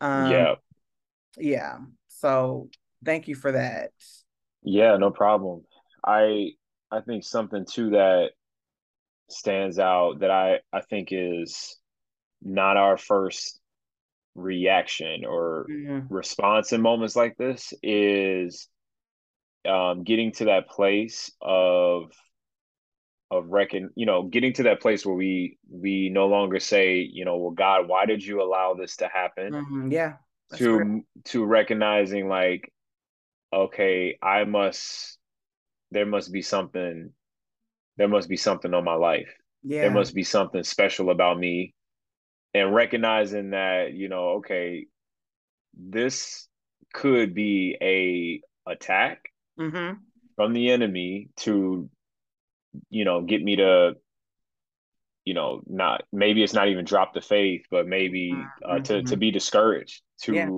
Um, 0.00 0.30
yeah. 0.30 0.54
Yeah. 1.38 1.78
So 2.08 2.68
thank 3.04 3.26
you 3.26 3.34
for 3.34 3.52
that. 3.52 3.90
Yeah, 4.62 4.96
no 4.98 5.10
problem. 5.10 5.62
I 6.06 6.50
I 6.90 7.00
think 7.00 7.24
something 7.24 7.64
too 7.64 7.90
that 7.90 8.30
stands 9.30 9.78
out 9.78 10.20
that 10.20 10.30
I 10.30 10.60
I 10.72 10.82
think 10.82 11.08
is 11.10 11.76
not 12.42 12.76
our 12.76 12.98
first 12.98 13.58
reaction 14.34 15.24
or 15.24 15.66
mm-hmm. 15.70 16.14
response 16.14 16.72
in 16.72 16.82
moments 16.82 17.16
like 17.16 17.36
this 17.38 17.72
is 17.82 18.68
um, 19.68 20.04
getting 20.04 20.32
to 20.32 20.46
that 20.46 20.68
place 20.68 21.30
of 21.40 22.12
of 23.30 23.50
reckon 23.50 23.90
you 23.94 24.06
know 24.06 24.22
getting 24.22 24.54
to 24.54 24.62
that 24.62 24.80
place 24.80 25.04
where 25.04 25.14
we 25.14 25.58
we 25.70 26.08
no 26.08 26.26
longer 26.26 26.58
say 26.58 27.00
you 27.00 27.26
know 27.26 27.36
well 27.36 27.50
god 27.50 27.86
why 27.86 28.06
did 28.06 28.24
you 28.24 28.42
allow 28.42 28.72
this 28.72 28.96
to 28.96 29.06
happen 29.06 29.52
mm-hmm. 29.52 29.92
yeah 29.92 30.14
to 30.56 31.02
to 31.24 31.44
recognizing 31.44 32.26
like 32.26 32.72
okay, 33.52 34.18
I 34.22 34.44
must 34.44 35.18
there 35.90 36.06
must 36.06 36.32
be 36.32 36.42
something 36.42 37.10
there 37.96 38.08
must 38.08 38.28
be 38.28 38.36
something 38.36 38.74
on 38.74 38.84
my 38.84 38.94
life. 38.94 39.34
Yeah. 39.62 39.82
There 39.82 39.90
must 39.90 40.14
be 40.14 40.22
something 40.22 40.62
special 40.62 41.10
about 41.10 41.38
me. 41.38 41.74
And 42.54 42.74
recognizing 42.74 43.50
that, 43.50 43.92
you 43.92 44.08
know, 44.08 44.28
okay, 44.36 44.86
this 45.74 46.48
could 46.94 47.34
be 47.34 47.76
a 47.82 48.40
attack 48.70 49.24
mm-hmm. 49.58 49.94
from 50.36 50.52
the 50.52 50.70
enemy 50.70 51.30
to, 51.38 51.88
you 52.90 53.04
know, 53.04 53.22
get 53.22 53.42
me 53.42 53.56
to, 53.56 53.96
you 55.24 55.34
know, 55.34 55.60
not 55.66 56.04
maybe 56.12 56.42
it's 56.42 56.54
not 56.54 56.68
even 56.68 56.84
drop 56.84 57.14
the 57.14 57.20
faith, 57.20 57.66
but 57.70 57.86
maybe 57.86 58.32
uh, 58.34 58.74
mm-hmm. 58.74 58.82
to 58.82 59.02
to 59.02 59.02
mm-hmm. 59.02 59.18
be 59.18 59.30
discouraged, 59.30 60.02
to 60.22 60.34
yeah 60.34 60.48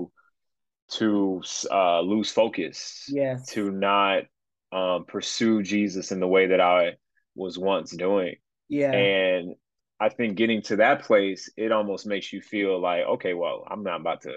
to 0.90 1.40
uh, 1.70 2.00
lose 2.00 2.30
focus, 2.30 3.04
yes, 3.08 3.46
to 3.50 3.70
not 3.70 4.24
um, 4.72 5.04
pursue 5.06 5.62
Jesus 5.62 6.12
in 6.12 6.20
the 6.20 6.26
way 6.26 6.48
that 6.48 6.60
I 6.60 6.96
was 7.34 7.58
once 7.58 7.94
doing. 7.94 8.36
Yeah. 8.68 8.92
And 8.92 9.54
I 9.98 10.08
think 10.08 10.36
getting 10.36 10.62
to 10.62 10.76
that 10.76 11.04
place, 11.04 11.50
it 11.56 11.72
almost 11.72 12.06
makes 12.06 12.32
you 12.32 12.40
feel 12.40 12.80
like, 12.80 13.04
okay, 13.04 13.34
well, 13.34 13.66
I'm 13.70 13.82
not 13.82 14.00
about 14.00 14.22
to, 14.22 14.34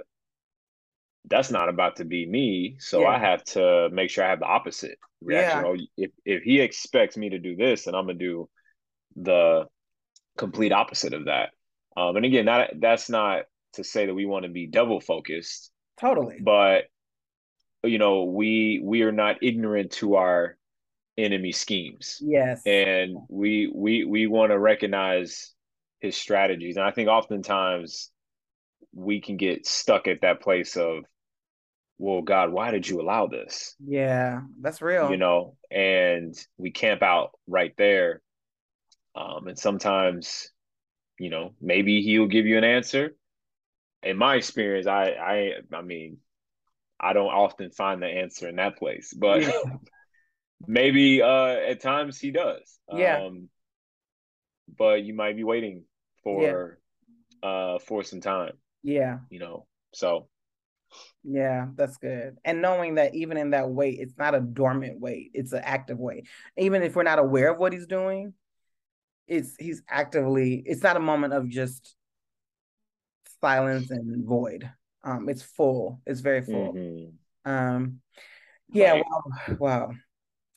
that's 1.29 1.51
not 1.51 1.69
about 1.69 1.97
to 1.97 2.05
be 2.05 2.25
me. 2.25 2.75
So 2.79 3.01
yeah. 3.01 3.07
I 3.07 3.19
have 3.19 3.43
to 3.45 3.89
make 3.91 4.09
sure 4.09 4.25
I 4.25 4.29
have 4.29 4.39
the 4.39 4.45
opposite 4.45 4.97
reaction. 5.21 5.63
Yeah. 5.63 5.67
Oh, 5.67 5.77
if, 5.97 6.11
if 6.25 6.43
he 6.43 6.59
expects 6.59 7.17
me 7.17 7.29
to 7.29 7.39
do 7.39 7.55
this, 7.55 7.85
then 7.85 7.95
I'm 7.95 8.05
going 8.05 8.19
to 8.19 8.25
do 8.25 8.49
the 9.15 9.65
complete 10.37 10.71
opposite 10.71 11.13
of 11.13 11.25
that. 11.25 11.51
Um, 11.95 12.15
and 12.17 12.25
again, 12.25 12.45
that 12.45 12.73
that's 12.79 13.09
not 13.09 13.43
to 13.73 13.83
say 13.83 14.05
that 14.05 14.13
we 14.13 14.25
want 14.25 14.43
to 14.43 14.51
be 14.51 14.67
double 14.67 14.99
focused 14.99 15.71
Totally. 15.99 16.37
But 16.41 16.85
you 17.83 17.97
know, 17.97 18.23
we 18.23 18.81
we 18.83 19.01
are 19.03 19.11
not 19.11 19.43
ignorant 19.43 19.91
to 19.93 20.15
our 20.15 20.57
enemy 21.17 21.51
schemes. 21.51 22.19
Yes. 22.21 22.61
And 22.65 23.17
we 23.29 23.71
we 23.73 24.05
we 24.05 24.27
want 24.27 24.51
to 24.51 24.59
recognize 24.59 25.53
his 25.99 26.15
strategies. 26.15 26.77
And 26.77 26.85
I 26.85 26.91
think 26.91 27.09
oftentimes 27.09 28.11
we 28.93 29.21
can 29.21 29.37
get 29.37 29.65
stuck 29.65 30.07
at 30.07 30.21
that 30.21 30.41
place 30.41 30.75
of, 30.75 31.03
well, 31.97 32.21
God, 32.21 32.51
why 32.51 32.71
did 32.71 32.87
you 32.87 33.01
allow 33.01 33.27
this? 33.27 33.75
Yeah, 33.85 34.41
that's 34.61 34.81
real. 34.81 35.11
You 35.11 35.17
know, 35.17 35.55
and 35.71 36.35
we 36.57 36.71
camp 36.71 37.01
out 37.01 37.31
right 37.47 37.73
there. 37.77 38.21
Um, 39.15 39.47
and 39.47 39.59
sometimes, 39.59 40.49
you 41.19 41.29
know, 41.29 41.53
maybe 41.61 42.01
he'll 42.01 42.27
give 42.27 42.45
you 42.45 42.57
an 42.57 42.63
answer 42.63 43.15
in 44.03 44.17
my 44.17 44.35
experience, 44.35 44.87
I 44.87 45.11
I 45.11 45.51
I 45.73 45.81
mean, 45.81 46.17
I 46.99 47.13
don't 47.13 47.27
often 47.27 47.71
find 47.71 48.01
the 48.01 48.07
answer 48.07 48.47
in 48.47 48.57
that 48.57 48.77
place, 48.77 49.13
but 49.13 49.41
yeah. 49.41 49.51
maybe 50.67 51.21
uh 51.21 51.55
at 51.69 51.81
times 51.81 52.19
he 52.19 52.31
does. 52.31 52.79
Yeah. 52.91 53.23
Um, 53.23 53.49
but 54.77 55.03
you 55.03 55.13
might 55.13 55.35
be 55.35 55.43
waiting 55.43 55.83
for 56.23 56.77
yeah. 57.43 57.49
uh 57.49 57.79
for 57.79 58.03
some 58.03 58.21
time. 58.21 58.53
Yeah. 58.83 59.19
You 59.29 59.39
know. 59.39 59.67
So 59.93 60.27
yeah, 61.23 61.67
that's 61.75 61.97
good. 61.97 62.37
And 62.43 62.61
knowing 62.61 62.95
that 62.95 63.15
even 63.15 63.37
in 63.37 63.51
that 63.51 63.69
wait, 63.69 63.99
it's 63.99 64.17
not 64.17 64.35
a 64.35 64.39
dormant 64.39 64.99
wait, 64.99 65.31
it's 65.33 65.53
an 65.53 65.61
active 65.63 65.99
wait. 65.99 66.27
Even 66.57 66.83
if 66.83 66.95
we're 66.95 67.03
not 67.03 67.19
aware 67.19 67.51
of 67.51 67.59
what 67.59 67.73
he's 67.73 67.87
doing, 67.87 68.33
it's 69.27 69.55
he's 69.57 69.81
actively 69.89 70.61
it's 70.65 70.83
not 70.83 70.97
a 70.97 71.01
moment 71.01 71.33
of 71.33 71.47
just 71.47 71.95
silence 73.41 73.89
and 73.91 74.25
void. 74.25 74.69
Um, 75.03 75.27
it's 75.29 75.43
full. 75.43 76.01
It's 76.05 76.21
very 76.21 76.41
full. 76.41 76.73
Mm-hmm. 76.73 77.51
Um, 77.51 77.99
yeah. 78.71 79.01
Wow. 79.01 79.57
wow. 79.59 79.91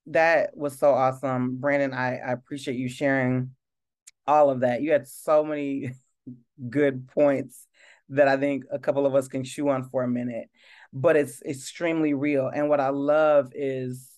that 0.07 0.57
was 0.57 0.78
so 0.78 0.95
awesome. 0.95 1.57
Brandon, 1.59 1.93
I, 1.93 2.18
I 2.18 2.32
appreciate 2.32 2.76
you 2.76 2.89
sharing 2.89 3.51
all 4.26 4.51
of 4.51 4.61
that. 4.61 4.82
You 4.82 4.93
had 4.93 5.09
so 5.09 5.45
many 5.45 5.95
good 6.70 7.09
points 7.09 7.66
that 8.11 8.28
I 8.28 8.36
think 8.36 8.64
a 8.70 8.78
couple 8.78 9.07
of 9.07 9.14
us 9.14 9.28
can 9.28 9.44
chew 9.44 9.68
on 9.68 9.88
for 9.88 10.02
a 10.02 10.09
minute, 10.09 10.48
but 10.92 11.16
it's 11.16 11.42
extremely 11.42 12.14
real. 12.14 12.48
And 12.48 12.68
what 12.68 12.80
I 12.80 12.90
love 12.90 13.50
is 13.54 14.09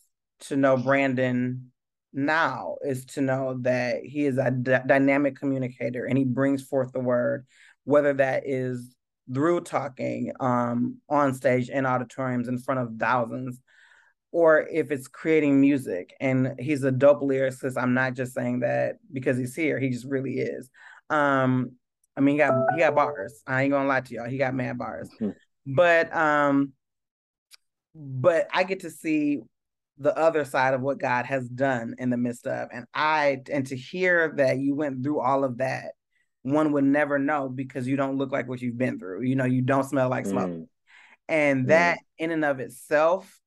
to 0.40 0.56
know 0.56 0.76
Brandon 0.76 1.70
now 2.12 2.76
is 2.82 3.04
to 3.04 3.20
know 3.20 3.58
that 3.62 4.02
he 4.02 4.26
is 4.26 4.38
a 4.38 4.50
d- 4.50 4.76
dynamic 4.86 5.36
communicator 5.36 6.04
and 6.04 6.16
he 6.16 6.24
brings 6.24 6.62
forth 6.62 6.92
the 6.92 7.00
word, 7.00 7.46
whether 7.84 8.12
that 8.14 8.44
is 8.46 8.94
through 9.32 9.60
talking 9.60 10.32
um, 10.40 10.98
on 11.08 11.34
stage 11.34 11.68
in 11.68 11.86
auditoriums 11.86 12.48
in 12.48 12.58
front 12.58 12.80
of 12.80 12.96
thousands, 12.98 13.60
or 14.32 14.66
if 14.70 14.90
it's 14.90 15.08
creating 15.08 15.60
music. 15.60 16.14
And 16.20 16.54
he's 16.58 16.82
a 16.84 16.90
dope 16.90 17.20
lyricist. 17.20 17.80
I'm 17.80 17.94
not 17.94 18.14
just 18.14 18.34
saying 18.34 18.60
that 18.60 18.96
because 19.12 19.36
he's 19.36 19.54
here; 19.54 19.78
he 19.78 19.90
just 19.90 20.06
really 20.06 20.38
is. 20.38 20.70
Um, 21.10 21.72
I 22.18 22.20
mean, 22.20 22.34
he 22.34 22.38
got 22.38 22.52
he 22.74 22.80
got 22.80 22.96
bars. 22.96 23.42
I 23.46 23.62
ain't 23.62 23.72
gonna 23.72 23.88
lie 23.88 24.00
to 24.00 24.14
y'all; 24.14 24.28
he 24.28 24.38
got 24.38 24.52
mad 24.52 24.76
bars. 24.76 25.08
Mm-hmm. 25.20 25.74
But 25.74 26.14
um, 26.14 26.72
but 27.94 28.48
I 28.52 28.64
get 28.64 28.80
to 28.80 28.90
see 28.90 29.38
the 29.98 30.16
other 30.16 30.44
side 30.44 30.74
of 30.74 30.80
what 30.80 30.98
God 30.98 31.26
has 31.26 31.48
done 31.48 31.94
in 31.98 32.10
the 32.10 32.16
midst 32.16 32.46
of. 32.46 32.68
And 32.72 32.86
I 32.92 33.38
and 33.52 33.66
to 33.68 33.76
hear 33.76 34.34
that 34.36 34.58
you 34.58 34.74
went 34.74 35.02
through 35.04 35.20
all 35.20 35.44
of 35.44 35.58
that, 35.58 35.92
one 36.42 36.72
would 36.72 36.84
never 36.84 37.18
know 37.18 37.48
because 37.48 37.86
you 37.86 37.96
don't 37.96 38.18
look 38.18 38.32
like 38.32 38.48
what 38.48 38.60
you've 38.60 38.78
been 38.78 38.98
through. 38.98 39.22
You 39.22 39.36
know, 39.36 39.44
you 39.44 39.62
don't 39.62 39.84
smell 39.84 40.08
like 40.08 40.26
smoke. 40.26 40.50
Mm. 40.50 40.66
And 41.28 41.64
mm. 41.64 41.68
that 41.68 41.98
in 42.18 42.32
and 42.32 42.44
of 42.44 42.58
itself, 42.58 43.40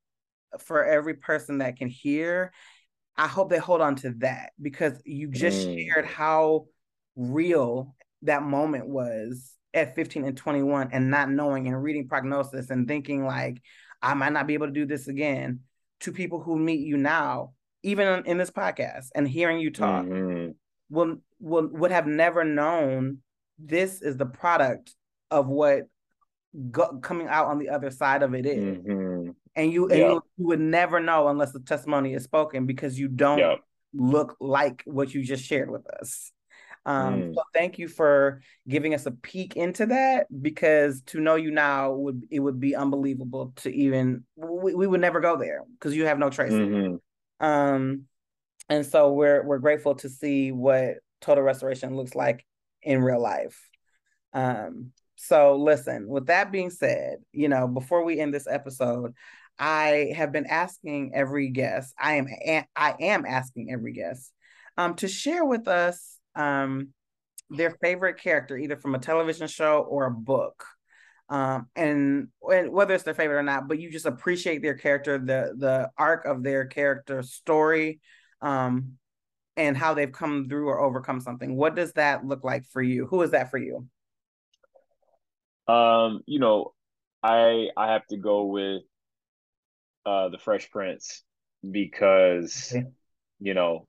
for 0.59 0.85
every 0.85 1.15
person 1.15 1.57
that 1.57 1.77
can 1.77 1.89
hear, 1.89 2.53
I 3.17 3.27
hope 3.27 3.49
they 3.49 3.57
hold 3.57 3.81
on 3.81 3.95
to 3.97 4.11
that 4.19 4.51
because 4.61 5.01
you 5.05 5.27
just 5.27 5.67
mm. 5.67 5.85
shared 5.85 6.05
how 6.05 6.67
real 7.15 7.95
that 8.23 8.43
moment 8.43 8.87
was 8.87 9.53
at 9.73 9.95
15 9.95 10.25
and 10.25 10.37
21 10.37 10.89
and 10.91 11.09
not 11.09 11.29
knowing 11.29 11.67
and 11.67 11.81
reading 11.81 12.07
prognosis 12.07 12.69
and 12.69 12.87
thinking 12.87 13.25
like 13.25 13.61
I 14.01 14.13
might 14.13 14.33
not 14.33 14.47
be 14.47 14.53
able 14.53 14.67
to 14.67 14.73
do 14.73 14.85
this 14.85 15.07
again 15.07 15.61
to 16.01 16.11
people 16.11 16.41
who 16.41 16.57
meet 16.57 16.79
you 16.85 16.97
now, 16.97 17.53
even 17.83 18.25
in 18.25 18.37
this 18.37 18.51
podcast 18.51 19.07
and 19.15 19.27
hearing 19.27 19.59
you 19.59 19.71
talk, 19.71 20.05
mm-hmm. 20.05 20.51
will 20.89 21.17
will 21.39 21.67
would 21.67 21.91
have 21.91 22.07
never 22.07 22.43
known 22.43 23.19
this 23.59 24.01
is 24.01 24.17
the 24.17 24.25
product 24.25 24.95
of 25.29 25.47
what 25.47 25.83
go, 26.71 26.99
coming 26.99 27.27
out 27.27 27.47
on 27.47 27.59
the 27.59 27.69
other 27.69 27.91
side 27.91 28.23
of 28.23 28.33
it 28.33 28.45
is. 28.45 28.77
Mm-hmm. 28.77 29.31
And 29.55 29.73
you 29.73 29.89
and 29.89 29.99
you, 29.99 30.23
you, 30.37 30.47
would 30.47 30.59
never 30.59 30.99
know 30.99 31.27
unless 31.27 31.51
the 31.51 31.59
testimony 31.59 32.13
is 32.13 32.23
spoken 32.23 32.65
because 32.65 32.97
you 32.97 33.07
don't 33.07 33.39
yep. 33.39 33.59
look 33.93 34.37
like 34.39 34.81
what 34.85 35.13
you 35.13 35.23
just 35.23 35.43
shared 35.43 35.69
with 35.69 35.85
us. 35.87 36.31
Um, 36.85 37.21
mm. 37.21 37.35
So 37.35 37.43
thank 37.53 37.77
you 37.77 37.87
for 37.87 38.41
giving 38.67 38.93
us 38.93 39.05
a 39.05 39.11
peek 39.11 39.55
into 39.55 39.85
that 39.87 40.27
because 40.41 41.01
to 41.07 41.19
know 41.19 41.35
you 41.35 41.51
now 41.51 41.91
would 41.93 42.25
it 42.31 42.39
would 42.39 42.59
be 42.59 42.75
unbelievable 42.75 43.53
to 43.57 43.73
even 43.73 44.23
we, 44.35 44.73
we 44.73 44.87
would 44.87 45.01
never 45.01 45.19
go 45.19 45.37
there 45.37 45.63
because 45.73 45.95
you 45.95 46.05
have 46.05 46.17
no 46.19 46.29
trace. 46.29 46.53
Mm-hmm. 46.53 47.45
Um, 47.45 48.05
and 48.69 48.85
so 48.85 49.13
we're 49.13 49.43
we're 49.43 49.59
grateful 49.59 49.95
to 49.95 50.09
see 50.09 50.51
what 50.51 50.95
total 51.19 51.43
restoration 51.43 51.95
looks 51.95 52.15
like 52.15 52.45
in 52.81 53.01
real 53.01 53.21
life. 53.21 53.59
Um, 54.33 54.91
so 55.15 55.57
listen, 55.57 56.07
with 56.07 56.27
that 56.27 56.51
being 56.51 56.71
said, 56.71 57.17
you 57.31 57.47
know, 57.47 57.67
before 57.67 58.03
we 58.03 58.19
end 58.19 58.33
this 58.33 58.47
episode, 58.47 59.13
I 59.59 60.13
have 60.15 60.31
been 60.31 60.47
asking 60.47 61.11
every 61.13 61.49
guest, 61.49 61.93
I 61.99 62.15
am 62.15 62.27
I 62.75 62.95
am 62.99 63.25
asking 63.27 63.69
every 63.71 63.93
guest 63.93 64.31
um 64.77 64.95
to 64.95 65.07
share 65.07 65.45
with 65.45 65.67
us 65.67 66.17
um, 66.35 66.89
their 67.49 67.71
favorite 67.81 68.19
character, 68.19 68.57
either 68.57 68.77
from 68.77 68.95
a 68.95 68.99
television 68.99 69.47
show 69.47 69.79
or 69.79 70.05
a 70.05 70.11
book. 70.11 70.65
Um, 71.29 71.67
and, 71.77 72.27
and 72.41 72.71
whether 72.71 72.93
it's 72.93 73.05
their 73.05 73.13
favorite 73.13 73.39
or 73.39 73.43
not, 73.43 73.67
but 73.67 73.79
you 73.79 73.89
just 73.89 74.05
appreciate 74.05 74.61
their 74.61 74.75
character, 74.75 75.17
the 75.17 75.53
the 75.57 75.89
arc 75.97 76.25
of 76.25 76.43
their 76.43 76.65
character 76.65 77.23
story, 77.23 78.01
um, 78.41 78.97
and 79.55 79.77
how 79.77 79.93
they've 79.93 80.11
come 80.11 80.49
through 80.49 80.67
or 80.67 80.81
overcome 80.81 81.21
something. 81.21 81.55
What 81.55 81.75
does 81.75 81.93
that 81.93 82.25
look 82.25 82.43
like 82.43 82.65
for 82.65 82.81
you? 82.81 83.05
Who 83.07 83.21
is 83.21 83.31
that 83.31 83.49
for 83.49 83.57
you? 83.57 83.87
Um, 85.67 86.21
you 86.25 86.39
know, 86.39 86.73
I 87.23 87.69
I 87.77 87.93
have 87.93 88.05
to 88.07 88.17
go 88.17 88.45
with 88.45 88.81
uh 90.05 90.29
the 90.29 90.37
Fresh 90.37 90.69
Prince 90.71 91.23
because 91.69 92.73
okay. 92.75 92.87
you 93.39 93.53
know, 93.53 93.87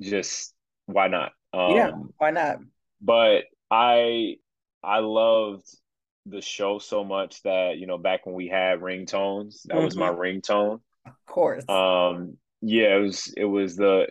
just 0.00 0.54
why 0.86 1.08
not? 1.08 1.32
Um, 1.52 1.70
yeah, 1.72 1.90
why 2.18 2.30
not? 2.30 2.58
But 3.00 3.44
I 3.70 4.36
I 4.82 5.00
loved 5.00 5.66
the 6.26 6.40
show 6.40 6.78
so 6.78 7.04
much 7.04 7.42
that 7.42 7.78
you 7.78 7.86
know 7.86 7.98
back 7.98 8.26
when 8.26 8.34
we 8.34 8.48
had 8.48 8.80
ringtones, 8.80 9.62
that 9.64 9.74
mm-hmm. 9.74 9.84
was 9.84 9.96
my 9.96 10.10
mm-hmm. 10.10 10.20
ringtone. 10.20 10.80
Of 11.06 11.26
course. 11.26 11.64
Um. 11.68 12.36
Yeah, 12.62 12.96
it 12.96 13.00
was. 13.00 13.34
It 13.36 13.44
was 13.44 13.76
the. 13.76 14.08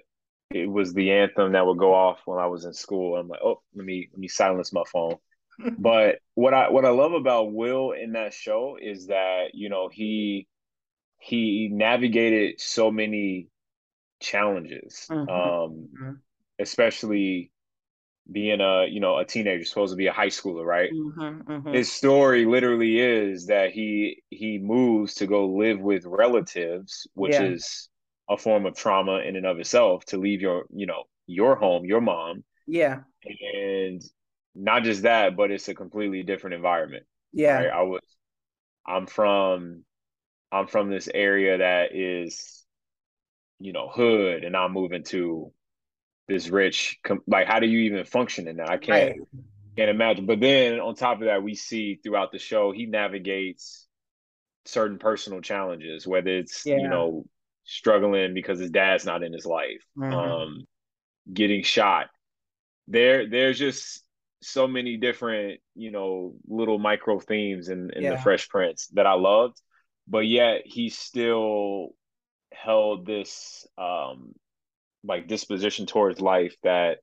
It 0.52 0.70
was 0.70 0.94
the 0.94 1.12
anthem 1.12 1.54
that 1.54 1.66
would 1.66 1.80
go 1.80 1.94
off 1.94 2.20
when 2.26 2.40
I 2.40 2.48
was 2.48 2.66
in 2.66 2.74
school. 2.74 3.18
I'm 3.18 3.28
like, 3.28 3.42
oh, 3.44 3.62
let 3.74 3.86
me 3.86 4.10
let 4.12 4.20
me 4.20 4.28
silence 4.28 4.72
my 4.72 4.84
phone. 4.92 5.16
but 5.78 6.20
what 6.36 6.54
I 6.54 6.70
what 6.70 6.86
I 6.86 6.90
love 6.90 7.14
about 7.14 7.54
Will 7.54 7.92
in 7.92 8.14
that 8.14 8.34
show 8.34 8.78
is 8.82 9.08
that 9.08 9.52
you 9.54 9.70
know 9.70 9.90
he 9.92 10.48
he 11.20 11.70
navigated 11.72 12.60
so 12.60 12.92
many 12.92 13.48
challenges. 14.22 15.08
Mm-hmm. 15.10 15.30
Um, 15.30 15.90
mm-hmm 15.94 16.12
especially 16.60 17.52
being 18.32 18.60
a 18.60 18.88
you 18.88 19.00
know 19.00 19.18
a 19.18 19.26
teenager 19.26 19.64
supposed 19.64 19.94
to 19.94 19.98
be 19.98 20.08
a 20.08 20.14
high 20.14 20.28
schooler 20.28 20.66
right 20.66 20.92
mm-hmm, 20.92 21.52
mm-hmm. 21.52 21.74
his 21.74 21.92
story 21.92 22.46
literally 22.46 23.00
is 23.00 23.48
that 23.48 23.72
he 23.72 24.24
he 24.30 24.58
moves 24.58 25.16
to 25.16 25.28
go 25.28 25.48
live 25.48 25.80
with 25.80 26.06
relatives 26.06 27.08
which 27.14 27.34
yeah. 27.34 27.44
is 27.44 27.90
a 28.30 28.38
form 28.38 28.66
of 28.66 28.76
trauma 28.76 29.20
in 29.20 29.36
and 29.36 29.46
of 29.46 29.60
itself 29.60 30.04
to 30.06 30.18
leave 30.18 30.42
your 30.42 30.66
you 30.74 30.88
know 30.88 31.04
your 31.28 31.56
home 31.56 31.86
your 31.86 32.02
mom 32.02 32.44
yeah 32.66 33.02
and 33.24 34.04
not 34.56 34.84
just 34.84 35.04
that 35.04 35.36
but 35.36 35.52
it's 35.52 35.68
a 35.68 35.76
completely 35.76 36.24
different 36.24 36.56
environment 36.56 37.06
yeah 37.32 37.58
right? 37.58 37.70
i 37.70 37.82
was 37.84 38.02
i'm 38.88 39.06
from 39.06 39.84
i'm 40.52 40.66
from 40.66 40.90
this 40.90 41.08
area 41.14 41.60
that 41.60 41.96
is 41.96 42.66
you 43.60 43.72
know 43.72 43.88
hood 43.88 44.44
and 44.44 44.58
i'm 44.58 44.72
moving 44.72 45.04
to 45.04 45.52
this 46.28 46.50
rich 46.50 47.00
like 47.28 47.48
how 47.48 47.60
do 47.60 47.68
you 47.68 47.80
even 47.80 48.06
function 48.06 48.48
in 48.48 48.58
that 48.58 48.70
i 48.70 48.78
can't 48.78 49.18
right. 49.18 49.44
can't 49.78 49.90
imagine 49.90 50.26
but 50.26 50.40
then 50.40 50.80
on 50.80 50.96
top 50.96 51.20
of 51.20 51.26
that 51.26 51.44
we 51.44 51.56
see 51.56 52.00
throughout 52.04 52.32
the 52.32 52.40
show 52.40 52.72
he 52.72 52.86
navigates 52.86 53.88
certain 54.66 54.98
personal 54.98 55.42
challenges 55.42 56.08
whether 56.08 56.32
it's 56.32 56.66
yeah. 56.66 56.78
you 56.78 56.88
know 56.88 57.26
struggling 57.64 58.34
because 58.34 58.60
his 58.60 58.72
dad's 58.72 59.06
not 59.06 59.24
in 59.24 59.34
his 59.34 59.46
life 59.46 59.84
mm-hmm. 59.98 60.14
um 60.14 60.66
getting 61.32 61.64
shot 61.64 62.08
there 62.88 63.28
there's 63.28 63.58
just 63.58 64.04
so 64.42 64.68
many 64.68 64.98
different 64.98 65.60
you 65.76 65.92
know 65.92 66.34
little 66.48 66.78
micro 66.78 67.20
themes 67.20 67.70
in, 67.70 67.90
in 67.92 68.04
yeah. 68.04 68.12
the 68.12 68.22
fresh 68.22 68.48
prince 68.50 68.88
that 68.94 69.08
i 69.08 69.14
loved 69.14 69.60
but 70.08 70.26
yet 70.26 70.62
he 70.66 70.90
still 70.90 71.90
held 72.54 73.06
this 73.06 73.68
um 73.78 74.34
like 75.06 75.28
disposition 75.28 75.86
towards 75.86 76.20
life 76.22 76.56
that 76.64 77.00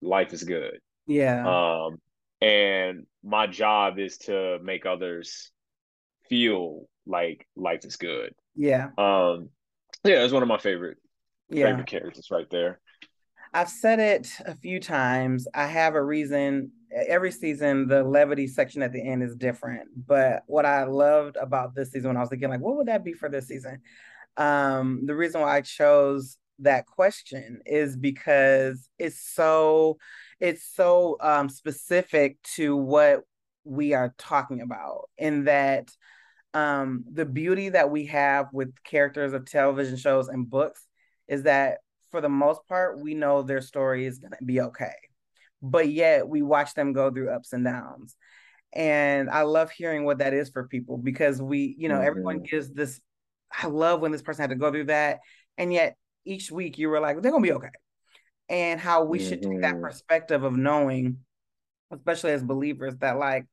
life 0.00 0.32
is 0.32 0.44
good. 0.44 0.78
Yeah. 1.06 1.46
Um, 1.46 1.98
and 2.40 3.06
my 3.22 3.46
job 3.46 3.98
is 3.98 4.18
to 4.18 4.58
make 4.62 4.86
others 4.86 5.50
feel 6.28 6.86
like 7.06 7.46
life 7.56 7.84
is 7.84 7.96
good. 7.96 8.34
Yeah. 8.56 8.88
Um, 8.98 9.50
yeah, 10.04 10.24
it's 10.24 10.32
one 10.32 10.42
of 10.42 10.48
my 10.48 10.58
favorite 10.58 10.98
yeah. 11.48 11.66
favorite 11.66 11.86
characters 11.86 12.28
right 12.30 12.48
there. 12.50 12.80
I've 13.54 13.68
said 13.68 14.00
it 14.00 14.28
a 14.46 14.54
few 14.54 14.80
times. 14.80 15.46
I 15.54 15.66
have 15.66 15.94
a 15.94 16.02
reason. 16.02 16.72
Every 16.94 17.30
season, 17.32 17.86
the 17.86 18.02
levity 18.02 18.46
section 18.46 18.82
at 18.82 18.92
the 18.92 19.02
end 19.02 19.22
is 19.22 19.36
different. 19.36 19.88
But 20.06 20.42
what 20.46 20.66
I 20.66 20.84
loved 20.84 21.36
about 21.36 21.74
this 21.74 21.90
season, 21.90 22.08
when 22.08 22.16
I 22.16 22.20
was 22.20 22.30
thinking, 22.30 22.48
like, 22.48 22.60
what 22.60 22.76
would 22.76 22.88
that 22.88 23.04
be 23.04 23.12
for 23.12 23.28
this 23.28 23.48
season? 23.48 23.80
Um, 24.36 25.02
the 25.04 25.14
reason 25.14 25.42
why 25.42 25.56
I 25.56 25.60
chose 25.60 26.38
that 26.62 26.86
question 26.86 27.60
is 27.66 27.96
because 27.96 28.88
it's 28.98 29.20
so 29.20 29.98
it's 30.40 30.64
so 30.74 31.16
um, 31.20 31.48
specific 31.48 32.40
to 32.42 32.76
what 32.76 33.20
we 33.64 33.94
are 33.94 34.14
talking 34.18 34.60
about 34.60 35.08
in 35.18 35.44
that 35.44 35.88
um, 36.54 37.04
the 37.10 37.24
beauty 37.24 37.70
that 37.70 37.90
we 37.90 38.06
have 38.06 38.48
with 38.52 38.72
characters 38.84 39.32
of 39.32 39.46
television 39.46 39.96
shows 39.96 40.28
and 40.28 40.50
books 40.50 40.86
is 41.28 41.44
that 41.44 41.78
for 42.10 42.20
the 42.20 42.28
most 42.28 42.66
part 42.68 43.00
we 43.00 43.14
know 43.14 43.42
their 43.42 43.60
story 43.60 44.04
is 44.04 44.18
going 44.18 44.32
to 44.38 44.44
be 44.44 44.60
okay 44.60 44.92
but 45.62 45.88
yet 45.88 46.28
we 46.28 46.42
watch 46.42 46.74
them 46.74 46.92
go 46.92 47.10
through 47.10 47.30
ups 47.30 47.52
and 47.52 47.64
downs 47.64 48.16
and 48.72 49.30
i 49.30 49.42
love 49.42 49.70
hearing 49.70 50.04
what 50.04 50.18
that 50.18 50.34
is 50.34 50.50
for 50.50 50.66
people 50.68 50.98
because 50.98 51.40
we 51.40 51.74
you 51.78 51.88
know 51.88 51.94
mm-hmm. 51.96 52.06
everyone 52.06 52.40
gives 52.40 52.70
this 52.70 53.00
I 53.60 53.66
love 53.66 54.00
when 54.00 54.12
this 54.12 54.22
person 54.22 54.42
had 54.42 54.50
to 54.50 54.56
go 54.56 54.70
through 54.70 54.86
that. 54.86 55.20
and 55.58 55.72
yet 55.72 55.96
each 56.24 56.50
week 56.50 56.78
you 56.78 56.88
were 56.88 57.00
like, 57.00 57.20
they're 57.20 57.32
gonna 57.32 57.42
be 57.42 57.52
okay. 57.52 57.68
And 58.48 58.80
how 58.80 59.04
we 59.04 59.18
mm-hmm. 59.18 59.28
should 59.28 59.42
take 59.42 59.60
that 59.62 59.74
mm-hmm. 59.74 59.84
perspective 59.84 60.44
of 60.44 60.56
knowing, 60.56 61.18
especially 61.90 62.32
as 62.32 62.42
believers, 62.42 62.96
that 62.96 63.18
like 63.18 63.46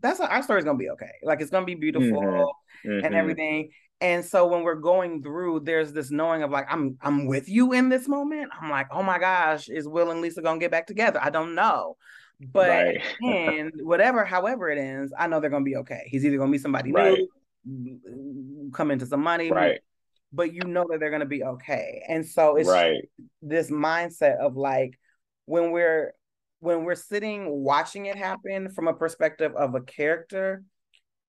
that's 0.00 0.20
our 0.20 0.42
story's 0.42 0.64
gonna 0.64 0.78
be 0.78 0.90
okay. 0.90 1.12
Like 1.22 1.40
it's 1.40 1.50
gonna 1.50 1.66
be 1.66 1.74
beautiful 1.74 2.22
mm-hmm. 2.22 2.90
and 2.90 3.02
mm-hmm. 3.02 3.14
everything. 3.14 3.70
And 4.00 4.24
so 4.24 4.46
when 4.46 4.62
we're 4.62 4.74
going 4.74 5.22
through, 5.22 5.60
there's 5.60 5.92
this 5.92 6.10
knowing 6.10 6.42
of 6.42 6.50
like, 6.50 6.66
I'm 6.70 6.98
I'm 7.00 7.26
with 7.26 7.48
you 7.48 7.72
in 7.72 7.88
this 7.88 8.08
moment. 8.08 8.50
I'm 8.60 8.70
like, 8.70 8.88
oh 8.90 9.02
my 9.02 9.18
gosh, 9.18 9.68
is 9.68 9.88
Will 9.88 10.10
and 10.10 10.20
Lisa 10.20 10.42
gonna 10.42 10.60
get 10.60 10.70
back 10.70 10.86
together? 10.86 11.18
I 11.22 11.30
don't 11.30 11.54
know. 11.54 11.96
But 12.40 12.68
right. 12.68 13.00
and 13.22 13.72
whatever, 13.82 14.24
however 14.24 14.68
it 14.68 14.78
ends, 14.78 15.12
I 15.18 15.26
know 15.26 15.40
they're 15.40 15.50
gonna 15.50 15.64
be 15.64 15.76
okay. 15.76 16.02
He's 16.06 16.24
either 16.24 16.36
gonna 16.36 16.52
be 16.52 16.58
somebody 16.58 16.92
right. 16.92 17.18
new, 17.64 18.70
come 18.74 18.90
into 18.90 19.06
some 19.06 19.22
money, 19.22 19.50
right? 19.50 19.80
But 20.36 20.52
you 20.52 20.60
know 20.60 20.86
that 20.90 21.00
they're 21.00 21.10
gonna 21.10 21.26
be 21.26 21.42
okay. 21.42 22.02
And 22.08 22.24
so 22.26 22.56
it's 22.56 22.68
right. 22.68 23.08
this 23.42 23.70
mindset 23.70 24.38
of 24.38 24.56
like 24.56 24.98
when 25.46 25.70
we're 25.70 26.12
when 26.60 26.84
we're 26.84 26.94
sitting 26.94 27.48
watching 27.48 28.06
it 28.06 28.16
happen 28.16 28.70
from 28.70 28.88
a 28.88 28.94
perspective 28.94 29.52
of 29.54 29.74
a 29.74 29.80
character, 29.80 30.62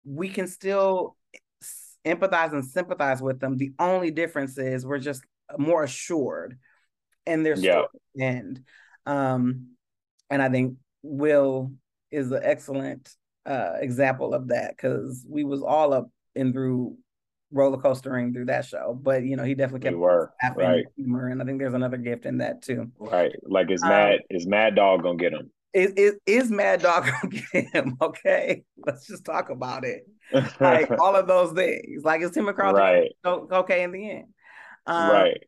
we 0.06 0.30
can 0.30 0.48
still 0.48 1.16
empathize 2.06 2.54
and 2.54 2.66
sympathize 2.66 3.22
with 3.22 3.40
them. 3.40 3.58
The 3.58 3.74
only 3.80 4.12
difference 4.12 4.58
is 4.58 4.86
we're 4.86 5.00
just 5.00 5.24
more 5.58 5.84
assured 5.84 6.58
in 7.26 7.44
their 7.44 7.56
story 7.56 7.86
yeah. 8.16 8.26
end. 8.26 8.64
Um, 9.06 9.72
and 10.30 10.42
I 10.42 10.50
think 10.50 10.78
Will 11.04 11.72
is 12.12 12.32
an 12.32 12.42
excellent 12.44 13.10
uh, 13.46 13.74
example 13.80 14.34
of 14.34 14.50
that 14.50 14.72
because 14.72 15.26
we 15.30 15.44
was 15.44 15.62
all 15.62 15.94
up 15.94 16.10
and 16.36 16.54
through 16.54 16.98
roller 17.52 17.78
coastering 17.78 18.34
through 18.34 18.46
that 18.46 18.66
show. 18.66 18.98
But 19.02 19.24
you 19.24 19.36
know, 19.36 19.44
he 19.44 19.56
definitely 19.56 19.82
kept 19.82 19.96
we 19.96 20.02
were 20.02 20.34
right. 20.56 20.86
humor, 20.96 21.28
and 21.28 21.42
I 21.42 21.46
think 21.46 21.60
there's 21.60 21.74
another 21.74 21.98
gift 21.98 22.26
in 22.26 22.40
that 22.40 22.62
too. 22.62 22.92
Right, 23.00 23.32
like 23.44 23.72
is 23.72 23.84
um, 23.84 23.90
Mad 23.90 24.20
is 24.30 24.48
Mad 24.48 24.76
Dog 24.76 25.04
gonna 25.04 25.18
get 25.18 25.34
him? 25.34 25.52
Is, 25.74 25.92
is 25.92 26.16
is 26.26 26.52
Mad 26.52 26.82
Dog 26.82 27.06
gonna 27.22 27.42
get 27.54 27.74
him? 27.74 27.98
Okay, 28.02 28.64
let's 28.86 29.08
just 29.08 29.26
talk 29.26 29.50
about 29.50 29.84
it. 29.86 30.08
Like 30.60 30.92
all 31.00 31.16
of 31.16 31.28
those 31.28 31.54
things. 31.54 32.04
Like 32.04 32.22
is 32.22 32.32
Tim 32.32 32.46
McCarthy 32.46 32.80
right. 32.80 33.12
okay 33.26 33.84
in 33.84 33.92
the 33.92 34.10
end? 34.10 34.28
Um, 34.86 35.12
right. 35.12 35.44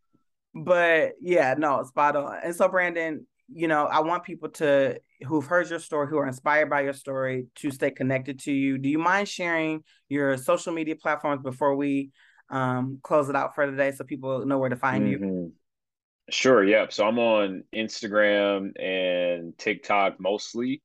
But 0.53 1.13
yeah, 1.21 1.55
no, 1.57 1.83
spot 1.83 2.15
on. 2.15 2.37
And 2.43 2.55
so 2.55 2.67
Brandon, 2.67 3.25
you 3.51 3.67
know, 3.67 3.85
I 3.85 4.01
want 4.01 4.23
people 4.23 4.49
to 4.49 4.99
who've 5.25 5.45
heard 5.45 5.69
your 5.69 5.79
story, 5.79 6.07
who 6.07 6.17
are 6.17 6.27
inspired 6.27 6.69
by 6.69 6.81
your 6.81 6.93
story, 6.93 7.47
to 7.55 7.71
stay 7.71 7.91
connected 7.91 8.39
to 8.39 8.51
you. 8.51 8.77
Do 8.77 8.89
you 8.89 8.99
mind 8.99 9.27
sharing 9.27 9.83
your 10.07 10.37
social 10.37 10.73
media 10.73 10.95
platforms 10.95 11.43
before 11.43 11.75
we 11.75 12.11
um, 12.49 12.99
close 13.03 13.29
it 13.29 13.35
out 13.35 13.55
for 13.55 13.65
today, 13.65 13.91
so 13.91 14.03
people 14.03 14.45
know 14.45 14.57
where 14.57 14.69
to 14.69 14.75
find 14.75 15.05
mm-hmm. 15.05 15.23
you? 15.23 15.53
Sure. 16.29 16.63
Yep. 16.63 16.93
So 16.93 17.07
I'm 17.07 17.19
on 17.19 17.63
Instagram 17.75 18.79
and 18.81 19.57
TikTok 19.57 20.19
mostly, 20.19 20.81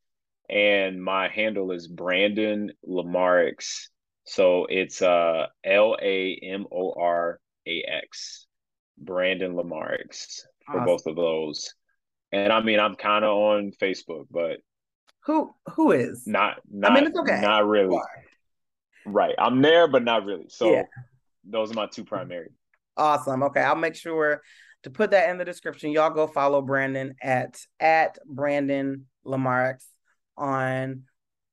and 0.48 1.02
my 1.02 1.28
handle 1.28 1.70
is 1.70 1.86
Brandon 1.86 2.72
Lamorax. 2.86 3.88
So 4.24 4.66
it's 4.70 5.02
uh 5.02 5.46
L 5.62 5.96
A 6.00 6.40
M 6.42 6.66
O 6.72 6.94
R 6.98 7.40
A 7.66 7.82
X, 7.82 8.46
Brandon 8.96 9.52
Lamorax 9.52 10.40
for 10.66 10.80
awesome. 10.80 10.86
both 10.86 11.06
of 11.06 11.16
those. 11.16 11.74
And 12.34 12.52
I 12.52 12.60
mean, 12.60 12.80
I'm 12.80 12.96
kind 12.96 13.24
of 13.24 13.30
on 13.30 13.70
Facebook, 13.80 14.26
but 14.28 14.58
who 15.24 15.54
who 15.74 15.92
is 15.92 16.26
not? 16.26 16.56
Not 16.68 16.90
I 16.90 16.94
mean, 16.94 17.04
it's 17.06 17.16
okay. 17.16 17.40
Not 17.40 17.64
really. 17.64 17.96
Right, 19.06 19.36
I'm 19.38 19.62
there, 19.62 19.86
but 19.86 20.02
not 20.02 20.24
really. 20.24 20.46
So 20.48 20.72
yeah. 20.72 20.82
those 21.44 21.70
are 21.70 21.74
my 21.74 21.86
two 21.86 22.04
primary. 22.04 22.50
Awesome. 22.96 23.44
Okay, 23.44 23.60
I'll 23.60 23.76
make 23.76 23.94
sure 23.94 24.42
to 24.82 24.90
put 24.90 25.12
that 25.12 25.30
in 25.30 25.38
the 25.38 25.44
description. 25.44 25.92
Y'all 25.92 26.10
go 26.10 26.26
follow 26.26 26.60
Brandon 26.60 27.14
at 27.22 27.56
at 27.78 28.18
Brandon 28.26 29.06
Lamorax 29.24 29.84
on 30.36 31.04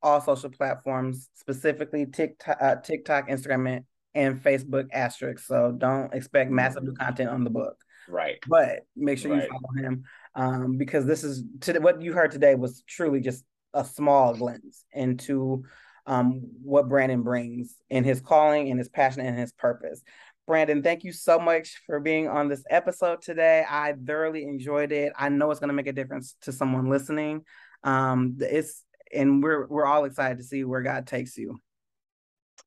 all 0.02 0.20
social 0.20 0.50
platforms, 0.50 1.30
specifically 1.36 2.08
TikTok, 2.08 2.58
uh, 2.60 2.76
TikTok, 2.78 3.30
Instagram, 3.30 3.84
and 4.16 4.44
Facebook 4.44 4.88
asterisk. 4.92 5.46
So 5.46 5.76
don't 5.78 6.12
expect 6.16 6.50
massive 6.50 6.84
new 6.84 6.94
content 6.94 7.30
on 7.30 7.44
the 7.44 7.52
book. 7.52 7.78
Right. 8.10 8.40
But 8.48 8.80
make 8.96 9.20
sure 9.20 9.32
right. 9.32 9.44
you 9.44 9.50
follow 9.50 9.88
him 9.88 10.06
um, 10.36 10.78
because 10.78 11.06
this 11.06 11.24
is 11.24 11.44
today, 11.60 11.80
what 11.80 12.02
you 12.02 12.14
heard 12.14 12.32
today 12.32 12.56
was 12.56 12.84
truly 12.88 13.20
just 13.20 13.44
a 13.74 13.84
small 13.84 14.34
glimpse 14.34 14.86
into 14.94 15.64
um, 16.06 16.42
what 16.64 16.90
Brandon 16.90 17.22
brings 17.22 17.76
in 17.90 18.04
his 18.04 18.22
calling 18.22 18.70
and 18.70 18.80
his 18.80 18.90
passion 18.90 19.22
and 19.22 19.38
his 19.38 19.52
purpose. 19.52 20.02
Brandon, 20.48 20.82
thank 20.82 21.04
you 21.04 21.14
so 21.14 21.40
much 21.40 21.82
for 21.86 22.00
being 22.00 22.28
on 22.28 22.48
this 22.48 22.64
episode 22.70 23.22
today. 23.22 23.64
I 23.70 23.94
thoroughly 23.94 24.44
enjoyed 24.44 24.92
it. 24.92 25.14
I 25.18 25.30
know 25.30 25.52
it's 25.52 25.60
going 25.60 25.70
to 25.70 25.74
make 25.74 25.88
a 25.88 25.94
difference 25.94 26.36
to 26.42 26.52
someone 26.52 26.90
listening. 26.90 27.46
Um, 27.84 28.38
it's 28.40 28.84
and 29.14 29.44
we're 29.44 29.68
we're 29.68 29.86
all 29.86 30.06
excited 30.06 30.38
to 30.38 30.44
see 30.44 30.64
where 30.64 30.82
God 30.82 31.08
takes 31.08 31.38
you. 31.38 31.60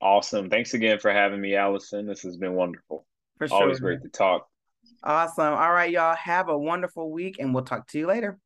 Awesome. 0.00 0.50
Thanks 0.50 0.74
again 0.74 0.98
for 0.98 1.10
having 1.10 1.40
me, 1.40 1.56
Allison. 1.56 2.06
This 2.06 2.22
has 2.22 2.36
been 2.36 2.54
wonderful. 2.54 3.06
For 3.38 3.48
sure. 3.48 3.62
Always 3.62 3.80
great 3.80 4.02
to 4.02 4.08
talk. 4.08 4.48
Awesome. 5.04 5.52
All 5.52 5.72
right, 5.72 5.90
y'all. 5.90 6.16
Have 6.16 6.48
a 6.48 6.58
wonderful 6.58 7.10
week, 7.12 7.36
and 7.38 7.54
we'll 7.54 7.64
talk 7.64 7.86
to 7.88 7.98
you 7.98 8.06
later. 8.06 8.38